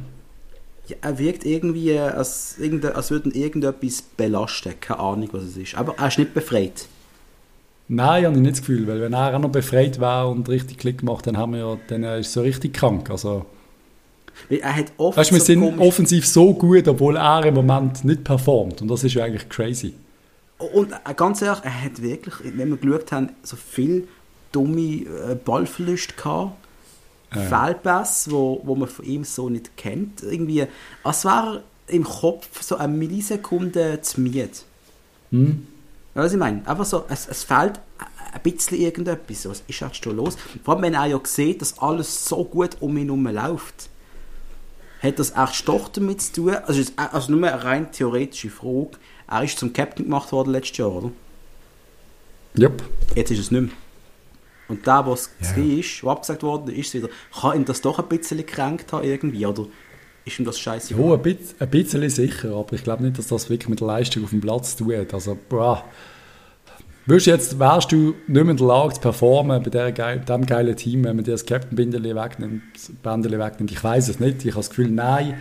Ja, 0.87 0.95
er 1.01 1.19
wirkt 1.19 1.45
irgendwie, 1.45 1.97
als, 1.97 2.57
als 2.93 3.11
würde 3.11 3.29
ihn 3.29 3.35
irgendetwas 3.35 4.01
belasten. 4.01 4.73
Keine 4.79 4.99
Ahnung, 4.99 5.29
was 5.31 5.43
es 5.43 5.57
ist. 5.57 5.75
Aber 5.75 5.95
er 5.97 6.07
ist 6.07 6.17
nicht 6.17 6.33
befreit. 6.33 6.87
Nein, 7.89 8.25
habe 8.25 8.35
ich 8.35 8.41
nicht 8.41 8.53
das 8.53 8.59
Gefühl, 8.61 8.87
weil 8.87 9.01
wenn 9.01 9.13
er 9.13 9.35
auch 9.35 9.39
noch 9.39 9.49
befreit 9.49 9.99
wäre 9.99 10.27
und 10.27 10.49
richtig 10.49 10.77
Klick 10.77 11.03
macht, 11.03 11.27
dann 11.27 11.37
haben 11.37 11.53
wir 11.53 11.59
ja, 11.59 11.77
dann 11.87 12.03
ist 12.03 12.09
er 12.09 12.23
so 12.23 12.41
richtig 12.41 12.73
krank. 12.73 13.09
Also, 13.09 13.45
er 14.49 14.75
hat 14.75 14.91
oft 14.97 15.17
weißt, 15.17 15.31
wir 15.31 15.39
so 15.39 15.45
sind 15.45 15.61
komisch... 15.61 15.79
offensiv 15.79 16.27
so 16.27 16.53
gut, 16.53 16.87
obwohl 16.87 17.15
er 17.15 17.45
im 17.45 17.53
Moment 17.53 18.03
nicht 18.03 18.23
performt 18.23 18.81
und 18.81 18.89
das 18.89 19.03
ist 19.03 19.13
ja 19.13 19.23
eigentlich 19.23 19.47
crazy. 19.47 19.93
Und 20.57 20.91
äh, 20.91 21.13
ganz 21.15 21.41
ehrlich, 21.41 21.63
er 21.63 21.83
hat 21.83 22.01
wirklich, 22.01 22.35
wenn 22.57 22.69
wir 22.69 22.77
geschaut 22.77 23.11
haben, 23.11 23.29
so 23.43 23.55
viel 23.55 24.07
dumme 24.51 24.81
äh, 24.81 25.35
Ballverluste 25.43 26.13
gehabt 26.15 26.66
ja. 27.33 27.41
Fehlpässe, 27.41 28.31
wo, 28.31 28.61
wo 28.63 28.75
man 28.75 28.87
von 28.87 29.05
ihm 29.05 29.23
so 29.23 29.49
nicht 29.49 29.75
kennt. 29.77 30.23
Irgendwie, 30.23 30.65
als 31.03 31.25
wäre 31.25 31.63
im 31.87 32.03
Kopf 32.03 32.61
so 32.61 32.77
eine 32.77 32.93
Millisekunde 32.93 34.01
zu 34.01 34.21
müde. 34.21 34.49
Hm. 35.31 35.67
was 36.13 36.31
ich 36.31 36.37
meine? 36.37 36.67
Einfach 36.67 36.85
so, 36.85 37.05
es, 37.09 37.27
es 37.27 37.43
fehlt 37.43 37.79
ein 38.33 38.41
bisschen 38.41 38.79
irgendetwas. 38.79 39.47
Was 39.49 39.63
ist 39.67 39.79
jetzt 39.79 40.03
schon 40.03 40.15
los? 40.15 40.37
Vor 40.63 40.75
allem, 40.75 40.83
wenn 40.83 40.93
er 40.93 41.05
ja 41.05 41.19
sieht, 41.23 41.61
dass 41.61 41.79
alles 41.79 42.25
so 42.25 42.43
gut 42.43 42.77
um 42.79 42.97
ihn 42.97 43.07
herum 43.07 43.27
läuft. 43.27 43.89
Hat 45.01 45.19
das 45.19 45.31
echt 45.35 45.67
doch 45.67 45.89
damit 45.89 46.21
zu 46.21 46.33
tun? 46.33 46.55
Also, 46.65 46.91
also 46.95 47.31
nur 47.31 47.47
eine 47.47 47.63
rein 47.63 47.91
theoretische 47.91 48.49
Frage. 48.49 48.91
Er 49.27 49.43
ist 49.43 49.59
zum 49.59 49.73
Captain 49.73 50.05
gemacht 50.05 50.31
worden 50.31 50.51
letztes 50.51 50.77
Jahr, 50.77 50.91
oder? 50.91 51.11
Yep. 52.57 52.83
Jetzt 53.15 53.31
ist 53.31 53.39
es 53.39 53.51
nicht 53.51 53.61
mehr. 53.61 53.71
Und 54.67 54.85
der, 54.85 55.05
was 55.05 55.31
ja. 55.41 55.63
ist, 55.63 56.03
was 56.03 56.11
abgesagt 56.11 56.43
worden 56.43 56.75
ist, 56.75 56.93
wieder, 56.93 57.09
kann 57.39 57.55
ihn 57.55 57.65
das 57.65 57.81
doch 57.81 57.99
ein 57.99 58.07
bisschen 58.07 58.37
gekränkt 58.37 58.91
haben 58.91 59.05
irgendwie, 59.05 59.45
oder 59.45 59.65
ist 60.25 60.39
ihm 60.39 60.45
das 60.45 60.59
scheiße? 60.59 60.93
Ja, 60.93 61.13
ein 61.13 61.21
bisschen, 61.21 61.55
ein 61.59 61.69
bisschen 61.69 62.09
sicher, 62.09 62.53
aber 62.55 62.73
ich 62.73 62.83
glaube 62.83 63.03
nicht, 63.03 63.17
dass 63.17 63.27
das 63.27 63.49
wirklich 63.49 63.69
mit 63.69 63.79
der 63.79 63.87
Leistung 63.87 64.23
auf 64.23 64.31
dem 64.31 64.41
Platz 64.41 64.75
zu 64.75 64.83
tun 64.83 64.97
hat. 64.97 65.13
Also, 65.13 65.37
boah. 65.47 65.83
Würdest 67.05 67.27
jetzt, 67.27 67.59
wärst 67.59 67.93
du 67.93 68.15
nicht 68.27 68.27
mehr 68.27 68.49
in 68.49 68.57
der 68.57 68.67
Lage 68.67 68.95
zu 68.95 68.99
performen 68.99 69.63
bei 69.63 69.69
der 69.69 69.93
geil, 69.93 70.19
dem 70.27 70.45
geilen 70.45 70.75
Team, 70.75 71.05
wenn 71.05 71.15
man 71.15 71.23
dir 71.23 71.31
das 71.31 71.45
Captain-Bindeli 71.45 72.13
wegnimmt, 72.13 72.63
Bändeli 73.01 73.39
wegnimmt? 73.39 73.71
Ich 73.71 73.81
weiß 73.81 74.09
es 74.09 74.19
nicht. 74.19 74.43
Ich 74.43 74.51
habe 74.51 74.59
das 74.59 74.69
Gefühl, 74.69 74.89
nein. 74.89 75.35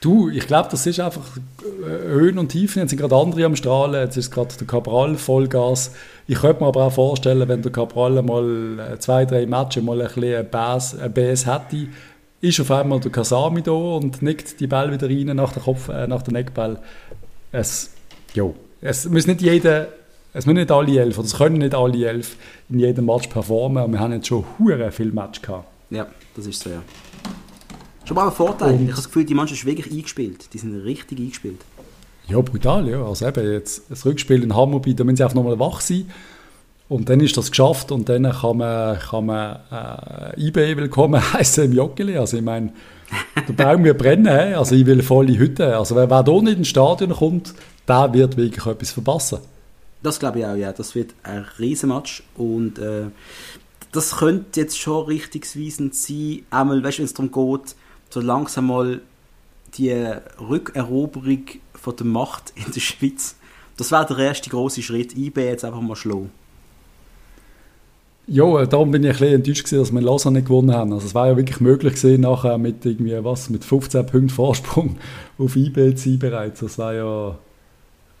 Du, 0.00 0.30
ich 0.30 0.46
glaube, 0.46 0.68
das 0.70 0.86
ist 0.86 0.98
einfach 0.98 1.36
äh, 1.36 2.08
Höhen 2.08 2.38
und 2.38 2.48
Tiefen. 2.48 2.80
Jetzt 2.80 2.90
sind 2.90 3.00
gerade 3.00 3.14
andere 3.14 3.44
am 3.44 3.54
Strahlen. 3.54 4.00
Jetzt 4.00 4.16
ist 4.16 4.30
gerade 4.30 4.54
der 4.56 4.66
Cabral 4.66 5.16
Vollgas. 5.16 5.92
Ich 6.26 6.38
könnte 6.38 6.62
mir 6.62 6.68
aber 6.68 6.84
auch 6.84 6.92
vorstellen, 6.92 7.46
wenn 7.48 7.60
der 7.60 7.70
Cabral 7.70 8.22
mal 8.22 8.78
äh, 8.78 8.98
zwei, 8.98 9.26
drei 9.26 9.44
Matches 9.44 9.82
mal 9.82 10.00
ein 10.00 10.06
bisschen 10.06 10.48
Bass, 10.50 10.98
ein 10.98 11.12
Bass 11.12 11.44
hätte, 11.44 11.88
ist 12.40 12.60
auf 12.60 12.70
einmal 12.70 13.00
der 13.00 13.12
Kasami 13.12 13.60
da 13.60 13.72
und 13.72 14.22
nickt 14.22 14.58
die 14.60 14.66
Ball 14.66 14.90
wieder 14.90 15.06
rein 15.06 15.36
nach 15.36 15.52
der 15.52 15.62
Kopf, 15.62 15.90
äh, 15.90 16.06
nach 16.06 16.22
der 16.22 16.32
Neckball. 16.32 16.78
Es, 17.52 17.90
jo, 18.32 18.54
es 18.80 19.06
muss 19.06 19.26
nicht 19.26 19.42
jeder, 19.42 19.88
es 20.32 20.46
müssen 20.46 20.58
nicht 20.58 20.70
alle 20.70 20.98
elf, 20.98 21.18
oder 21.18 21.26
es 21.26 21.36
können 21.36 21.58
nicht 21.58 21.74
alle 21.74 22.06
elf 22.06 22.36
in 22.70 22.78
jedem 22.78 23.04
Match 23.04 23.28
performen. 23.28 23.84
Und 23.84 23.92
wir 23.92 24.00
haben 24.00 24.14
jetzt 24.14 24.28
schon 24.28 24.46
hure 24.58 24.90
viel 24.92 25.12
Match 25.12 25.42
gehabt. 25.42 25.66
Ja, 25.90 26.06
das 26.34 26.46
ist 26.46 26.62
so, 26.62 26.70
ja. 26.70 26.82
Schon 28.10 28.16
mal 28.16 28.26
ein 28.26 28.32
Vorteil. 28.32 28.72
Und 28.72 28.80
ich 28.80 28.88
habe 28.88 28.96
das 28.96 29.04
Gefühl, 29.04 29.24
die 29.24 29.34
Mannschaft 29.34 29.60
ist 29.60 29.66
wirklich 29.66 29.92
eingespielt. 29.92 30.52
Die 30.52 30.58
sind 30.58 30.74
richtig 30.82 31.20
eingespielt. 31.20 31.60
Ja, 32.26 32.40
brutal, 32.40 32.88
ja. 32.88 33.04
Also 33.04 33.24
eben 33.24 33.52
jetzt 33.52 33.88
das 33.88 34.04
Rückspiel 34.04 34.42
in 34.42 34.52
Hammerby, 34.52 34.96
da 34.96 35.04
müssen 35.04 35.18
sie 35.18 35.22
einfach 35.22 35.36
nochmal 35.36 35.60
wach 35.60 35.80
sein. 35.80 36.10
Und 36.88 37.08
dann 37.08 37.20
ist 37.20 37.36
das 37.36 37.52
geschafft 37.52 37.92
und 37.92 38.08
dann 38.08 38.28
kann 38.32 38.56
man, 38.56 38.98
kann 38.98 39.26
man 39.26 39.60
äh, 39.70 40.48
eBay 40.48 40.76
willkommen 40.76 41.22
heißen 41.34 41.66
im 41.66 41.72
Joggeli. 41.72 42.16
Also 42.16 42.38
ich 42.38 42.42
meine, 42.42 42.72
der 43.46 43.52
Baum 43.52 43.84
wird 43.84 43.98
brennen. 43.98 44.54
Also 44.54 44.74
ich 44.74 44.86
will 44.86 45.04
volle 45.04 45.38
Hütte. 45.38 45.76
Also 45.76 45.94
wer, 45.94 46.10
wer 46.10 46.24
hier 46.24 46.42
nicht 46.42 46.58
ins 46.58 46.66
Stadion 46.66 47.12
kommt, 47.12 47.54
der 47.86 48.12
wird 48.12 48.36
wirklich 48.36 48.66
etwas 48.66 48.90
verpassen. 48.90 49.38
Das 50.02 50.18
glaube 50.18 50.40
ich 50.40 50.46
auch, 50.46 50.56
ja. 50.56 50.72
Das 50.72 50.96
wird 50.96 51.14
ein 51.22 51.46
Riesenmatch 51.60 52.24
und 52.34 52.80
äh, 52.80 53.04
das 53.92 54.16
könnte 54.16 54.62
jetzt 54.62 54.80
schon 54.80 55.06
richtungsweisend 55.06 55.94
sein. 55.94 56.42
Einmal, 56.50 56.82
weißt 56.82 56.98
du, 56.98 57.02
wenn 57.02 57.06
es 57.06 57.14
darum 57.14 57.30
geht, 57.30 57.76
so 58.10 58.20
langsam 58.20 58.66
mal 58.66 59.00
die 59.76 59.92
Rückeroberung 60.40 61.44
von 61.74 61.96
der 61.96 62.06
Macht 62.06 62.52
in 62.56 62.72
der 62.72 62.80
Schweiz. 62.80 63.36
Das 63.76 63.90
wäre 63.90 64.06
der 64.06 64.18
erste 64.18 64.50
große 64.50 64.82
Schritt. 64.82 65.16
IB 65.16 65.40
jetzt 65.40 65.64
einfach 65.64 65.80
mal 65.80 65.96
schlagen. 65.96 66.30
Ja, 68.26 68.64
darum 68.66 68.90
bin 68.90 69.02
ich 69.02 69.08
ein 69.08 69.18
bisschen 69.18 69.34
enttäuscht 69.34 69.64
gewesen, 69.64 69.80
dass 69.80 69.92
wir 69.92 70.00
Lausanne 70.02 70.38
nicht 70.38 70.46
gewonnen 70.46 70.72
haben. 70.72 70.92
Also 70.92 71.06
es 71.06 71.14
war 71.14 71.28
ja 71.28 71.36
wirklich 71.36 71.60
möglich 71.60 71.94
gewesen, 71.94 72.20
nachher 72.20 72.58
mit 72.58 72.84
irgendwie 72.84 73.24
was, 73.24 73.50
mit 73.50 73.64
15 73.64 74.06
Punkten 74.06 74.28
Vorsprung 74.28 74.96
auf 75.38 75.56
IB 75.56 75.94
zu 75.94 76.10
sein 76.10 76.18
bereits. 76.18 76.60
Das 76.60 76.78
war 76.78 76.94
ja 76.94 77.38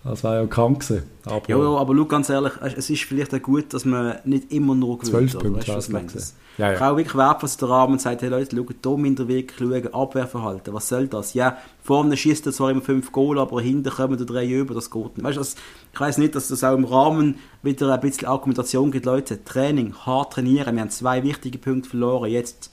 das 0.02 0.24
war 0.24 0.36
ja 0.36 0.46
krank 0.46 0.80
gewesen. 0.80 1.04
Aber 1.26 1.42
ja, 1.46 1.58
ja, 1.58 1.76
aber 1.76 1.94
schau, 1.94 2.04
ganz 2.06 2.30
ehrlich, 2.30 2.52
es 2.62 2.88
ist 2.88 3.02
vielleicht 3.04 3.34
auch 3.34 3.42
gut, 3.42 3.74
dass 3.74 3.84
man 3.84 4.16
nicht 4.24 4.50
immer 4.50 4.74
nur 4.74 4.98
gewinnt. 4.98 5.30
12 5.30 5.42
Punkte, 5.42 5.74
weißt, 5.74 5.92
was 5.92 6.34
ja, 6.56 6.68
ja. 6.68 6.74
Ich 6.74 6.80
auch 6.80 6.96
wirklich 6.96 7.16
wertvoll, 7.16 7.48
dass 7.48 7.56
der 7.56 7.68
Rahmen 7.68 7.98
sagt, 7.98 8.22
hey 8.22 8.28
Leute, 8.28 8.56
schaut, 8.56 8.74
hier 8.82 8.96
müsst 8.96 9.18
ihr 9.18 9.28
wirklich 9.28 9.58
schauen, 9.58 9.94
Abwehrverhalten, 9.94 10.74
was 10.74 10.88
soll 10.88 11.06
das? 11.06 11.34
Ja, 11.34 11.58
vorne 11.82 12.16
schießt 12.16 12.46
er 12.46 12.52
zwar 12.52 12.70
immer 12.70 12.82
5 12.82 13.12
Goal, 13.12 13.38
aber 13.38 13.60
hinten 13.60 13.90
kommen 13.90 14.18
da 14.18 14.24
drei 14.24 14.46
über, 14.46 14.74
das 14.74 14.90
geht 14.90 15.16
nicht. 15.16 15.24
Weißt, 15.24 15.38
das, 15.38 15.56
ich 15.92 16.00
weiß 16.00 16.18
nicht, 16.18 16.34
dass 16.34 16.48
das 16.48 16.64
auch 16.64 16.74
im 16.74 16.84
Rahmen 16.84 17.36
wieder 17.62 17.92
ein 17.92 18.00
bisschen 18.00 18.28
Argumentation 18.28 18.90
gibt, 18.90 19.06
Leute, 19.06 19.42
Training, 19.44 19.94
hart 20.04 20.34
trainieren, 20.34 20.74
wir 20.74 20.82
haben 20.82 20.90
zwei 20.90 21.22
wichtige 21.22 21.58
Punkte 21.58 21.90
verloren, 21.90 22.30
jetzt 22.30 22.70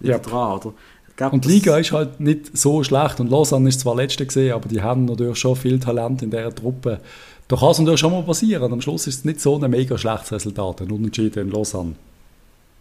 wieder 0.00 0.14
yep. 0.14 0.22
dran, 0.22 0.58
oder? 0.58 0.72
Glaub, 1.20 1.34
und 1.34 1.44
die 1.44 1.50
Liga 1.50 1.76
ist 1.76 1.92
halt 1.92 2.18
nicht 2.18 2.56
so 2.56 2.82
schlecht. 2.82 3.20
Und 3.20 3.30
Lausanne 3.30 3.68
ist 3.68 3.80
zwar 3.80 3.94
Letzte 3.94 4.24
gesehen, 4.24 4.54
aber 4.54 4.70
die 4.70 4.80
haben 4.80 5.04
natürlich 5.04 5.36
schon 5.36 5.54
viel 5.54 5.78
Talent 5.78 6.22
in 6.22 6.30
dieser 6.30 6.54
Truppe. 6.54 6.98
Da 7.46 7.56
kann 7.56 7.72
es 7.72 7.78
natürlich 7.78 8.00
schon 8.00 8.12
mal 8.12 8.22
passieren. 8.22 8.72
Am 8.72 8.80
Schluss 8.80 9.06
ist 9.06 9.16
es 9.16 9.24
nicht 9.26 9.38
so 9.38 9.60
ein 9.60 9.70
mega 9.70 9.98
schlechtes 9.98 10.32
Resultat, 10.32 10.80
ein 10.80 10.90
Unentschieden 10.90 11.48
in 11.48 11.50
Lausanne. 11.50 11.94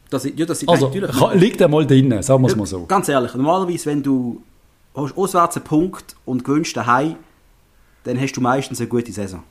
Das, 0.09 0.23
ja, 0.23 0.45
das 0.45 0.65
also, 0.69 0.89
kann, 0.89 1.37
liegt 1.37 1.61
einmal 1.61 1.85
drin, 1.85 2.21
sagen 2.21 2.41
wir 2.41 2.47
es 2.47 2.55
mal 2.55 2.65
so. 2.65 2.85
Ganz 2.85 3.09
ehrlich, 3.09 3.35
normalerweise, 3.35 3.87
wenn 3.87 4.01
du 4.01 4.41
hast 4.95 5.17
auswärts 5.17 5.57
einen 5.57 5.65
Punkt 5.65 6.15
und 6.23 6.45
gewinnst 6.45 6.77
daheim, 6.77 7.17
dann 8.05 8.17
hast 8.21 8.31
du 8.31 8.39
meistens 8.39 8.79
eine 8.79 8.87
gute 8.87 9.11
Saison. 9.11 9.43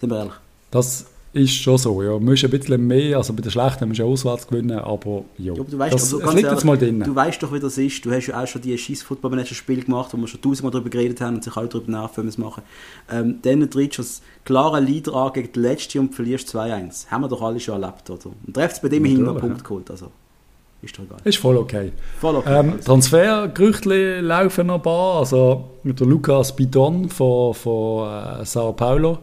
Sind 0.00 0.10
wir 0.10 0.18
ehrlich? 0.18 0.34
Das 0.70 1.06
ist 1.32 1.54
schon 1.54 1.78
so, 1.78 2.02
ja. 2.02 2.10
Du 2.10 2.20
musst 2.20 2.44
ein 2.44 2.50
bisschen 2.50 2.86
mehr, 2.86 3.16
also 3.16 3.32
bei 3.32 3.40
den 3.40 3.50
Schlechten 3.50 3.88
musst 3.88 4.00
du 4.00 4.04
auswärts 4.04 4.46
gewinnen, 4.46 4.78
aber 4.78 5.24
ja. 5.38 5.52
ja 5.54 5.60
aber 5.60 5.70
du 5.70 5.78
weißt, 5.78 5.94
das, 5.94 6.14
also, 6.14 6.30
liegt 6.30 6.50
jetzt 6.50 6.64
mal 6.64 6.76
drin. 6.76 7.00
Du 7.00 7.14
weißt 7.14 7.42
doch, 7.42 7.52
wie 7.52 7.60
das 7.60 7.78
ist. 7.78 8.04
Du 8.04 8.12
hast 8.12 8.26
ja 8.26 8.42
auch 8.42 8.46
schon 8.46 8.60
die 8.60 8.76
scheiß 8.76 9.02
Footballmanager-Spiele 9.02 9.82
gemacht, 9.82 10.10
wo 10.12 10.18
wir 10.18 10.28
schon 10.28 10.42
tausendmal 10.42 10.70
darüber 10.70 10.90
geredet 10.90 11.20
haben 11.22 11.36
und 11.36 11.44
sich 11.44 11.56
alle 11.56 11.68
darüber 11.68 11.90
nerven, 11.90 12.18
wenn 12.18 12.24
wir 12.24 12.30
es 12.30 12.38
machen. 12.38 12.62
Ähm, 13.10 13.38
dann 13.42 13.70
trittst 13.70 13.98
du 13.98 14.02
als 14.02 14.22
klarer 14.44 14.80
Leader 14.80 15.14
an 15.14 15.32
gegen 15.32 15.52
die 15.52 15.60
Letzte 15.60 16.00
und 16.00 16.14
verlierst 16.14 16.54
2-1. 16.54 17.08
Haben 17.08 17.22
wir 17.22 17.28
doch 17.28 17.40
alle 17.40 17.60
schon 17.60 17.80
erlebt, 17.82 18.10
oder? 18.10 18.26
Und 18.46 18.54
treffst 18.54 18.82
bei 18.82 18.88
dem 18.88 19.04
hin 19.04 19.26
einen 19.26 19.38
Punkt 19.38 19.64
geholt, 19.64 19.90
also. 19.90 20.08
Ist 20.82 20.98
doch 20.98 21.04
egal. 21.04 21.18
Ist 21.22 21.38
voll 21.38 21.56
okay. 21.56 21.92
Voll 22.20 22.36
okay. 22.36 22.58
Ähm, 22.58 22.80
Transfergerüchte 22.80 24.20
laufen 24.20 24.66
noch 24.66 24.74
ein 24.74 24.82
paar. 24.82 25.20
Also 25.20 25.68
mit 25.84 26.00
der 26.00 26.08
Lukas 26.08 26.54
Bidon 26.54 27.08
von, 27.08 27.54
von 27.54 28.08
äh, 28.08 28.44
Sao 28.44 28.72
Paulo 28.72 29.18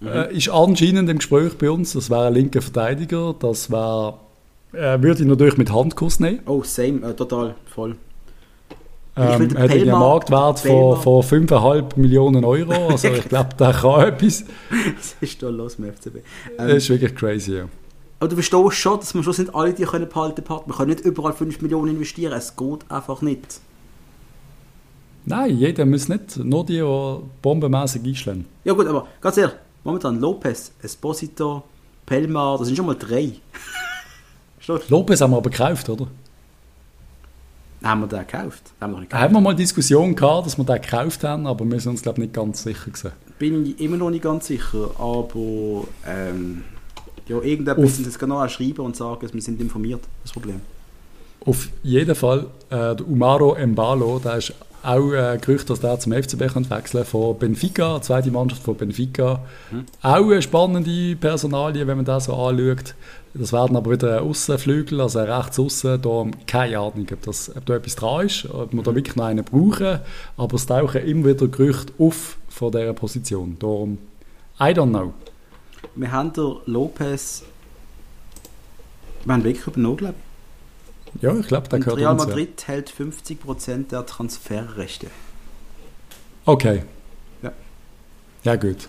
Mhm. 0.00 0.08
Äh, 0.08 0.32
ist 0.36 0.48
anscheinend 0.48 1.08
im 1.08 1.18
Gespräch 1.18 1.56
bei 1.58 1.70
uns. 1.70 1.92
Das 1.92 2.10
wäre 2.10 2.26
ein 2.26 2.34
linker 2.34 2.62
Verteidiger. 2.62 3.34
Das 3.38 3.70
wäre, 3.70 4.14
äh, 4.72 5.00
würde 5.00 5.22
ich 5.22 5.28
natürlich 5.28 5.56
mit 5.56 5.72
Handkuss 5.72 6.20
nehmen. 6.20 6.40
Oh, 6.46 6.62
same, 6.62 7.06
äh, 7.08 7.14
total, 7.14 7.54
voll. 7.66 7.96
Ähm, 9.16 9.56
hat 9.56 9.70
einen 9.70 9.90
Marktwert 9.90 10.58
von, 10.58 11.00
von 11.00 11.22
5,5 11.22 11.98
Millionen 12.00 12.44
Euro. 12.44 12.88
Also 12.88 13.08
ich 13.08 13.28
glaube, 13.28 13.50
der 13.58 13.72
kann 13.72 14.00
etwas. 14.08 14.44
Was 14.96 15.16
ist 15.20 15.40
da 15.40 15.48
los 15.50 15.78
mit 15.78 15.94
FCB? 15.94 16.16
Ähm, 16.16 16.22
das 16.58 16.76
ist 16.78 16.90
wirklich 16.90 17.14
crazy, 17.14 17.54
ja. 17.58 17.68
Aber 18.18 18.28
du 18.28 18.34
verstehst 18.34 18.74
schon, 18.74 18.98
dass 18.98 19.14
man 19.14 19.22
schon 19.22 19.34
nicht 19.38 19.54
alle 19.54 19.72
die 19.72 19.84
können 19.84 20.08
behalten 20.08 20.42
können. 20.42 20.60
Man 20.66 20.76
kann 20.76 20.88
nicht 20.88 21.00
überall 21.00 21.32
5 21.32 21.60
Millionen 21.60 21.94
investieren. 21.94 22.32
Es 22.32 22.56
geht 22.56 22.90
einfach 22.90 23.22
nicht. 23.22 23.60
Nein, 25.26 25.56
jeder 25.58 25.86
muss 25.86 26.08
nicht. 26.08 26.36
Nur 26.38 26.66
die, 26.66 26.78
die 26.78 27.16
bombenmäßig 27.40 28.04
einschlagen. 28.04 28.46
Ja 28.64 28.72
gut, 28.72 28.86
aber 28.86 29.06
ganz 29.20 29.36
ehrlich, 29.36 29.54
Momentan 29.84 30.18
Lopez, 30.18 30.72
Esposito, 30.82 31.62
Pelmar, 32.06 32.58
das 32.58 32.66
sind 32.66 32.76
schon 32.76 32.86
mal 32.86 32.96
drei. 32.96 33.32
Lopez 34.88 35.20
haben 35.20 35.32
wir 35.32 35.36
aber 35.36 35.50
gekauft, 35.50 35.88
oder? 35.90 36.06
Haben 37.82 38.00
wir 38.00 38.06
den 38.06 38.20
gekauft? 38.20 38.72
Haben 38.80 38.92
wir, 38.94 39.00
gekauft. 39.00 39.22
haben 39.22 39.34
wir 39.34 39.40
mal 39.42 39.54
Diskussion 39.54 40.16
gehabt, 40.16 40.46
dass 40.46 40.56
wir 40.56 40.64
den 40.64 40.80
gekauft 40.80 41.22
haben, 41.22 41.46
aber 41.46 41.66
wir 41.66 41.78
sind 41.80 41.92
uns 41.92 42.02
glaube 42.02 42.22
nicht 42.22 42.32
ganz 42.32 42.62
sicher 42.62 42.90
gewesen. 42.90 43.12
Bin 43.38 43.66
ich 43.66 43.80
immer 43.80 43.98
noch 43.98 44.08
nicht 44.08 44.22
ganz 44.22 44.46
sicher, 44.46 44.90
aber 44.98 45.84
ähm, 46.06 46.64
ja, 47.28 47.40
irgendetwas 47.40 47.84
müssen 47.84 48.04
jetzt 48.04 48.18
genau 48.18 48.46
schreiben 48.48 48.80
und 48.80 48.96
sagen, 48.96 49.28
wir 49.30 49.42
sind 49.42 49.60
informiert. 49.60 50.02
Das 50.22 50.32
Problem. 50.32 50.62
Auf 51.44 51.68
jeden 51.82 52.14
Fall, 52.14 52.46
äh, 52.70 52.96
der 52.96 53.06
Umaro 53.06 53.54
Mbalo, 53.66 54.18
der 54.18 54.36
ist 54.36 54.54
auch 54.84 55.12
äh, 55.12 55.38
Gerücht, 55.38 55.70
dass 55.70 55.80
der 55.80 55.98
zum 55.98 56.12
FCB 56.12 56.52
könnte 56.52 56.70
wechseln 56.70 57.04
von 57.04 57.38
Benfica, 57.38 58.00
zweite 58.02 58.30
Mannschaft 58.30 58.62
von 58.62 58.76
Benfica. 58.76 59.40
Mhm. 59.70 59.84
Auch 60.02 60.30
eine 60.30 60.42
spannende 60.42 61.16
Personalie, 61.16 61.86
wenn 61.86 61.96
man 61.96 62.04
das 62.04 62.26
so 62.26 62.34
anschaut. 62.34 62.94
Das 63.36 63.52
werden 63.52 63.76
aber 63.76 63.90
wieder 63.90 64.22
Außenflügel, 64.22 65.00
also 65.00 65.18
rechts 65.20 65.58
außen. 65.58 66.00
Da 66.00 66.26
keine 66.46 66.78
Ahnung, 66.78 67.06
ob, 67.12 67.22
das, 67.22 67.54
ob 67.54 67.66
da 67.66 67.74
etwas 67.74 67.96
dran 67.96 68.26
ist, 68.26 68.48
ob 68.48 68.72
wir 68.72 68.82
da 68.82 68.94
wirklich 68.94 69.16
noch 69.16 69.24
einen 69.24 69.44
brauchen. 69.44 70.00
Aber 70.36 70.54
es 70.54 70.66
tauchen 70.66 71.02
immer 71.02 71.30
wieder 71.30 71.48
Gerüchte 71.48 71.92
auf 71.98 72.36
von 72.48 72.70
dieser 72.70 72.92
Position. 72.92 73.56
Darum, 73.58 73.98
I 74.60 74.66
don't 74.66 74.90
know. 74.90 75.12
Wir 75.96 76.12
haben 76.12 76.32
der 76.32 76.56
Lopez, 76.66 77.42
wir 79.24 79.34
haben 79.34 79.44
wirklich 79.44 79.66
übernommen, 79.66 79.96
glaube. 79.96 80.14
Ja, 81.20 81.34
ich 81.34 81.46
glaube, 81.46 81.68
der 81.68 81.78
gehört 81.78 81.98
Real 81.98 82.14
Madrid 82.14 82.62
ja. 82.62 82.74
hält 82.74 82.90
50% 82.90 83.88
der 83.88 84.06
Transferrechte. 84.06 85.06
Okay. 86.44 86.82
Ja. 87.42 87.52
Ja, 88.42 88.56
gut. 88.56 88.88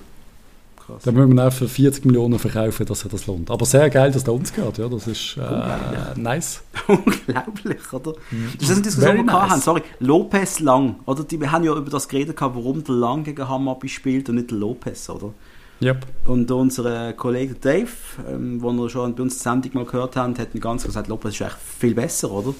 Krass. 0.86 1.03
Dann 1.03 1.15
müssen 1.15 1.34
wir 1.34 1.47
auch 1.47 1.53
für 1.53 1.67
40 1.67 2.05
Millionen 2.05 2.38
verkaufen, 2.38 2.86
dass 2.86 2.99
sich 2.99 3.11
das 3.11 3.26
lohnt. 3.26 3.49
Aber 3.49 3.65
sehr 3.65 3.89
geil, 3.89 4.11
dass 4.11 4.23
der 4.23 4.34
uns 4.34 4.53
gehört. 4.53 4.78
Ja, 4.78 4.88
das 4.88 5.07
ist 5.07 5.38
äh, 5.38 6.19
nice. 6.19 6.61
Unglaublich, 6.88 7.91
oder? 7.91 8.13
Mhm. 8.30 8.53
Das 8.59 8.69
ist 8.69 8.76
eine 8.76 8.82
Diskussion, 8.84 9.17
die 9.17 9.23
wir 9.23 9.34
nice. 9.34 9.49
haben. 9.49 9.61
Sorry, 9.61 9.82
Lopez 9.99 10.59
Lang. 10.59 10.97
Oder? 11.05 11.23
Die, 11.23 11.39
wir 11.39 11.51
haben 11.51 11.63
ja 11.63 11.76
über 11.76 11.89
das 11.89 12.07
geredet, 12.07 12.39
warum 12.39 12.84
der 12.84 12.95
Lang 12.95 13.23
gegen 13.23 13.47
Hammerby 13.47 13.89
spielt 13.89 14.30
und 14.30 14.36
nicht 14.36 14.51
der 14.51 14.57
Lopez, 14.59 15.09
oder? 15.09 15.34
Yep. 15.82 16.05
Und 16.26 16.49
unser 16.51 17.13
Kollege 17.13 17.55
Dave, 17.55 17.89
ähm, 18.30 18.61
den 18.61 18.76
wir 18.76 18.89
schon 18.89 19.13
bei 19.13 19.23
uns 19.23 19.38
die 19.38 19.43
Sendung 19.43 19.71
mal 19.73 19.86
gehört 19.86 20.15
haben, 20.15 20.38
hat 20.38 20.49
ganz 20.59 20.86
gesagt, 20.86 21.07
Lopez 21.07 21.34
ist 21.34 21.41
eigentlich 21.41 21.55
viel 21.80 21.93
besser, 21.93 22.32
oder? 22.32 22.53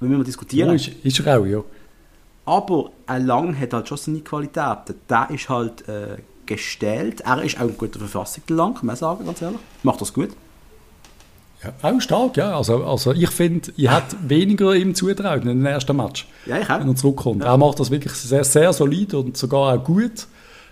Wenn 0.00 0.10
wir 0.10 0.24
diskutieren. 0.24 0.68
Ja, 0.68 0.74
ist, 0.74 0.88
ist 0.88 1.20
er 1.20 1.38
auch, 1.38 1.46
ja. 1.46 1.62
Aber 2.44 2.90
ein 3.06 3.26
Lang 3.26 3.58
hat 3.58 3.72
halt 3.72 3.88
schon 3.88 3.98
seine 3.98 4.20
Qualitäten. 4.20 4.94
Der 5.08 5.28
ist 5.30 5.48
halt 5.48 5.88
äh, 5.88 6.16
gestellt. 6.46 7.22
Er 7.22 7.42
ist 7.42 7.60
auch 7.60 7.68
in 7.68 7.78
guter 7.78 7.98
Verfassung, 7.98 8.42
der 8.48 8.56
Lang, 8.56 8.74
kann 8.74 8.86
man 8.86 8.96
sagen, 8.96 9.24
ganz 9.24 9.42
ehrlich. 9.42 9.60
Macht 9.82 10.00
das 10.00 10.12
gut. 10.12 10.30
Ja, 11.62 11.72
auch 11.82 12.00
stark, 12.00 12.36
ja. 12.36 12.56
Also, 12.56 12.84
also 12.84 13.12
ich 13.12 13.30
finde, 13.30 13.72
ich 13.76 13.90
hätte 13.90 14.16
weniger 14.28 14.74
ihm 14.74 14.94
zutraut 14.94 15.42
in 15.42 15.48
den 15.48 15.66
ersten 15.66 15.96
Match. 15.96 16.26
Ja, 16.44 16.58
ich 16.58 16.68
auch. 16.68 16.80
Wenn 16.80 16.88
er 16.88 16.96
zurückkommt. 16.96 17.42
Ja. 17.42 17.52
Er 17.52 17.56
macht 17.56 17.80
das 17.80 17.90
wirklich 17.90 18.12
sehr, 18.12 18.44
sehr 18.44 18.72
solid 18.72 19.14
und 19.14 19.36
sogar 19.36 19.74
auch 19.74 19.82
gut 19.82 20.26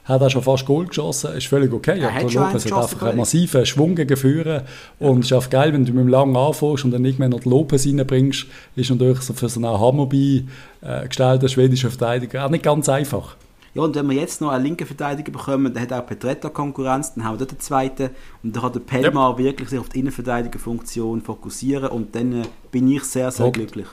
hat 0.05 0.21
er 0.21 0.31
schon 0.31 0.43
fast 0.43 0.67
Goal 0.67 0.87
geschossen, 0.87 1.35
ist 1.35 1.47
völlig 1.47 1.73
okay. 1.73 1.99
Er 1.99 2.15
hat 2.15 2.33
Lopez 2.33 2.65
hat 2.67 2.73
einfach 2.73 3.03
einen 3.03 3.19
massiven 3.19 3.65
Schwung 3.65 3.95
gegen 3.95 4.17
Führen 4.17 4.63
und 4.99 5.21
es 5.21 5.27
ist 5.27 5.33
auch 5.33 5.51
geil, 5.51 5.73
wenn 5.73 5.85
du 5.85 5.93
mit 5.93 6.05
dem 6.05 6.09
Lang 6.09 6.37
anfängst 6.37 6.85
und 6.85 6.91
dann 6.91 7.03
nicht 7.03 7.19
mehr 7.19 7.29
noch 7.29 7.45
Lopez 7.45 7.87
reinbringst, 7.87 8.47
ist 8.77 8.91
natürlich 8.91 9.21
so 9.21 9.33
für 9.33 9.49
so 9.49 9.61
einen 9.61 9.81
Hammerby 9.81 10.47
äh, 10.83 11.09
gestellten 11.09 11.49
schwedischen 11.49 11.91
Verteidiger 11.91 12.45
auch 12.45 12.51
nicht 12.51 12.65
ganz 12.65 12.89
einfach. 12.89 13.37
Ja, 13.75 13.83
und 13.83 13.97
wenn 13.97 14.09
wir 14.09 14.17
jetzt 14.17 14.41
noch 14.41 14.51
einen 14.51 14.65
linken 14.65 14.87
Verteidiger 14.87 15.33
bekommen, 15.33 15.75
dann 15.75 15.83
hat 15.83 15.93
auch 15.93 16.07
Petretta 16.07 16.49
Konkurrenz, 16.49 17.15
dann 17.15 17.25
haben 17.25 17.35
wir 17.35 17.39
dort 17.39 17.53
den 17.53 17.61
zweiten 17.61 18.11
und 18.43 18.55
dann 18.55 18.63
kann 18.63 18.73
der 18.73 18.81
Pelmar 18.81 19.31
yep. 19.31 19.39
wirklich 19.39 19.69
sich 19.71 19.79
auf 19.81 19.89
die 19.89 19.99
Innenverteidigerfunktion 20.01 21.23
fokussieren 21.23 21.89
und 21.89 22.15
dann 22.15 22.43
äh, 22.43 22.45
bin 22.71 22.89
ich 22.89 23.03
sehr, 23.05 23.31
sehr 23.33 23.47
Hockt. 23.47 23.57
glücklich. 23.57 23.87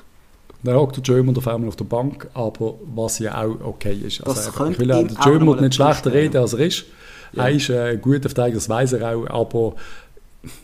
Dann 0.63 0.75
hockt 0.75 0.97
der 0.97 1.03
German 1.03 1.35
auf 1.35 1.47
einmal 1.47 1.67
auf 1.69 1.75
der 1.75 1.85
Bank, 1.85 2.27
aber 2.33 2.75
was 2.93 3.19
ja 3.19 3.41
auch 3.41 3.59
okay 3.63 3.93
ist. 3.93 4.25
Also, 4.25 4.51
ich 4.69 4.79
will 4.79 4.87
den 4.87 5.17
German 5.23 5.59
nicht 5.61 5.75
schlechter 5.75 6.13
reden, 6.13 6.37
als 6.37 6.53
er 6.53 6.59
ist. 6.59 6.85
Ja. 7.33 7.45
Er 7.47 7.51
ist 7.51 7.69
äh, 7.69 7.91
ein 7.91 8.01
guter 8.01 8.29
Verteidiger, 8.29 8.57
das 8.57 8.69
weiß 8.69 8.93
er 8.93 9.15
auch, 9.15 9.27
aber 9.29 9.75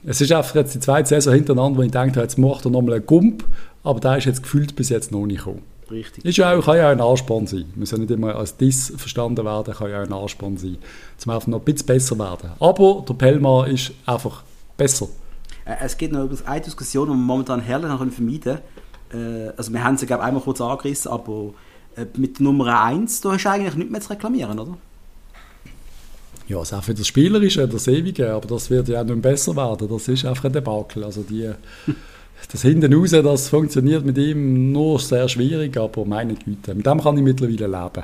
es 0.05 0.21
ist 0.21 0.31
einfach 0.31 0.55
jetzt 0.55 0.75
die 0.75 0.79
zweite 0.79 1.07
Saison 1.07 1.33
hintereinander, 1.33 1.79
wo 1.79 1.83
ich 1.83 1.91
denke, 1.91 2.19
jetzt 2.19 2.37
macht 2.37 2.65
er 2.65 2.71
nochmal 2.71 2.95
einen 2.95 3.05
Gump, 3.05 3.45
aber 3.83 3.99
der 3.99 4.17
ist 4.17 4.25
jetzt 4.25 4.43
gefühlt 4.43 4.75
bis 4.75 4.89
jetzt 4.89 5.11
noch 5.11 5.25
nicht 5.25 5.39
gekommen. 5.39 5.63
Richtig. 5.89 6.25
Ist 6.25 6.37
ja 6.37 6.53
auch, 6.53 6.65
kann 6.65 6.77
ja 6.77 6.87
auch 6.87 6.91
ein 6.91 6.99
Ansporn 7.01 7.47
sein. 7.47 7.65
Muss 7.75 7.91
ja 7.91 7.97
nicht 7.97 8.11
immer 8.11 8.35
als 8.35 8.57
Diss 8.57 8.91
verstanden 8.97 9.45
werden, 9.45 9.73
kann 9.73 9.89
ja 9.89 10.01
auch 10.01 10.05
ein 10.05 10.13
Ansporn 10.13 10.57
sein, 10.57 10.77
zum 11.17 11.31
einfach 11.31 11.47
noch 11.47 11.59
ein 11.59 11.65
bisschen 11.65 11.85
besser 11.85 12.19
werden. 12.19 12.51
Aber 12.59 13.05
der 13.07 13.13
Pelma 13.13 13.65
ist 13.65 13.91
einfach 14.05 14.43
besser. 14.75 15.07
Äh, 15.65 15.75
Es 15.81 15.97
gibt 15.97 16.13
noch 16.13 16.23
übrigens 16.23 16.45
eine 16.45 16.61
Diskussion, 16.61 17.07
die 17.07 17.13
wir 17.13 17.17
momentan 17.17 17.61
herrlich 17.61 17.89
noch 17.89 17.97
vermeiden 18.11 18.41
können. 18.41 18.59
Äh, 19.13 19.49
Also 19.57 19.73
wir 19.73 19.83
haben 19.83 19.97
sie, 19.97 20.05
glaube 20.05 20.23
einmal 20.23 20.41
kurz 20.43 20.61
angerissen, 20.61 21.11
aber 21.11 21.53
äh, 21.95 22.05
mit 22.17 22.39
Nummer 22.39 22.83
1, 22.83 23.21
da 23.21 23.33
hast 23.33 23.43
du 23.45 23.49
eigentlich 23.49 23.75
nichts 23.75 23.91
mehr 23.91 24.01
zu 24.01 24.09
reklamieren, 24.11 24.59
oder? 24.59 24.77
Ja, 26.47 26.61
es 26.61 26.71
ist 26.71 26.77
auch 26.77 26.83
für 26.83 26.93
das 26.93 27.07
Spielerische, 27.07 27.67
das 27.67 27.87
Ewige, 27.87 28.31
aber 28.33 28.47
das 28.47 28.69
wird 28.69 28.87
ja 28.87 29.01
auch 29.01 29.05
nicht 29.05 29.21
besser 29.21 29.55
werden. 29.55 29.89
Das 29.89 30.07
ist 30.07 30.25
einfach 30.25 30.45
ein 30.45 30.53
Debakel. 30.53 31.03
Also 31.03 31.23
die, 31.23 31.51
das 32.51 32.61
hinten 32.61 32.93
raus, 32.93 33.11
das 33.11 33.49
funktioniert 33.49 34.05
mit 34.05 34.17
ihm 34.17 34.71
nur 34.71 34.99
sehr 34.99 35.27
schwierig, 35.27 35.75
aber 35.77 36.05
meine 36.05 36.35
Güte, 36.35 36.73
mit 36.73 36.85
dem 36.85 37.01
kann 37.01 37.17
ich 37.17 37.23
mittlerweile 37.23 37.67
leben. 37.67 38.03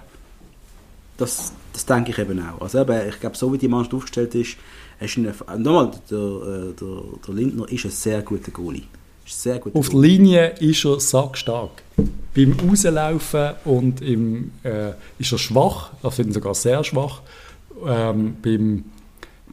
Das, 1.17 1.53
das 1.71 1.85
denke 1.85 2.11
ich 2.11 2.17
eben 2.17 2.39
auch. 2.45 2.61
Also 2.61 2.81
eben, 2.81 3.07
ich 3.07 3.19
glaube, 3.19 3.37
so 3.37 3.53
wie 3.53 3.57
die 3.57 3.67
Mannschaft 3.67 3.93
aufgestellt 3.93 4.35
ist, 4.35 4.57
ist 4.99 5.17
eine, 5.17 5.33
nochmal, 5.57 5.91
der, 6.09 6.17
äh, 6.17 6.73
der, 6.73 7.03
der 7.27 7.33
Lindner 7.33 7.71
ist 7.71 7.85
ein 7.85 7.91
sehr 7.91 8.21
guter 8.23 8.51
Goalie. 8.51 8.83
Sehr 9.26 9.59
guter 9.59 9.78
Auf 9.78 9.89
der 9.89 9.99
Linie 9.99 10.47
ist 10.59 10.86
er 10.86 10.99
sackstark. 10.99 11.84
Beim 12.36 12.53
Rauslaufen 12.53 13.51
und 13.65 14.01
im, 14.01 14.51
äh, 14.63 14.91
ist 15.19 15.32
er 15.32 15.38
schwach, 15.38 15.91
ich 16.03 16.13
finde 16.13 16.32
ihn 16.32 16.34
sogar 16.34 16.55
sehr 16.55 16.84
schwach. 16.84 17.21
Ähm, 17.86 18.38
beim, 18.41 18.86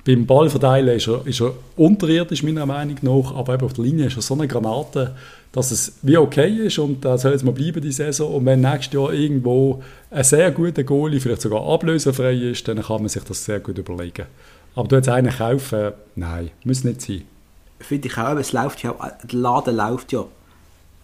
beim 0.05 0.27
Ballverteilen 0.27 0.97
ist 0.97 1.09
er, 1.09 1.27
ist 1.27 1.41
er 1.41 1.53
unterirdisch, 1.77 2.43
meiner 2.43 2.67
Meinung 2.67 2.97
nach, 3.03 3.35
aber 3.35 3.55
eben 3.55 3.65
auf 3.65 3.75
der 3.75 3.85
Linie 3.85 4.07
ist 4.07 4.17
er 4.17 4.23
so 4.23 4.35
eine 4.35 4.49
Granate, 4.49 5.15
dass 5.53 5.71
es 5.73 5.99
wie 6.03 6.17
okay 6.17 6.49
ist 6.67 6.79
und 6.79 7.05
da 7.05 7.19
soll 7.19 7.33
es 7.33 7.43
mal 7.43 7.53
bleiben, 7.53 7.83
die 7.83 7.93
Saison. 7.93 8.35
Und 8.35 8.47
wenn 8.47 8.61
nächstes 8.61 8.95
Jahr 8.95 9.13
irgendwo 9.13 9.83
ein 10.11 10.25
sehr 10.25 10.51
guter 10.53 10.85
Goalie, 10.85 11.21
vielleicht 11.21 11.43
sogar 11.43 11.67
ablösefrei 11.67 12.35
ist, 12.35 12.67
dann 12.69 12.83
kann 12.83 13.03
man 13.03 13.09
sich 13.09 13.25
das 13.25 13.45
sehr 13.45 13.61
gut 13.61 13.79
überlegen. 13.79 14.27
Aber 14.75 14.89
du 14.89 14.97
jetzt 14.97 15.09
einen 15.09 15.33
kaufen, 15.33 15.93
nein, 16.15 16.51
muss 16.65 16.85
nicht 16.85 17.03
sein. 17.03 17.23
Finde 17.81 18.09
ich 18.09 18.19
auch, 18.19 18.37
es 18.37 18.53
läuft 18.53 18.83
ja 18.83 18.95
der 19.23 19.39
Laden 19.39 19.77
läuft 19.77 20.13
ja. 20.13 20.25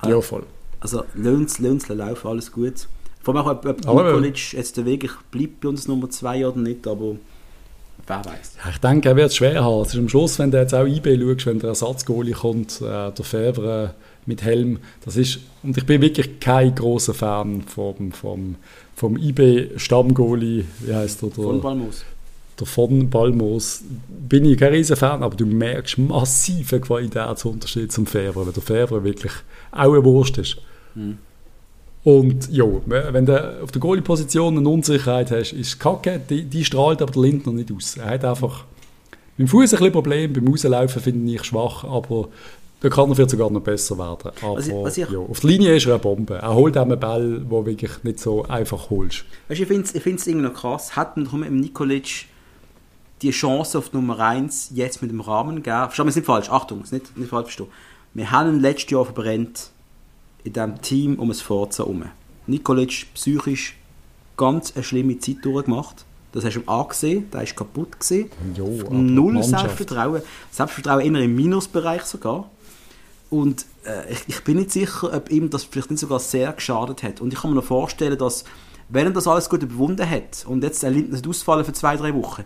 Ja, 0.05 0.21
voll. 0.21 0.45
Also 0.81 1.05
Löns, 1.15 1.59
Löns 1.59 1.89
laufen, 1.89 2.29
alles 2.29 2.53
gut. 2.53 2.87
Vor 3.23 3.35
allem 3.35 3.47
auch, 3.47 3.51
ob, 3.51 3.67
ob 3.67 4.05
Nikolic 4.05 4.53
jetzt 4.53 4.85
wirklich 4.85 5.13
bleibt 5.31 5.61
bei 5.61 5.69
uns 5.69 5.89
Nummer 5.89 6.09
2 6.09 6.47
oder 6.47 6.59
nicht, 6.59 6.87
aber 6.87 7.17
wer 8.07 8.25
weiß. 8.25 8.53
Ja, 8.63 8.71
ich 8.71 8.79
denke, 8.79 9.09
er 9.09 9.17
wird 9.17 9.31
es 9.31 9.37
schwer 9.37 9.65
haben. 9.65 9.83
Es 9.83 9.89
ist 9.89 9.99
am 9.99 10.09
Schluss, 10.09 10.39
wenn 10.39 10.51
du 10.51 10.59
jetzt 10.59 10.75
auch 10.75 10.87
IB 10.87 11.19
schaust, 11.19 11.47
wenn 11.47 11.59
der 11.59 11.71
Ersatzgoalie 11.71 12.35
kommt, 12.35 12.81
äh, 12.81 13.11
der 13.11 13.25
Fevre 13.25 13.95
mit 14.27 14.43
Helm, 14.43 14.79
das 15.05 15.17
ist, 15.17 15.41
und 15.63 15.77
ich 15.77 15.87
bin 15.87 16.03
wirklich 16.03 16.41
kein 16.41 16.75
großer 16.75 17.15
Fan 17.15 17.63
vom, 17.63 18.13
vom, 18.13 18.57
vom 18.95 19.17
IB-Stammgoalie, 19.17 20.65
wie 20.81 20.95
heißt 20.95 21.23
er, 21.23 21.31
Von 21.31 21.55
der, 21.57 21.63
Balmus. 21.63 22.05
Der 22.59 22.67
von 22.67 23.11
Balmos, 23.11 23.83
bin 24.09 24.45
ich 24.47 24.59
kein 24.59 24.73
riesen 24.73 24.97
Fan, 24.97 25.23
aber 25.23 25.37
du 25.37 25.45
merkst 25.47 25.99
massiven 25.99 26.81
Qualitätsunterschied 26.81 27.93
zum 27.93 28.07
Fevre, 28.07 28.47
weil 28.47 28.53
der 28.53 28.63
Fevre 28.63 29.05
wirklich 29.05 29.33
auch 29.73 29.93
eine 29.93 30.03
Wurst 30.05 30.39
ist. 30.39 30.57
Und 32.05 32.51
ja, 32.53 32.65
wenn 32.87 33.27
du 33.27 33.63
auf 33.63 33.73
der 33.73 33.81
Goalie-Position 33.81 34.57
eine 34.59 34.69
Unsicherheit 34.69 35.31
hast, 35.33 35.53
ist 35.53 35.67
es 35.69 35.79
kacke, 35.79 36.21
die, 36.31 36.45
die 36.45 36.65
strahlt 36.65 37.03
aber 37.03 37.13
der 37.13 37.23
Lindner 37.23 37.53
nicht 37.53 37.73
aus. 37.73 37.97
Er 37.97 38.11
hat 38.11 38.25
einfach 38.25 38.65
mit 39.37 39.49
dem 39.49 39.51
Fuß 39.51 39.73
ein 39.75 39.79
bisschen 39.79 39.93
Problem, 39.93 40.33
beim 40.33 40.47
Rauslaufen 40.49 41.03
finde 41.03 41.33
ich 41.33 41.43
schwach, 41.45 41.83
aber 41.85 42.29
da 42.81 42.89
kann 42.91 43.09
er 43.11 43.17
vielleicht 43.17 43.31
sogar 43.31 43.51
noch 43.51 43.61
besser 43.61 43.99
werden. 43.99 44.31
Aber 44.41 44.57
Was 44.57 44.69
ich- 44.69 44.75
was 44.75 44.99
ich- 44.99 45.09
ja, 45.11 45.19
auf 45.19 45.41
der 45.41 45.51
Linie 45.51 45.75
ist 45.77 45.87
er 45.87 45.95
eine 45.95 45.99
Bombe. 45.99 46.37
Er 46.37 46.55
holt 46.55 46.79
auch 46.79 46.83
einen 46.83 47.01
Ball, 47.01 47.39
den 47.41 47.49
du 47.49 47.67
wirklich 47.67 47.91
nicht 48.05 48.21
so 48.21 48.45
einfach 48.45 48.89
holst. 48.91 49.25
Weißt 49.49 49.61
ich 49.61 49.67
finde 49.67 49.83
es 49.91 50.27
irgendwie 50.27 50.47
noch 50.47 50.55
krass. 50.55 50.95
Hat 50.95 51.17
man 51.17 51.27
mit 51.41 51.49
dem 51.49 51.61
Nikolic 51.61 52.27
die 53.23 53.31
Chance 53.31 53.79
auf 53.79 53.93
Nummer 53.93 54.19
1 54.19 54.71
jetzt 54.75 55.03
mit 55.03 55.11
dem 55.11 55.21
Rahmen 55.21 55.57
gegeben? 55.57 55.85
Verstehen 55.85 56.07
wir 56.07 56.11
es 56.11 56.17
nicht 56.17 56.27
falsch, 56.27 56.51
Achtung, 56.51 56.81
es 56.83 56.93
nicht, 56.93 57.17
nicht 57.17 57.31
falsch 57.31 57.47
verstehen. 57.47 57.69
Wir 58.15 58.31
haben 58.31 58.61
letztes 58.61 58.91
Jahr 58.91 59.05
verbrennt 59.05 59.71
in 60.45 60.53
diesem 60.53 60.81
Team 60.81 61.19
um 61.19 61.29
das 61.29 61.41
Forza 61.41 61.85
herum. 61.85 62.05
Nikolic 62.47 63.07
psychisch 63.15 63.77
ganz 64.37 64.73
eine 64.75 64.85
schlimme 64.85 65.19
Zeit 65.19 65.39
durchgemacht. 65.43 66.05
Das 66.33 66.45
hast 66.45 66.55
du 66.55 66.61
ihm 66.61 66.69
angesehen, 66.69 67.31
der 67.31 67.43
ist 67.43 67.57
kaputt 67.57 67.99
gesehen. 67.99 68.31
Null. 68.91 69.43
Selbstvertrauen. 69.43 70.23
Selbstvertrauen 70.51 71.01
immer 71.01 71.21
im 71.21 71.35
Minusbereich 71.35 72.03
sogar. 72.03 72.51
Und 73.31 73.65
äh, 73.85 74.13
ich, 74.13 74.25
ich 74.29 74.45
bin 74.45 74.59
nicht 74.59 74.71
sicher, 74.71 75.13
ob 75.13 75.31
ihm 75.31 75.51
das 75.51 75.65
vielleicht 75.65 75.91
nicht 75.91 76.01
sogar 76.01 76.21
sehr 76.21 76.53
geschadet 76.53 77.03
hat. 77.03 77.21
Und 77.21 77.33
ich 77.33 77.41
kann 77.41 77.51
mir 77.51 77.57
noch 77.57 77.65
vorstellen, 77.65 78.19
dass, 78.19 78.45
wenn 78.89 79.07
er 79.07 79.13
das 79.13 79.27
alles 79.27 79.49
gut 79.49 79.63
überwunden 79.63 80.09
hat 80.09 80.45
und 80.47 80.63
jetzt 80.63 80.83
der 80.83 80.91
Lindner 80.91 81.19
ausfallen 81.29 81.65
für 81.65 81.73
zwei, 81.73 81.97
drei 81.97 82.15
Wochen, 82.15 82.45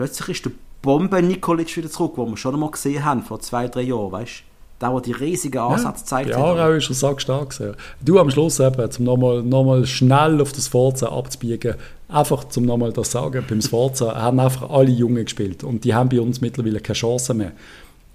plötzlich 0.00 0.28
ist 0.30 0.46
der 0.46 0.52
Bombe 0.80 1.22
Nikolic 1.22 1.76
wieder 1.76 1.90
zurück, 1.90 2.12
wo 2.16 2.24
wir 2.24 2.38
schon 2.38 2.54
einmal 2.54 2.70
gesehen 2.70 3.04
haben, 3.04 3.22
vor 3.22 3.38
zwei, 3.40 3.68
drei 3.68 3.82
Jahren, 3.82 4.12
weißt 4.12 4.32
du? 4.40 4.44
Der, 4.80 4.90
der 4.92 5.00
die 5.02 5.12
riesigen 5.12 5.58
Ansätze 5.58 6.04
gezeigt 6.04 6.30
Ja. 6.30 6.38
Aarau 6.38 6.70
ist 6.70 6.88
er 6.88 6.94
sackstark 6.94 7.50
gewesen. 7.50 7.76
Du 8.00 8.18
am 8.18 8.30
Schluss 8.30 8.60
eben, 8.60 8.88
um 8.98 9.04
nochmal 9.04 9.42
noch 9.42 9.84
schnell 9.84 10.40
auf 10.40 10.52
das 10.54 10.68
Forza 10.68 11.08
abzubiegen, 11.08 11.74
einfach 12.08 12.44
zum 12.44 12.64
nochmal 12.64 12.94
das 12.94 13.10
sagen, 13.10 13.44
beim 13.46 13.60
Forza 13.60 14.16
haben 14.16 14.40
einfach 14.40 14.70
alle 14.70 14.90
Jungen 14.90 15.22
gespielt 15.22 15.64
und 15.64 15.84
die 15.84 15.94
haben 15.94 16.08
bei 16.08 16.18
uns 16.18 16.40
mittlerweile 16.40 16.80
keine 16.80 16.96
Chance 16.96 17.34
mehr. 17.34 17.52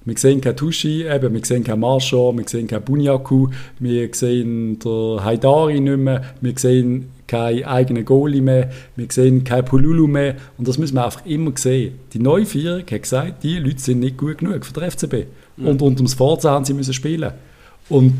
Wir 0.06 0.18
sehen 0.18 0.40
keinen 0.40 0.56
Tushi, 0.56 1.06
eben, 1.06 1.34
wir 1.34 1.46
sehen 1.46 1.64
keinen 1.64 1.80
Marchand, 1.80 2.38
wir 2.38 2.48
sehen 2.48 2.68
keinen 2.68 2.84
Bunyaku, 2.84 3.50
wir 3.80 4.10
sehen 4.14 4.78
den 4.80 5.24
Haidari 5.24 5.80
nicht 5.80 5.98
mehr, 5.98 6.36
wir 6.42 6.54
sehen 6.58 7.10
keinen 7.28 7.64
eigenen 7.64 8.06
Goalie 8.06 8.42
mehr, 8.42 8.70
wir 8.96 9.08
sehen 9.10 9.44
keinen 9.44 9.66
Pululu 9.66 10.08
mehr 10.08 10.36
und 10.58 10.68
das 10.68 10.78
müssen 10.78 10.96
wir 10.96 11.06
einfach 11.06 11.26
immer 11.26 11.52
sehen. 11.56 12.00
Die 12.14 12.20
neue 12.20 12.46
Vierung 12.46 12.82
hat 12.82 13.02
gesagt, 13.02 13.44
die 13.44 13.58
Leute 13.58 13.80
sind 13.80 14.00
nicht 14.00 14.18
gut 14.18 14.38
genug 14.38 14.64
für 14.64 14.74
den 14.74 14.92
FCB. 14.92 15.28
Und 15.58 15.82
unter 15.82 16.04
dem 16.04 16.08
Forza 16.08 16.52
haben 16.52 16.66
sie 16.66 16.74
müssen 16.74 16.94
spielen. 16.94 17.32
Und 17.90 18.14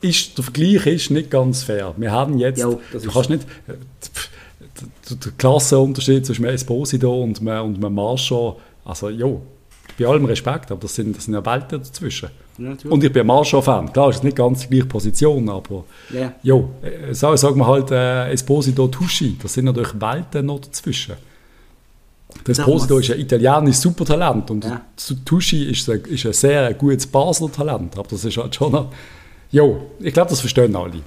ist, 0.00 0.36
der 0.38 0.44
Vergleich 0.44 0.86
ist 0.86 1.10
nicht 1.10 1.30
ganz 1.30 1.62
fair. 1.62 1.94
Wir 1.96 2.10
haben 2.10 2.38
jetzt, 2.38 2.64
das 2.92 3.02
du 3.02 3.10
kannst 3.10 3.30
nicht, 3.30 3.42
äh, 3.68 3.72
pff, 4.02 4.30
der, 5.08 5.16
der 5.16 5.32
Klassenunterschied 5.32 6.24
zwischen 6.24 6.46
Esposito 6.46 7.22
und 7.22 7.40
einem, 7.40 7.66
und 7.66 7.84
einem 7.84 7.94
Marchand, 7.94 8.56
also 8.84 9.10
ja, 9.10 9.26
bei 9.98 10.06
allem 10.06 10.24
Respekt, 10.24 10.70
aber 10.70 10.80
das 10.80 10.94
sind, 10.94 11.16
das 11.16 11.24
sind 11.24 11.34
ja 11.34 11.44
Welten 11.44 11.78
dazwischen. 11.78 12.28
Ja. 12.58 12.74
Und 12.90 13.02
ich 13.04 13.12
bin 13.12 13.20
ein 13.22 13.26
Marchand-Fan, 13.26 13.92
klar, 13.92 14.10
ist 14.10 14.16
es 14.16 14.22
nicht 14.22 14.36
ganz 14.36 14.62
die 14.62 14.68
gleiche 14.68 14.86
Position, 14.86 15.48
aber 15.48 15.84
Ja. 16.12 16.32
ja, 16.42 16.56
äh, 16.82 17.14
sagen 17.14 17.58
wir 17.58 17.66
halt 17.66 17.90
äh, 17.90 18.30
Esposito 18.32 18.88
Tuschi, 18.88 19.36
das 19.42 19.54
sind 19.54 19.64
natürlich 19.66 19.98
Welten 20.00 20.46
noch 20.46 20.60
dazwischen. 20.60 21.14
Der 22.46 22.52
Esposito 22.52 22.98
ist 22.98 23.10
ein 23.10 23.20
italienisches 23.20 23.82
Supertalent 23.82 24.50
und 24.50 24.64
Ja. 24.64 24.80
Tuschi 25.24 25.70
ist 25.70 25.88
ein, 25.88 26.00
ist 26.04 26.26
ein 26.26 26.32
sehr 26.32 26.74
gutes 26.74 27.06
Basler 27.06 27.50
Talent, 27.50 27.98
aber 27.98 28.08
das 28.08 28.24
ist 28.24 28.36
halt 28.36 28.54
schon 28.54 28.72
noch, 28.72 28.92
ja, 29.50 29.64
ich 29.98 30.12
glaube, 30.12 30.30
das 30.30 30.40
verstehen 30.40 30.76
alle. 30.76 31.00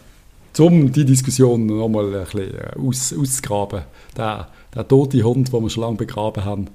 Um 0.60 0.92
die 0.92 1.06
Diskussion 1.06 1.66
nochmal 1.66 2.14
ein 2.14 2.24
bisschen 2.26 2.54
äh, 2.54 2.80
aus, 2.80 3.14
auszugraben, 3.18 3.82
der, 4.16 4.48
der 4.76 4.88
tote 4.88 5.22
Hund, 5.24 5.52
den 5.52 5.62
wir 5.64 5.70
schon 5.70 5.84
lange 5.84 5.98
begraben 5.98 6.44
haben, 6.46 6.68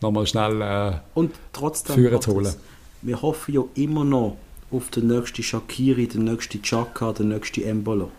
nochmal 0.00 0.26
schnell 0.26 0.60
äh, 0.62 0.92
Und 1.14 1.32
trotzdem, 1.52 1.94
Führer 1.96 2.20
zu 2.20 2.32
holen. 2.34 2.54
wir 3.02 3.20
hoffen 3.22 3.54
ja 3.54 3.62
immer 3.74 4.04
noch 4.04 4.36
auf 4.70 4.90
den 4.90 5.06
nächsten 5.08 5.42
Shakiri, 5.42 6.06
den 6.08 6.24
nächsten 6.24 6.62
Chaka, 6.62 7.12
den 7.12 7.28
nächsten 7.28 7.62
Embolo. 7.62 8.10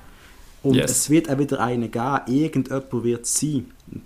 Und 0.64 0.76
Yes. 0.76 0.92
es 0.92 1.10
wird 1.10 1.30
auch 1.30 1.38
wieder 1.38 1.60
einen 1.60 1.92
geben, 1.92 2.20
irgendjemand 2.28 2.92
wird 3.04 3.24
es 3.26 3.40
sein. 3.40 3.66
Und 3.92 4.02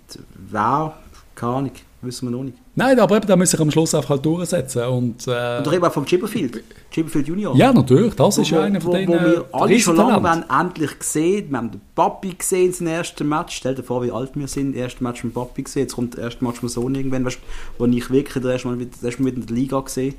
wer, 0.50 0.94
keine 1.34 1.52
Ahnung, 1.54 1.72
wissen 2.02 2.28
wir 2.28 2.36
noch 2.36 2.44
nicht. 2.44 2.58
Nein, 2.80 2.98
aber 2.98 3.16
eben, 3.18 3.26
da 3.26 3.36
muss 3.36 3.52
ich 3.54 3.60
am 3.60 3.70
Schluss 3.70 3.94
einfach 3.94 4.10
halt 4.10 4.24
durchsetzen 4.26 4.82
und, 4.84 5.26
äh, 5.28 5.58
Und 5.58 5.70
reden 5.70 5.82
wir 5.82 5.90
vom 5.90 6.04
Chipperfield, 6.06 6.62
Chipperfield 6.90 7.28
Junior. 7.28 7.54
ja, 7.56 7.72
natürlich, 7.72 8.14
das 8.14 8.38
ist 8.38 8.50
wo, 8.50 8.56
ja 8.56 8.62
einer 8.62 8.80
von 8.80 8.90
wo, 8.92 8.96
denen 8.96 9.08
wo 9.08 9.14
wir 9.20 9.44
alle 9.52 9.78
schon 9.78 9.96
lange 9.96 10.22
wollen, 10.22 10.44
endlich 10.50 10.98
gesehen 10.98 11.50
Wir 11.50 11.58
haben 11.58 11.70
den 11.70 11.80
Papi 11.94 12.30
gesehen, 12.36 12.72
sein 12.72 12.86
erstes 12.88 13.26
Match. 13.26 13.56
Stell 13.56 13.74
dir 13.74 13.82
vor, 13.82 14.02
wie 14.02 14.10
alt 14.10 14.30
wir 14.34 14.48
sind. 14.48 14.72
Das 14.74 14.80
erste 14.82 15.04
Match 15.04 15.22
mit 15.24 15.32
dem 15.32 15.34
Papi 15.34 15.62
gesehen. 15.62 15.82
Jetzt 15.82 15.94
kommt 15.94 16.14
das 16.14 16.24
erste 16.24 16.44
Match 16.44 16.62
mit 16.62 16.70
dem 16.72 16.74
Sohn 16.74 16.94
irgendwann, 16.94 17.24
weißt, 17.24 17.38
wo 17.78 17.86
ich 17.86 18.10
wirklich 18.10 18.42
das 18.42 18.52
erste 18.52 18.68
Mal, 18.68 18.78
wieder- 18.78 18.90
das 18.90 19.02
erste 19.02 19.22
Mal 19.22 19.28
wieder 19.32 19.40
in 19.42 19.46
der 19.46 19.56
Liga 19.56 19.80
gesehen 19.80 20.14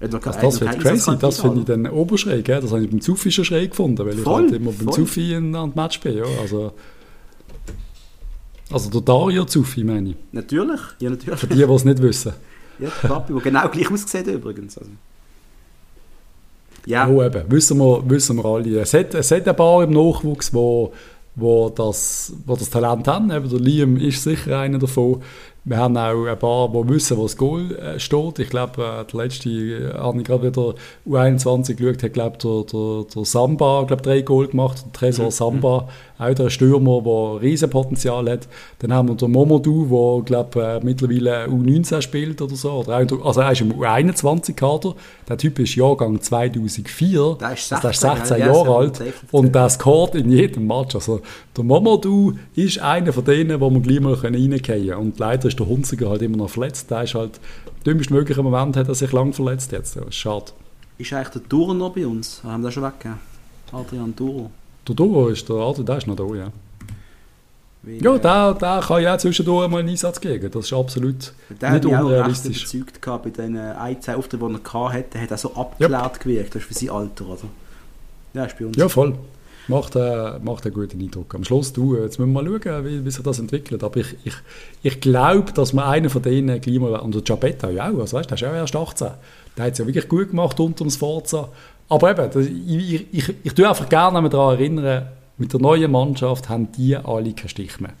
Also 0.00 0.18
das 0.18 0.36
noch 0.42 0.60
wird 0.60 0.78
crazy, 0.80 1.16
das 1.18 1.40
finde 1.40 1.58
ich 1.60 1.64
dann 1.66 1.86
oberschräg. 1.88 2.46
Ja? 2.48 2.60
Das 2.60 2.70
habe 2.70 2.84
ich 2.84 2.90
beim 2.90 3.00
Zufi 3.00 3.32
schon 3.32 3.44
schräg 3.44 3.70
gefunden, 3.70 3.98
weil 4.06 4.16
Voll, 4.18 4.44
ich 4.46 4.52
halt 4.52 4.60
immer 4.62 4.70
beim 4.70 4.84
voll. 4.86 4.94
Zufi 4.94 5.34
an 5.34 5.54
an 5.56 5.72
Match 5.74 5.98
bin. 6.00 6.16
Ja? 6.18 6.24
Also, 6.40 6.72
also 8.70 8.90
der 8.90 9.00
Dario 9.00 9.44
Zufi, 9.44 9.84
meine 9.84 10.10
ich. 10.10 10.16
Natürlich, 10.32 10.80
ja 10.98 11.10
natürlich. 11.10 11.40
Für 11.40 11.46
die, 11.46 11.54
die 11.54 11.62
es 11.62 11.84
nicht 11.84 12.02
wissen. 12.02 12.32
Ja, 12.80 12.90
der 13.02 13.08
Papi, 13.08 13.32
der 13.32 13.42
genau 13.42 13.68
gleich 13.70 13.90
aussieht 13.90 14.28
übrigens. 14.28 14.78
Also. 14.78 14.90
Ja, 16.86 17.08
Ja, 17.08 17.26
eben, 17.26 17.50
wissen 17.50 17.76
wir, 17.78 18.08
wissen 18.08 18.36
wir 18.36 18.44
alle. 18.44 18.80
Es 18.80 18.94
hat, 18.94 19.14
es 19.14 19.30
hat 19.32 19.48
ein 19.48 19.56
paar 19.56 19.82
im 19.82 19.90
Nachwuchs, 19.90 20.54
wo, 20.54 20.92
wo, 21.34 21.70
das, 21.70 22.32
wo 22.46 22.54
das 22.54 22.70
Talent 22.70 23.08
haben. 23.08 23.32
Eben 23.32 23.48
der 23.48 23.58
Liam 23.58 23.96
ist 23.96 24.22
sicher 24.22 24.60
einer 24.60 24.78
davon. 24.78 25.22
Wir 25.68 25.76
haben 25.76 25.98
auch 25.98 26.24
ein 26.24 26.38
paar, 26.38 26.68
die 26.70 26.88
wissen, 26.88 27.18
wo 27.18 27.24
das 27.24 27.36
Goal 27.36 27.76
äh, 27.76 28.00
steht. 28.00 28.38
Ich 28.38 28.48
glaube, 28.48 28.82
äh, 28.82 29.04
der 29.04 29.20
letzte, 29.22 29.50
äh, 29.50 29.92
habe 29.92 30.18
ich 30.18 30.24
gerade 30.24 30.46
wieder 30.46 30.74
U21 31.06 31.74
geschaut, 31.74 32.02
hat, 32.02 32.12
glaube 32.14 32.38
der, 32.38 32.64
der, 32.64 33.04
der 33.14 33.24
Samba, 33.26 33.84
glaube 33.86 34.02
drei 34.02 34.22
Goal 34.22 34.48
gemacht, 34.48 34.82
der 34.86 34.92
Tresor 34.92 35.26
Mhm. 35.26 35.30
Samba, 35.30 35.88
auch 36.18 36.34
der 36.34 36.48
Stürmer, 36.48 37.02
der 37.02 37.42
Riesenpotenzial 37.42 38.30
hat. 38.30 38.48
Dann 38.78 38.92
haben 38.92 39.08
wir 39.08 39.14
den 39.14 39.30
Momodou, 39.30 40.22
der, 40.24 40.24
glaube 40.24 40.80
mittlerweile 40.82 41.46
U19 41.46 42.00
spielt 42.02 42.40
oder 42.40 42.56
so. 42.56 42.84
Also 42.88 43.40
er 43.40 43.52
ist 43.52 43.60
im 43.60 43.72
U21-Kader. 43.72 44.94
Der 45.28 45.36
Typ 45.36 45.58
ist 45.58 45.76
Jahrgang 45.76 46.20
2004. 46.20 47.36
Der 47.40 47.52
ist 47.52 47.72
also 47.72 47.82
der 47.82 47.90
ist 47.90 48.00
16, 48.00 48.16
16 48.16 48.38
ja, 48.38 48.46
Jahre 48.46 48.68
ja, 48.68 48.76
alt. 48.76 49.02
Und 49.30 49.54
der 49.54 49.68
scoret 49.68 50.14
in 50.14 50.30
jedem 50.30 50.66
Match. 50.66 50.94
Also 50.94 51.20
der 51.56 51.64
Momodou 51.64 52.32
ist 52.56 52.78
einer 52.80 53.12
von 53.12 53.24
denen, 53.24 53.60
wo 53.60 53.70
man 53.70 53.82
gleich 53.82 54.00
mal 54.00 54.14
reingehen 54.14 54.62
können. 54.62 54.94
Und 54.94 55.18
leider 55.18 55.48
ist 55.48 55.57
der 55.58 55.66
Hunziger 55.66 56.10
halt 56.10 56.22
immer 56.22 56.36
noch 56.36 56.50
verletzt. 56.50 56.90
Der 56.90 57.02
ist 57.02 57.14
halt, 57.14 57.40
dümmst 57.86 58.10
mögliche 58.10 58.42
Moment 58.42 58.76
hat 58.76 58.88
er 58.88 58.94
sich 58.94 59.12
lang 59.12 59.32
verletzt 59.32 59.72
jetzt. 59.72 59.96
Ist 59.96 60.14
schade. 60.14 60.46
Ist 60.98 61.12
eigentlich 61.12 61.28
der 61.28 61.42
Durer 61.48 61.74
noch 61.74 61.90
bei 61.94 62.06
uns? 62.06 62.42
Haben 62.44 62.62
wir 62.62 62.68
den 62.68 62.72
schon 62.72 62.82
weggegeben? 62.84 63.18
Adrian 63.72 64.14
Durer. 64.16 64.50
Der 64.86 64.94
Duro 64.94 65.28
ist 65.28 65.48
der 65.48 65.56
Adel, 65.56 65.84
der 65.84 65.98
ist 65.98 66.06
noch 66.06 66.16
da, 66.16 66.24
ja. 66.34 66.50
Weil, 67.82 68.02
Ja, 68.02 68.16
äh, 68.16 68.20
der, 68.20 68.54
der 68.54 68.80
kann 68.86 69.02
ja 69.02 69.18
zwischendurch 69.18 69.68
mal 69.70 69.78
einen 69.80 69.90
Einsatz 69.90 70.20
geben. 70.20 70.50
Das 70.50 70.64
ist 70.64 70.72
absolut 70.72 71.32
Der 71.60 71.72
nicht 71.72 71.84
unrealistisch. 71.86 72.62
überzeugt 72.74 73.02
gehabt 73.02 73.24
bei 73.24 73.30
den 73.30 73.56
ein, 73.56 74.00
zwei 74.02 74.16
Auftritten, 74.16 74.54
die 74.54 74.60
er 74.74 74.92
hatte. 74.92 75.04
Der 75.12 75.20
hat 75.22 75.32
auch 75.32 75.38
so 75.38 75.54
abgeklärt 75.54 76.20
gewirkt. 76.20 76.54
Das 76.54 76.62
ist 76.62 76.68
für 76.68 76.74
sein 76.74 76.90
Alter, 76.90 77.26
oder? 77.26 77.38
Ja, 78.34 78.44
ist 78.46 78.58
bei 78.58 78.66
uns. 78.66 78.76
Ja, 78.76 78.88
voll. 78.88 79.14
Macht, 79.68 79.96
äh, 79.96 80.38
macht 80.42 80.64
einen 80.64 80.74
guten 80.74 81.00
Eindruck. 81.00 81.34
Am 81.34 81.44
Schluss, 81.44 81.72
du, 81.72 81.96
jetzt 81.96 82.18
müssen 82.18 82.32
wir 82.32 82.42
mal 82.42 82.60
schauen, 82.62 82.84
wie, 82.86 83.04
wie 83.04 83.10
sich 83.10 83.22
das 83.22 83.38
entwickelt. 83.38 83.84
Aber 83.84 83.98
ich, 83.98 84.16
ich, 84.24 84.34
ich 84.82 85.00
glaube, 85.00 85.52
dass 85.52 85.74
wir 85.74 85.86
einen 85.86 86.08
von 86.08 86.22
denen 86.22 86.60
gleich 86.60 86.78
mal, 86.78 86.98
und 87.00 87.14
der 87.14 87.22
Giabetta 87.22 87.68
ja 87.70 87.90
auch, 87.90 87.98
also 87.98 88.16
weißt, 88.16 88.30
der 88.30 88.36
ist 88.36 88.40
ja 88.40 88.54
erst 88.54 88.74
18. 88.74 89.08
Der 89.56 89.64
hat 89.66 89.72
es 89.72 89.78
ja 89.78 89.86
wirklich 89.86 90.08
gut 90.08 90.30
gemacht 90.30 90.58
unter 90.58 90.84
dem 90.84 90.90
Sforza. 90.90 91.50
Aber 91.88 92.10
eben, 92.10 92.30
das, 92.30 92.46
ich, 92.46 92.94
ich, 92.94 93.06
ich, 93.12 93.34
ich 93.42 93.52
tue 93.54 93.68
einfach 93.68 93.88
gerne 93.88 94.28
daran 94.28 94.54
erinnern, 94.54 95.08
mit 95.36 95.52
der 95.52 95.60
neuen 95.60 95.90
Mannschaft 95.90 96.48
haben 96.48 96.72
die 96.72 96.96
alle 96.96 97.32
keinen 97.32 97.48
Stich 97.48 97.78
mehr. 97.78 97.92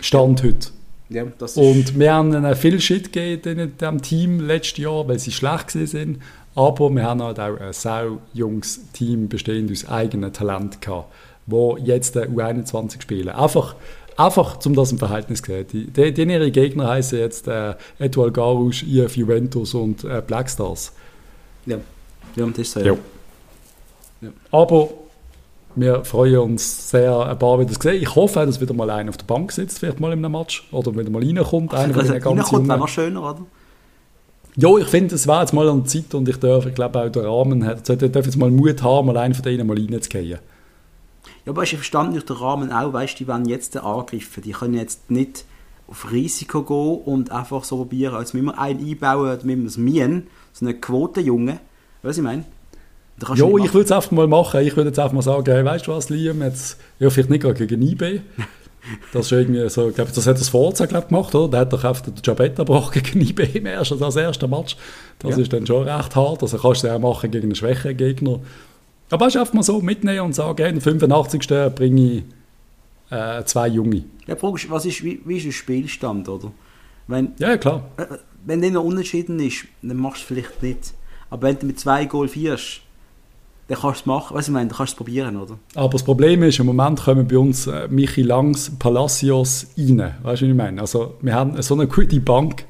Stand 0.00 0.42
heute. 0.42 0.68
Ja, 1.10 1.24
Und 1.56 1.98
wir 1.98 2.14
haben 2.14 2.32
ihnen 2.32 2.54
viel 2.54 2.80
Shit 2.80 3.12
gegeben 3.12 3.58
in 3.58 3.76
diesem 3.76 4.00
Team 4.00 4.40
letztes 4.40 4.78
Jahr, 4.78 5.08
weil 5.08 5.18
sie 5.18 5.32
schlecht 5.32 5.70
sind. 5.72 6.20
Aber 6.60 6.90
wir 6.90 7.02
haben 7.04 7.22
halt 7.22 7.40
auch 7.40 7.58
ein 7.58 7.72
sau 7.72 8.18
junges 8.34 8.92
Team 8.92 9.30
bestehend 9.30 9.72
aus 9.72 9.88
eigenen 9.88 10.30
Talent 10.30 10.82
gehabt, 10.82 11.10
wo 11.46 11.78
jetzt 11.78 12.16
der 12.16 12.28
U21 12.28 13.00
spielen. 13.00 13.30
Einfach, 13.30 13.76
einfach 14.18 14.58
um 14.66 14.74
das 14.74 14.92
im 14.92 14.98
Verhältnis 14.98 15.40
zu 15.40 15.52
sehen. 15.52 15.66
Die, 15.72 15.86
die, 15.86 16.12
die 16.12 16.22
ihre 16.22 16.50
Gegner 16.50 16.88
heißen 16.88 17.18
jetzt 17.18 17.48
äh, 17.48 17.76
Etoile 17.98 18.30
Garouche, 18.30 18.84
IF 18.84 19.16
Juventus 19.16 19.72
und 19.72 20.04
äh, 20.04 20.22
Black 20.26 20.50
Stars. 20.50 20.92
ja. 21.64 21.78
ja, 22.36 22.46
das 22.46 22.58
ist 22.58 22.72
so. 22.72 22.80
Ja. 22.80 22.94
Aber 24.50 24.90
wir 25.76 26.04
freuen 26.04 26.40
uns 26.40 26.90
sehr, 26.90 27.20
ein 27.20 27.38
paar 27.38 27.58
wieder 27.58 27.72
zu 27.72 27.80
sehen. 27.80 28.02
Ich 28.02 28.14
hoffe, 28.14 28.44
dass 28.44 28.60
wieder 28.60 28.74
mal 28.74 28.90
einer 28.90 29.08
auf 29.08 29.16
der 29.16 29.24
Bank 29.24 29.50
sitzt, 29.50 29.78
vielleicht 29.78 29.98
mal 29.98 30.12
in 30.12 30.22
einem 30.22 30.32
Match. 30.32 30.68
Oder 30.72 30.94
wieder 30.94 31.08
mal 31.08 31.22
reinkommt. 31.22 31.72
einer 31.72 31.96
Also, 31.96 32.12
den 32.12 32.20
ganz 32.20 32.52
reinkommt, 32.52 32.68
wäre 32.68 32.78
noch 32.78 32.88
schöner, 32.88 33.22
oder? 33.22 33.46
Ja, 34.60 34.76
ich 34.76 34.88
finde, 34.88 35.14
es 35.14 35.26
war 35.26 35.40
jetzt 35.40 35.52
mal 35.52 35.68
an 35.68 35.84
der 35.84 35.86
Zeit 35.86 36.14
und 36.14 36.28
ich 36.28 36.36
darf, 36.36 36.66
ich 36.66 36.74
glaube 36.74 37.00
auch 37.00 37.08
der 37.08 37.24
Rahmen 37.24 37.64
hat, 37.64 37.86
sollte 37.86 38.10
darf 38.10 38.26
jetzt 38.26 38.36
mal 38.36 38.50
Mut 38.50 38.82
haben, 38.82 39.06
mal 39.06 39.16
einen 39.16 39.32
von 39.32 39.42
denen 39.42 39.66
mal 39.66 39.78
reinzugehen. 39.78 40.38
Ja, 41.46 41.52
aber 41.52 41.62
ich 41.62 41.70
verstand 41.70 42.12
durch 42.12 42.26
den 42.26 42.36
Rahmen 42.36 42.70
auch, 42.70 42.92
weißt 42.92 43.14
du, 43.14 43.18
die 43.24 43.28
werden 43.28 43.46
jetzt 43.46 43.76
angegriffen. 43.78 44.42
Die 44.42 44.52
können 44.52 44.74
jetzt 44.74 45.10
nicht 45.10 45.46
auf 45.88 46.12
Risiko 46.12 46.62
gehen 46.62 47.12
und 47.12 47.32
einfach 47.32 47.64
so 47.64 47.78
probieren, 47.78 48.14
als 48.14 48.34
müssen 48.34 48.46
wir 48.46 48.58
einen 48.58 48.86
einbauen, 48.86 49.38
damit 49.40 49.58
wir 49.58 49.66
es 49.66 49.78
mien, 49.78 50.26
so 50.52 50.66
einen 50.66 50.78
Quotenjungen. 50.78 51.58
Weißt 51.58 51.60
du, 52.02 52.08
was 52.08 52.16
ich 52.18 52.22
meine? 52.22 52.44
Ja, 53.34 53.46
nicht 53.46 53.64
ich 53.66 53.74
würde 53.74 53.84
es 53.84 53.92
einfach 53.92 54.10
mal 54.12 54.26
machen. 54.26 54.60
Ich 54.60 54.76
würde 54.76 54.90
jetzt 54.90 54.98
einfach 54.98 55.14
mal 55.14 55.22
sagen, 55.22 55.50
hey, 55.50 55.64
weißt 55.64 55.86
du 55.86 55.92
was, 55.92 56.10
Liam, 56.10 56.42
jetzt, 56.42 56.78
ja, 56.98 57.08
vielleicht 57.10 57.30
nicht 57.30 57.42
gerade 57.42 57.66
gegen 57.66 57.82
IB. 57.82 58.20
Das 59.12 59.26
ist 59.26 59.32
irgendwie 59.32 59.68
so, 59.68 59.88
ich 59.90 59.94
glaube, 59.94 60.10
das 60.14 60.26
hat 60.26 60.40
das 60.40 60.48
Forza 60.48 60.86
glaub, 60.86 61.08
gemacht, 61.08 61.34
oder? 61.34 61.48
Der 61.50 61.60
hat 61.60 61.72
doch 61.72 61.84
einfach 61.84 62.02
den 62.02 62.14
Giabetta 62.14 62.64
gebracht 62.64 62.92
gegen 62.92 63.20
IB 63.20 63.42
im 63.58 63.66
ersten, 63.66 63.98
das 63.98 64.16
erste 64.16 64.48
Match. 64.48 64.76
Das 65.18 65.36
Ja. 65.36 65.42
ist 65.42 65.52
dann 65.52 65.66
schon 65.66 65.86
recht 65.88 66.16
hart. 66.16 66.42
Also 66.42 66.58
kannst 66.58 66.82
du 66.82 66.88
es 66.88 66.92
auch 66.94 66.98
machen 66.98 67.30
gegen 67.30 67.44
einen 67.44 67.54
schwächeren 67.54 67.96
Gegner. 67.96 68.40
Aber 69.10 69.26
du, 69.36 69.40
einfach 69.40 69.54
mal 69.54 69.62
so 69.62 69.80
mitnehmen 69.80 70.20
und 70.20 70.34
sagen, 70.34 70.62
hey, 70.62 70.72
der 70.72 70.80
85. 70.80 71.46
bringe 71.74 72.00
ich 72.12 72.22
äh, 73.10 73.44
zwei 73.44 73.68
Junge. 73.68 74.04
Ja, 74.26 74.34
ist, 74.56 74.70
was 74.70 74.86
ist, 74.86 75.02
wie, 75.04 75.20
wie 75.24 75.36
ist 75.36 75.46
der 75.46 75.52
Spielstand, 75.52 76.28
oder? 76.28 76.52
Wenn, 77.08 77.32
Ja, 77.38 77.56
klar. 77.56 77.82
äh, 77.96 78.04
wenn 78.46 78.60
der 78.62 78.70
noch 78.70 78.84
unentschieden 78.84 79.38
ist, 79.40 79.64
dann 79.82 79.96
machst 79.96 80.20
du 80.30 80.34
es 80.34 80.40
vielleicht 80.40 80.62
nicht. 80.62 80.94
Aber 81.28 81.42
wenn 81.48 81.58
du 81.58 81.66
mit 81.66 81.78
zwei 81.80 82.04
Goal 82.06 82.28
führst, 82.28 82.80
dann 83.70 83.78
kannst 83.78 84.00
du 84.00 84.02
es 84.02 84.06
machen. 84.06 84.36
Weißt 84.36 84.48
du, 84.48 84.50
ich 84.50 84.54
meine, 84.54 84.68
dann 84.68 84.76
kannst 84.76 84.92
du 84.92 84.94
es 84.94 84.96
probieren, 84.96 85.36
oder? 85.36 85.56
Aber 85.76 85.90
das 85.90 86.02
Problem 86.02 86.42
ist, 86.42 86.58
im 86.58 86.66
Moment 86.66 87.00
kommen 87.04 87.28
bei 87.28 87.38
uns 87.38 87.68
äh, 87.68 87.86
Michi 87.88 88.22
Langs, 88.22 88.72
Palacios 88.76 89.68
rein. 89.78 89.98
Weißt 89.98 90.42
du, 90.42 90.46
was 90.46 90.50
ich 90.50 90.54
meine? 90.54 90.80
Also, 90.80 91.14
wir 91.20 91.34
haben 91.34 91.62
so 91.62 91.74
eine 91.74 91.86
gute 91.86 92.18
Bank, 92.18 92.64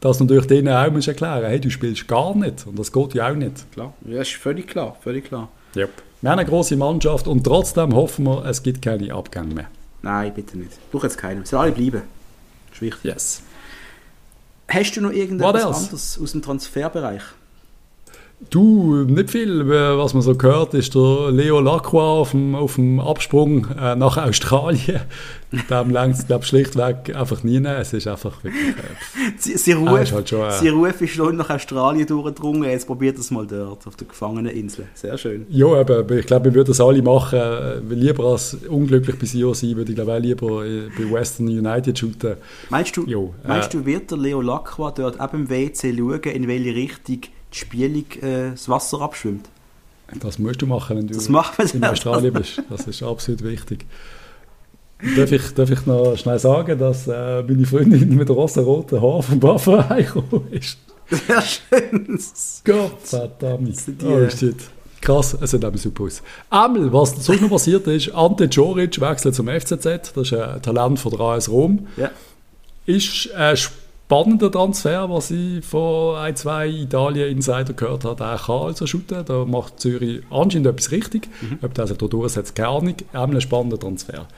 dass 0.00 0.18
du 0.18 0.24
natürlich 0.24 0.48
denen 0.48 0.74
auch 0.74 0.90
musst 0.90 1.06
erklären 1.06 1.44
hey, 1.44 1.60
du 1.60 1.70
spielst 1.70 2.08
gar 2.08 2.34
nicht. 2.34 2.66
Und 2.66 2.76
das 2.76 2.90
geht 2.90 3.14
ja 3.14 3.30
auch 3.30 3.36
nicht. 3.36 3.70
Klar. 3.70 3.94
Ja, 4.04 4.18
das 4.18 4.28
ist 4.28 4.36
völlig 4.36 4.66
klar, 4.66 4.96
völlig 5.00 5.26
klar. 5.26 5.48
Wir 5.74 5.86
haben 6.24 6.38
eine 6.40 6.44
große 6.44 6.76
Mannschaft 6.76 7.28
und 7.28 7.44
trotzdem 7.44 7.94
hoffen 7.94 8.24
wir, 8.24 8.44
es 8.44 8.64
gibt 8.64 8.82
keine 8.82 9.14
Abgänge 9.14 9.54
mehr. 9.54 9.68
Nein, 10.02 10.32
bitte 10.34 10.58
nicht. 10.58 10.72
Ich 10.72 10.90
brauche 10.90 11.06
jetzt 11.06 11.18
keinen. 11.18 11.44
Sollen 11.44 11.62
alle 11.62 11.72
bleiben. 11.72 12.02
Das 12.66 12.76
ist 12.78 12.82
wichtig. 12.82 13.04
Yes. 13.04 13.42
Hast 14.66 14.96
du 14.96 15.02
noch 15.02 15.12
irgendetwas 15.12 15.84
anderes 15.84 16.20
aus 16.20 16.32
dem 16.32 16.42
Transferbereich? 16.42 17.22
Du, 18.50 19.04
nicht 19.04 19.30
viel. 19.30 19.60
Äh, 19.62 19.96
Was 19.96 20.14
man 20.14 20.22
so 20.22 20.36
hört, 20.40 20.74
ist 20.74 20.94
der 20.94 21.30
Leo 21.30 21.60
Lacroix 21.60 22.02
auf 22.02 22.30
dem, 22.32 22.54
auf 22.54 22.74
dem 22.74 23.00
Absprung 23.00 23.66
äh, 23.78 23.94
nach 23.96 24.16
Australien. 24.16 25.00
Dem 25.68 25.90
längt 25.90 26.14
es, 26.14 26.26
glaube 26.26 26.44
ich, 26.44 26.48
schlichtweg 26.48 27.14
einfach 27.14 27.44
nie. 27.44 27.62
Es 27.62 27.92
ist 27.92 28.06
einfach 28.06 28.42
wirklich... 28.42 28.68
Äh, 28.68 29.32
Sie, 29.38 29.56
sie, 29.58 29.72
Ruf, 29.72 30.00
ist 30.00 30.12
halt 30.12 30.28
schon, 30.28 30.48
äh, 30.48 30.52
sie 30.52 30.68
Ruf 30.70 31.00
ist 31.02 31.12
schon 31.14 31.36
nach 31.36 31.50
Australien 31.50 32.06
durchgedrungen. 32.06 32.64
Jetzt 32.70 32.86
probiert 32.86 33.18
es 33.18 33.30
mal 33.30 33.46
dort, 33.46 33.86
auf 33.86 33.96
der 33.96 34.06
Gefangeneninsel. 34.06 34.86
Sehr 34.94 35.18
schön. 35.18 35.46
Ja, 35.50 35.66
aber 35.66 36.10
ich 36.10 36.26
glaube, 36.26 36.46
wir 36.46 36.54
würden 36.54 36.68
das 36.68 36.80
alle 36.80 37.02
machen. 37.02 37.38
äh, 37.38 37.94
Lieber 37.94 38.24
als 38.24 38.56
unglücklich 38.68 39.18
bei 39.18 39.26
Sion 39.26 39.52
sein, 39.52 39.76
würde 39.76 39.90
ich 39.92 39.96
glaube 39.96 40.14
auch 40.14 40.20
lieber 40.20 40.64
äh, 40.64 40.88
bei 40.96 41.12
Western 41.12 41.48
United 41.48 41.98
shooten. 41.98 42.36
Meinst 42.70 42.96
du, 42.96 43.04
Jo, 43.06 43.34
meinst 43.46 43.74
du 43.74 43.84
wird 43.84 44.10
der 44.10 44.18
Leo 44.18 44.40
Lacroix 44.40 44.94
dort 44.94 45.20
ab 45.20 45.32
dem 45.32 45.50
WC 45.50 45.94
schauen, 45.94 46.22
in 46.22 46.48
welche 46.48 46.74
Richtung 46.74 47.20
Spielung 47.52 48.04
äh, 48.20 48.50
das 48.50 48.68
Wasser 48.68 49.00
abschwimmt? 49.00 49.48
Das 50.20 50.38
musst 50.38 50.60
du 50.60 50.66
machen, 50.66 50.98
wenn 50.98 51.06
du 51.06 51.14
Das 51.14 51.28
wir 51.28 51.74
in 51.74 51.84
Australien 51.84 52.34
bist. 52.34 52.62
Das 52.68 52.86
ist 52.86 53.02
absolut 53.02 53.42
wichtig. 53.42 53.86
Darf 55.16 55.32
ich, 55.32 55.54
darf 55.54 55.70
ich 55.70 55.84
noch 55.86 56.16
schnell 56.16 56.38
sagen, 56.38 56.78
dass 56.78 57.08
äh, 57.08 57.42
meine 57.42 57.66
Freundin 57.66 58.14
mit 58.14 58.30
rosa-roten 58.30 59.00
Haaren 59.00 59.22
vom 59.22 59.42
Waffenverein 59.42 60.04
gekommen 60.12 60.46
ist? 60.52 60.78
Sehr 61.10 61.42
schön. 61.42 62.20
Gott 62.64 63.00
verdammt. 63.02 63.76
sind 63.76 64.02
Oh, 64.04 64.18
äh, 64.18 64.30
shit. 64.30 64.56
Krass, 65.00 65.36
es 65.40 65.50
sieht 65.50 65.64
eben 65.64 65.76
super 65.76 66.04
aus. 66.04 66.22
Einmal, 66.48 66.92
was 66.92 67.24
sonst 67.24 67.42
noch 67.42 67.50
passiert 67.50 67.86
ist, 67.88 68.14
Ante 68.14 68.44
Joric 68.44 69.00
wechselt 69.00 69.34
zum 69.34 69.48
FCZ, 69.48 69.84
das 69.84 70.16
ist 70.16 70.32
ein 70.32 70.62
Talent 70.62 71.00
von 71.00 71.10
der 71.10 71.20
AS 71.20 71.48
Rom. 71.48 71.88
Ja. 71.96 72.10
Ist 72.86 73.32
ein 73.32 73.56
spannender 74.12 74.52
Transfer, 74.52 75.08
was 75.08 75.30
ich 75.30 75.64
von 75.64 76.16
ein, 76.16 76.36
zwei 76.36 76.68
Italien-Insider 76.68 77.72
gehört 77.72 78.04
habe. 78.04 78.22
Er 78.22 78.36
kann 78.36 78.60
also 78.66 78.86
shooten, 78.86 79.24
da 79.24 79.46
macht 79.46 79.80
Zürich 79.80 80.20
anscheinend 80.28 80.66
etwas 80.66 80.90
richtig. 80.90 81.30
Ob 81.62 81.72
der 81.72 81.86
sich 81.86 81.96
da 81.96 82.06
durchsetzt, 82.06 82.54
keine 82.54 82.68
Ahnung. 82.68 82.94
Auch 83.14 83.28
ein 83.28 83.40
spannender 83.40 83.78
Transfer. 83.80 84.28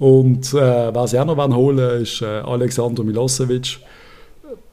Und 0.00 0.52
äh, 0.52 0.92
was 0.92 1.12
ich 1.12 1.20
auch 1.20 1.26
noch 1.26 1.56
holen 1.56 1.76
will, 1.76 2.02
ist 2.02 2.22
äh, 2.22 2.40
Alexander 2.40 3.04
Milosevic. 3.04 3.78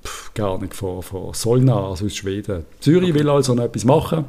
Pff, 0.04 0.34
keine 0.34 0.50
Ahnung, 0.50 0.72
von, 0.72 1.04
von 1.04 1.34
Solna, 1.36 1.90
also 1.90 2.06
aus 2.06 2.16
Schweden. 2.16 2.66
Zürich 2.80 3.14
will 3.14 3.30
also 3.30 3.54
noch 3.54 3.66
etwas 3.66 3.86
machen. 3.86 4.26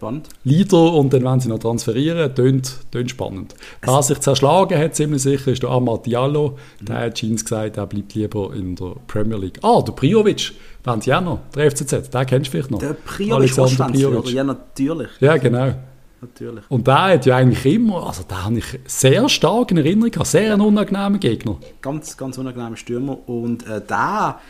Spannend. 0.00 0.30
Leader 0.44 0.94
und 0.94 1.12
dann 1.12 1.24
wollen 1.24 1.40
sie 1.40 1.50
noch 1.50 1.58
transferieren. 1.58 2.34
Tönt, 2.34 2.90
tönt 2.90 3.10
spannend. 3.10 3.54
Wer 3.82 4.02
sich 4.02 4.18
zerschlagen 4.20 4.78
hat, 4.78 4.94
ziemlich 4.94 5.20
sicher, 5.20 5.52
ist 5.52 5.62
der 5.62 5.68
Amad 5.68 6.06
Diallo. 6.06 6.56
Der 6.80 7.00
hat 7.00 7.16
Jeans 7.16 7.44
gesagt, 7.44 7.76
er 7.76 7.86
bleibt 7.86 8.14
lieber 8.14 8.54
in 8.54 8.76
der 8.76 8.94
Premier 9.06 9.36
League. 9.36 9.58
Ah, 9.60 9.82
der 9.82 9.92
Priovic, 9.92 10.52
wollen 10.84 11.02
sie 11.02 11.12
auch 11.12 11.20
noch, 11.20 11.40
der 11.54 11.70
FCZ, 11.70 12.08
den 12.08 12.26
kennst 12.26 12.46
du 12.46 12.50
vielleicht 12.50 12.70
noch. 12.70 12.78
Der 12.78 12.94
Priovic 12.94 13.58
Russland, 13.58 13.94
oder? 14.02 14.30
Ja, 14.30 14.42
natürlich. 14.42 15.10
Ja, 15.20 15.36
genau. 15.36 15.74
natürlich. 16.22 16.64
Und 16.70 16.86
der 16.86 17.02
hat 17.02 17.26
ja 17.26 17.36
eigentlich 17.36 17.74
immer, 17.74 18.06
also 18.06 18.22
den 18.22 18.42
habe 18.42 18.56
ich 18.56 18.80
sehr 18.86 19.28
stark 19.28 19.70
in 19.70 19.76
Erinnerung 19.76 20.12
gehabt, 20.12 20.28
sehr 20.28 20.54
ein 20.54 20.62
unangenehmer 20.62 21.18
Gegner. 21.18 21.58
Ganz, 21.82 22.16
ganz 22.16 22.38
unangenehmer 22.38 22.78
Stürmer. 22.78 23.18
Und 23.28 23.66
äh, 23.66 23.82
da, 23.86 24.40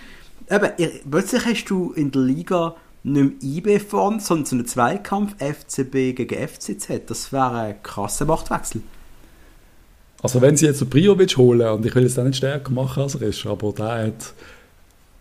eben, 0.49 0.71
plötzlich 1.11 1.45
hast 1.45 1.65
du 1.65 1.91
in 1.91 2.13
der 2.13 2.23
Liga 2.23 2.77
nicht 3.03 3.65
mehr 3.65 3.75
IB 3.77 3.79
vorn, 3.81 4.21
sondern 4.21 4.47
so 4.47 4.57
einen 4.57 4.67
Zweikampf 4.67 5.35
FCB 5.39 6.15
gegen 6.15 6.49
FCZ. 6.49 7.03
Das 7.07 7.33
wäre 7.33 7.53
ein 7.53 7.83
krasser 7.83 8.25
Machtwechsel. 8.27 8.83
Also 10.23 10.41
wenn 10.43 10.57
sie 10.57 10.67
jetzt 10.67 10.81
den 10.81 10.91
Priovic 10.91 11.37
holen, 11.37 11.69
und 11.69 11.87
ich 11.87 11.95
will 11.95 12.05
es 12.05 12.19
auch 12.19 12.25
nicht 12.25 12.37
stärker 12.37 12.71
machen, 12.73 13.03
als 13.03 13.15
er 13.15 13.23
ist, 13.23 13.47
aber 13.47 13.73
der 13.73 14.07
hat... 14.07 14.35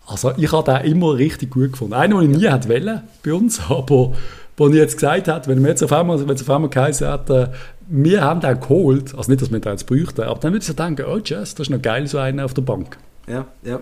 Also 0.06 0.34
ich 0.38 0.52
habe 0.52 0.72
den 0.72 0.92
immer 0.92 1.16
richtig 1.16 1.52
gut 1.52 1.72
gefunden. 1.74 1.94
Einer, 1.94 2.20
den 2.20 2.32
ich 2.32 2.38
nie 2.38 2.50
hätte 2.50 2.68
wollen 2.68 3.04
bei 3.24 3.34
uns, 3.34 3.62
aber 3.70 4.14
wo 4.58 4.68
ich 4.68 4.76
jetzt 4.76 4.96
gesagt 4.96 5.28
habe, 5.28 5.48
wenn 5.48 5.62
wir 5.62 5.70
jetzt 5.70 5.84
auf 5.84 5.94
einmal, 5.94 6.20
wenn 6.20 6.36
es 6.36 6.42
auf 6.42 6.50
einmal 6.50 6.70
geheißen 6.70 7.08
hat, 7.08 7.30
äh, 7.30 7.48
wir 7.88 8.22
haben 8.22 8.42
den 8.42 8.60
geholt, 8.60 9.16
also 9.16 9.32
nicht, 9.32 9.42
dass 9.42 9.52
wir 9.52 9.60
den 9.60 9.72
jetzt 9.72 9.86
bräuchten, 9.86 10.22
aber 10.22 10.40
dann 10.40 10.52
würde 10.52 10.62
ich 10.62 10.68
so 10.68 10.74
denken, 10.74 11.06
oh 11.08 11.20
Jess, 11.24 11.56
das 11.56 11.68
ist 11.68 11.70
noch 11.70 11.82
geil, 11.82 12.08
so 12.08 12.18
einer 12.18 12.44
auf 12.44 12.54
der 12.54 12.64
Bank. 12.64 12.98
Ja, 13.28 13.46
ja. 13.64 13.80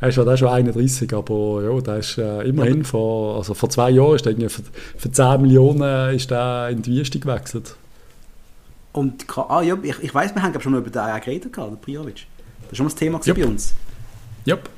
Er 0.00 0.08
ist 0.08 0.16
ja 0.16 0.36
schon 0.36 0.48
31, 0.48 1.12
aber 1.12 1.62
ja, 1.62 1.80
der 1.80 1.96
ist 1.98 2.18
äh, 2.18 2.42
immerhin 2.42 2.84
vor, 2.84 3.36
also 3.36 3.54
vor 3.54 3.68
zwei 3.68 3.90
Jahren 3.90 4.14
ist 4.14 4.24
der 4.24 4.32
irgendwie 4.32 4.48
für, 4.48 4.62
für 4.96 5.10
10 5.10 5.42
Millionen 5.42 6.14
ist 6.14 6.30
der 6.30 6.68
in 6.70 6.82
die 6.82 6.96
Wüste 6.96 7.18
gewechselt. 7.18 7.74
Und 8.92 9.26
ah, 9.36 9.62
ja, 9.62 9.76
ich, 9.82 9.96
ich 10.02 10.14
weiß, 10.14 10.34
wir 10.34 10.42
haben 10.42 10.60
schon 10.60 10.72
mal 10.72 10.78
über 10.78 10.90
den 10.90 11.20
geredet, 11.20 11.56
der 11.56 11.62
Priovic. 11.80 12.26
Das 12.70 12.70
war 12.70 12.76
schon 12.76 12.86
mal 12.86 12.90
das 12.90 12.98
Thema 12.98 13.20
yep. 13.26 13.36
bei 13.36 13.46
uns. 13.46 13.74
Ja. 14.44 14.54
Yep. 14.54 14.68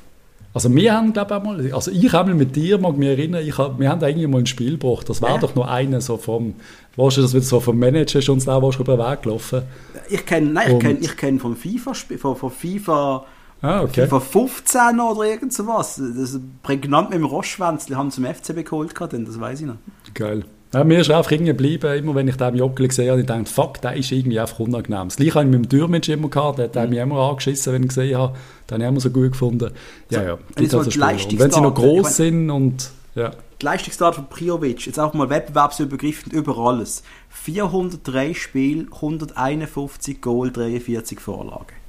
Also 0.53 0.73
wir 0.73 0.93
haben, 0.93 1.13
glaube 1.13 1.33
ich, 1.33 1.39
auch 1.39 1.43
mal, 1.43 1.73
also 1.73 1.91
ich 1.91 2.11
habe 2.11 2.33
mit 2.33 2.55
dir, 2.55 2.77
mag 2.77 2.97
mich 2.97 3.07
erinnern, 3.07 3.45
ich 3.45 3.57
hab, 3.57 3.79
wir 3.79 3.89
haben 3.89 4.03
eigentlich 4.03 4.27
mal 4.27 4.39
ein 4.39 4.45
Spiel 4.45 4.77
gebracht. 4.77 5.07
Das 5.07 5.21
war 5.21 5.29
ja. 5.29 5.37
doch 5.37 5.55
noch 5.55 5.67
einer 5.67 6.01
so 6.01 6.17
vom, 6.17 6.55
weißt 6.97 7.17
du, 7.17 7.21
das 7.21 7.33
wird 7.33 7.45
so 7.45 7.61
vom 7.61 7.79
Manager 7.79 8.21
schon 8.21 8.39
da 8.39 8.61
warst 8.61 8.77
du 8.77 8.83
über 8.83 8.97
den 8.97 9.05
Weg 9.05 9.21
gelaufen. 9.21 9.61
Ich 10.09 10.25
kenne, 10.25 10.51
nein, 10.51 10.73
ich 10.73 10.79
kenne, 10.79 10.99
ich 10.99 11.15
kenne 11.15 11.39
vom 11.39 11.55
FIFA, 11.55 11.93
von, 11.93 12.35
von 12.35 12.51
FIFA, 12.51 13.25
ah, 13.61 13.81
okay. 13.81 14.07
FIFA 14.07 14.19
15 14.19 14.99
oder 14.99 15.23
irgend 15.23 15.53
sowas. 15.53 16.01
Das 16.17 16.39
prägnant 16.63 17.09
mit 17.09 17.19
dem 17.19 17.25
Roschwänzli, 17.25 17.95
haben 17.95 18.11
zum 18.11 18.25
FCB 18.25 18.65
geholt 18.65 18.95
gehabt, 18.95 19.13
das 19.13 19.39
weiß 19.39 19.61
ich 19.61 19.67
noch. 19.67 19.77
Geil. 20.13 20.43
Ja, 20.73 20.85
mir 20.85 21.01
ist 21.01 21.11
einfach 21.11 21.31
irgendwie 21.31 21.51
geblieben, 21.51 21.97
immer 21.97 22.15
wenn 22.15 22.29
ich 22.29 22.37
den 22.37 22.55
Joggeli 22.55 22.89
sehe, 22.91 23.19
ich 23.19 23.25
dachte, 23.25 23.45
fuck, 23.45 23.81
der 23.81 23.93
ist 23.97 24.09
irgendwie 24.11 24.39
einfach 24.39 24.59
unangenehm. 24.59 25.09
Das 25.09 25.17
gleiche 25.17 25.35
habe 25.35 25.45
ich 25.45 25.51
mit 25.51 25.65
dem 25.65 25.69
Türmensch 25.69 26.07
immer 26.07 26.29
gehabt, 26.29 26.59
der 26.59 26.65
hat 26.69 26.75
mhm. 26.75 26.89
mich 26.91 26.99
immer 26.99 27.19
angeschissen, 27.29 27.73
wenn 27.73 27.83
ich 27.83 27.89
gesehen 27.89 28.17
habe. 28.17 28.37
Den 28.69 28.75
habe 28.75 28.83
ich 28.83 28.89
immer 28.89 28.99
so 29.01 29.09
gut 29.09 29.31
gefunden. 29.33 29.71
Ja, 30.09 30.23
ja. 30.23 30.37
Die 30.57 30.67
so 30.67 30.79
und 30.79 30.97
wenn 30.97 31.51
sie 31.51 31.61
noch 31.61 31.75
groß 31.75 32.15
sind 32.15 32.49
und... 32.49 32.91
Ja. 33.15 33.31
Die 33.61 33.65
Leistungsdaten 33.65 34.23
von 34.23 34.29
Priovic, 34.29 34.85
jetzt 34.85 34.97
auch 34.97 35.13
mal 35.13 35.29
wettbewerbsübergreifend 35.29 36.31
über 36.33 36.57
alles. 36.57 37.03
403 37.29 38.33
Spiele, 38.33 38.87
151 38.93 40.21
Goal, 40.21 40.51
43 40.51 41.19
Vorlagen. 41.19 41.80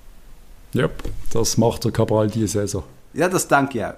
Ja, 0.73 0.89
das 1.33 1.59
macht 1.59 1.85
der 1.85 1.93
Cabral 1.93 2.29
diese 2.29 2.49
Saison. 2.49 2.85
Ja, 3.14 3.29
das 3.29 3.47
denke 3.47 3.79
ich 3.79 3.85
auch. 3.85 3.95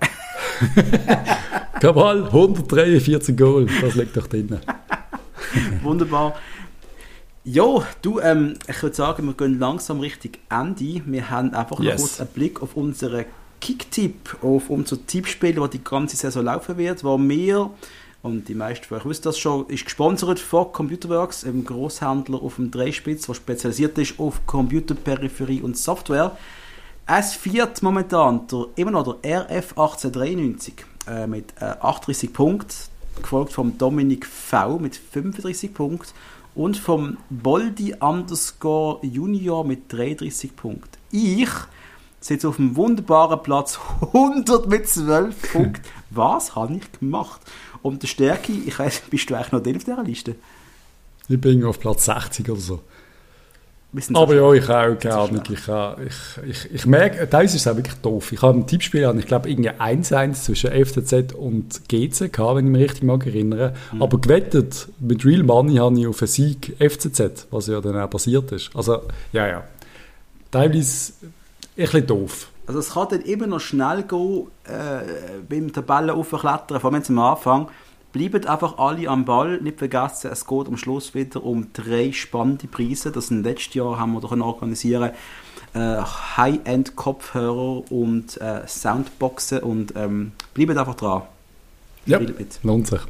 Cabral, 1.81 2.25
143 2.25 3.37
Goal, 3.37 3.66
das 3.81 3.95
liegt 3.95 4.16
doch 4.16 4.27
drin. 4.27 4.59
Wunderbar. 5.83 6.35
Ja, 7.45 7.87
du, 8.01 8.20
ähm, 8.20 8.55
ich 8.66 8.83
würde 8.83 8.97
sagen, 8.97 9.27
wir 9.27 9.35
gehen 9.35 9.59
langsam 9.59 10.01
Richtung 10.01 10.33
Ende. 10.49 11.03
Wir 11.05 11.31
haben 11.31 11.53
einfach 11.53 11.79
yes. 11.79 11.93
noch 11.93 12.01
kurz 12.01 12.20
einen 12.20 12.31
Blick 12.31 12.62
auf 12.62 12.75
unseren 12.75 13.27
Kick-Tipp, 13.61 14.39
auf 14.43 14.70
unser 14.70 15.07
Tippspiel, 15.07 15.55
das 15.55 15.70
die 15.70 15.85
ganze 15.85 16.16
Saison 16.16 16.45
laufen 16.45 16.79
wird, 16.79 17.05
wo 17.05 17.18
wir, 17.18 17.70
und 18.22 18.49
die 18.49 18.55
meisten 18.55 18.87
von 18.87 18.99
euch 18.99 19.05
wissen 19.05 19.25
das 19.25 19.39
schon, 19.39 19.68
ist 19.68 19.85
gesponsert 19.85 20.41
von 20.41 20.72
Computerworks, 20.72 21.45
einem 21.45 21.64
Großhändler 21.64 22.43
auf 22.43 22.57
dem 22.57 22.70
Dreispitz, 22.70 23.27
der 23.27 23.35
spezialisiert 23.35 23.99
ist 23.99 24.18
auf 24.18 24.47
Computerperipherie 24.47 25.61
und 25.61 25.77
Software. 25.77 26.37
Es 27.07 27.34
viert 27.34 27.82
momentan 27.82 28.46
der, 28.46 28.66
immer 28.76 28.90
noch 28.90 29.20
der 29.20 29.42
RF 29.42 29.72
1893 29.76 30.74
äh, 31.07 31.26
mit 31.26 31.52
äh, 31.61 31.64
38 31.64 32.32
Punkten, 32.32 32.74
gefolgt 33.20 33.52
vom 33.52 33.76
Dominik 33.76 34.24
V 34.24 34.78
mit 34.78 34.96
35 34.96 35.74
Punkten 35.74 36.12
und 36.55 36.78
vom 36.78 37.18
Boldi 37.28 37.94
underscore 38.00 39.05
Junior 39.05 39.64
mit 39.64 39.92
33 39.92 40.57
Punkten. 40.57 40.96
Ich 41.11 41.50
sitze 42.20 42.48
auf 42.48 42.59
einem 42.59 42.74
wunderbaren 42.74 43.42
Platz 43.42 43.78
100 44.00 44.66
mit 44.66 44.88
12 44.88 45.52
Punkten. 45.52 45.82
Was 46.11 46.57
habe 46.57 46.76
ich 46.76 47.00
gemacht? 47.00 47.42
Und 47.82 48.02
der 48.02 48.09
Stärke, 48.09 48.52
ich 48.52 48.78
weiß, 48.78 49.02
bist 49.11 49.28
du 49.28 49.34
eigentlich 49.34 49.52
noch 49.52 49.62
drin 49.62 49.76
auf 49.76 49.84
dieser 49.84 50.02
Liste? 50.02 50.36
Ich 51.28 51.38
bin 51.38 51.64
auf 51.64 51.78
Platz 51.78 52.07
60 52.07 52.48
oder 52.48 52.61
so. 52.61 52.80
Aber 54.14 54.34
ja, 54.34 54.53
ich 54.53 54.68
auch 54.68 54.99
gerne. 54.99 55.42
Ich, 55.49 55.68
ich, 56.07 56.51
ich, 56.51 56.74
ich 56.74 56.86
merke, 56.86 57.26
das 57.26 57.55
ist 57.55 57.68
auch 57.68 57.76
wirklich 57.76 57.95
doof. 57.97 58.32
Ich 58.32 58.42
habe 58.42 58.59
ein 58.59 58.66
Tippspiel 58.66 59.12
ich 59.18 59.26
glaube, 59.26 59.49
irgendwie 59.49 59.70
1-1 59.70 60.32
zwischen 60.45 60.70
FCZ 60.70 61.34
und 61.34 61.88
GC 61.88 62.32
gehabt, 62.32 62.57
wenn 62.57 62.66
ich 62.66 62.72
mich 62.72 62.82
richtig 62.82 63.05
mal 63.05 63.20
erinnere. 63.24 63.74
Mhm. 63.92 64.03
Aber 64.03 64.18
gewettet 64.18 64.88
mit 64.99 65.24
Real 65.24 65.42
Money 65.42 65.76
habe 65.76 65.99
ich 65.99 66.07
auf 66.07 66.20
einen 66.22 66.28
Sieg 66.28 66.76
FCZ, 66.78 67.49
was 67.51 67.68
ja 67.68 67.80
dann 67.80 67.97
auch 67.97 68.11
passiert 68.11 68.51
ist. 68.53 68.70
Also, 68.74 69.03
ja, 69.32 69.47
ja. 69.47 69.64
Teilweise 70.51 71.12
ein 71.22 71.32
bisschen 71.76 72.07
doof. 72.07 72.49
Also 72.66 72.80
es 72.80 72.90
kann 72.95 73.09
dann 73.11 73.20
immer 73.22 73.47
noch 73.47 73.61
schnell 73.61 74.05
gehen 74.05 74.47
äh, 74.64 75.40
beim 75.49 75.72
Tabellenaufklettern, 75.72 76.80
vor 76.80 76.92
allem 76.92 77.03
am 77.07 77.18
Anfang 77.18 77.68
Bleibt 78.14 78.46
einfach 78.46 78.78
alle 78.78 79.08
am 79.08 79.24
Ball. 79.24 79.60
Nicht 79.60 79.78
vergessen, 79.78 80.30
es 80.32 80.46
geht 80.46 80.68
am 80.68 80.76
Schluss 80.76 81.14
wieder 81.14 81.42
um 81.42 81.72
drei 81.72 82.12
spannende 82.12 82.68
Preise. 82.68 83.10
Das 83.10 83.26
sind 83.26 83.42
letztes 83.42 83.74
Jahr 83.74 83.98
haben 83.98 84.12
wir 84.12 84.20
doch 84.20 84.30
organisieren 84.30 85.10
äh, 85.74 85.96
High-End-Kopfhörer 86.36 87.90
und 87.90 88.40
äh, 88.40 88.68
Soundboxen 88.68 89.58
und 89.58 89.94
ähm, 89.96 90.30
bleibt 90.54 90.78
einfach 90.78 90.94
dran. 90.94 91.22
Ja, 92.06 92.20
lohnt 92.62 92.86
sich. 92.86 93.00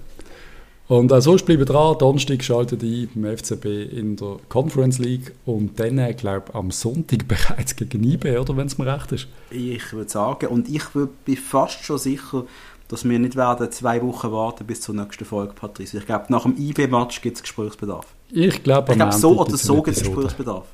Und 0.86 1.12
äh, 1.12 1.20
sonst 1.20 1.46
bleiben 1.46 1.64
dran, 1.64 1.96
Donnerstag 1.98 2.42
schaltet 2.42 2.82
ein 2.82 3.09
beim 3.14 3.36
FCB 3.36 3.64
in 3.64 4.16
der 4.16 4.36
Conference 4.50 4.98
League 4.98 5.32
und 5.46 5.80
dann, 5.80 5.98
äh, 5.98 6.12
glaube 6.12 6.44
ich, 6.48 6.55
am 6.55 6.70
Sonntag 6.70 7.28
bereits 7.28 7.76
gegen 7.76 8.05
IB, 8.05 8.38
oder, 8.38 8.57
wenn 8.57 8.66
es 8.66 8.76
mir 8.76 8.86
recht 8.86 9.12
ist. 9.12 9.28
Ich 9.50 9.92
würde 9.92 10.11
sagen, 10.11 10.46
und 10.48 10.68
ich 10.68 10.84
bin 11.24 11.36
fast 11.36 11.84
schon 11.84 11.98
sicher, 11.98 12.44
dass 12.89 13.09
wir 13.09 13.18
nicht 13.18 13.37
werden 13.37 13.70
zwei 13.72 14.03
Wochen 14.03 14.30
warten 14.30 14.66
bis 14.66 14.80
zur 14.80 14.95
nächsten 14.95 15.24
Folge, 15.24 15.55
Patrice. 15.55 15.99
Ich 15.99 16.07
glaube, 16.07 16.26
nach 16.28 16.43
dem 16.43 16.57
IB-Match 16.57 17.20
gibt 17.22 17.37
es 17.37 17.43
Gesprächsbedarf. 17.43 18.07
Ich 18.30 18.62
glaube, 18.62 18.93
ich 18.93 18.99
glaube 18.99 19.12
so 19.12 19.41
oder 19.41 19.57
so 19.57 19.82
gibt 19.82 19.97
es 19.97 20.03
Gesprächsbedarf. 20.03 20.66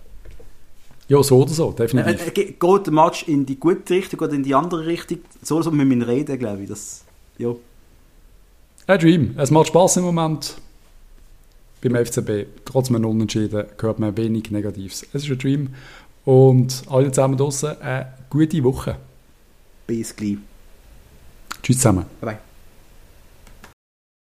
Ja, 1.09 1.23
so 1.25 1.43
oder 1.43 1.51
so, 1.51 1.73
definitiv. 1.73 2.25
Äh, 2.25 2.41
äh, 2.41 2.53
geht 2.53 2.87
der 2.87 2.93
Match 2.93 3.25
in 3.27 3.45
die 3.45 3.59
gute 3.59 3.95
Richtung 3.95 4.21
oder 4.21 4.33
in 4.33 4.45
die 4.45 4.55
andere 4.55 4.87
Richtung? 4.87 5.19
So 5.43 5.57
oder 5.57 5.65
so 5.65 5.71
mit 5.73 5.89
meinen 5.89 6.03
Reden, 6.03 6.39
glaube 6.39 6.63
ich. 6.63 6.69
Das, 6.69 7.05
ja. 7.37 7.53
Ein 8.87 8.99
Dream. 9.01 9.35
Es 9.37 9.51
macht 9.51 9.69
Spaß 9.69 9.97
im 9.97 10.05
Moment. 10.05 10.57
Beim 11.83 11.97
FCB, 11.97 12.47
trotz 12.65 12.91
einem 12.91 13.05
Unentschieden, 13.07 13.67
hört 13.81 13.99
man 13.99 14.17
wenig 14.17 14.53
Negatives. 14.53 15.05
Es 15.13 15.25
ist 15.25 15.31
ein 15.31 15.39
Dream. 15.39 15.71
Und 16.25 16.85
alle 16.89 17.11
zusammen 17.11 17.37
draußen 17.37 17.81
eine 17.81 18.13
gute 18.29 18.63
Woche. 18.63 18.97
Bis 19.87 20.15
gleich. 20.15 20.37
Tschüss 21.63 21.79
zusammen. 21.79 22.07
Bye 22.21 22.35
bye. 22.35 22.50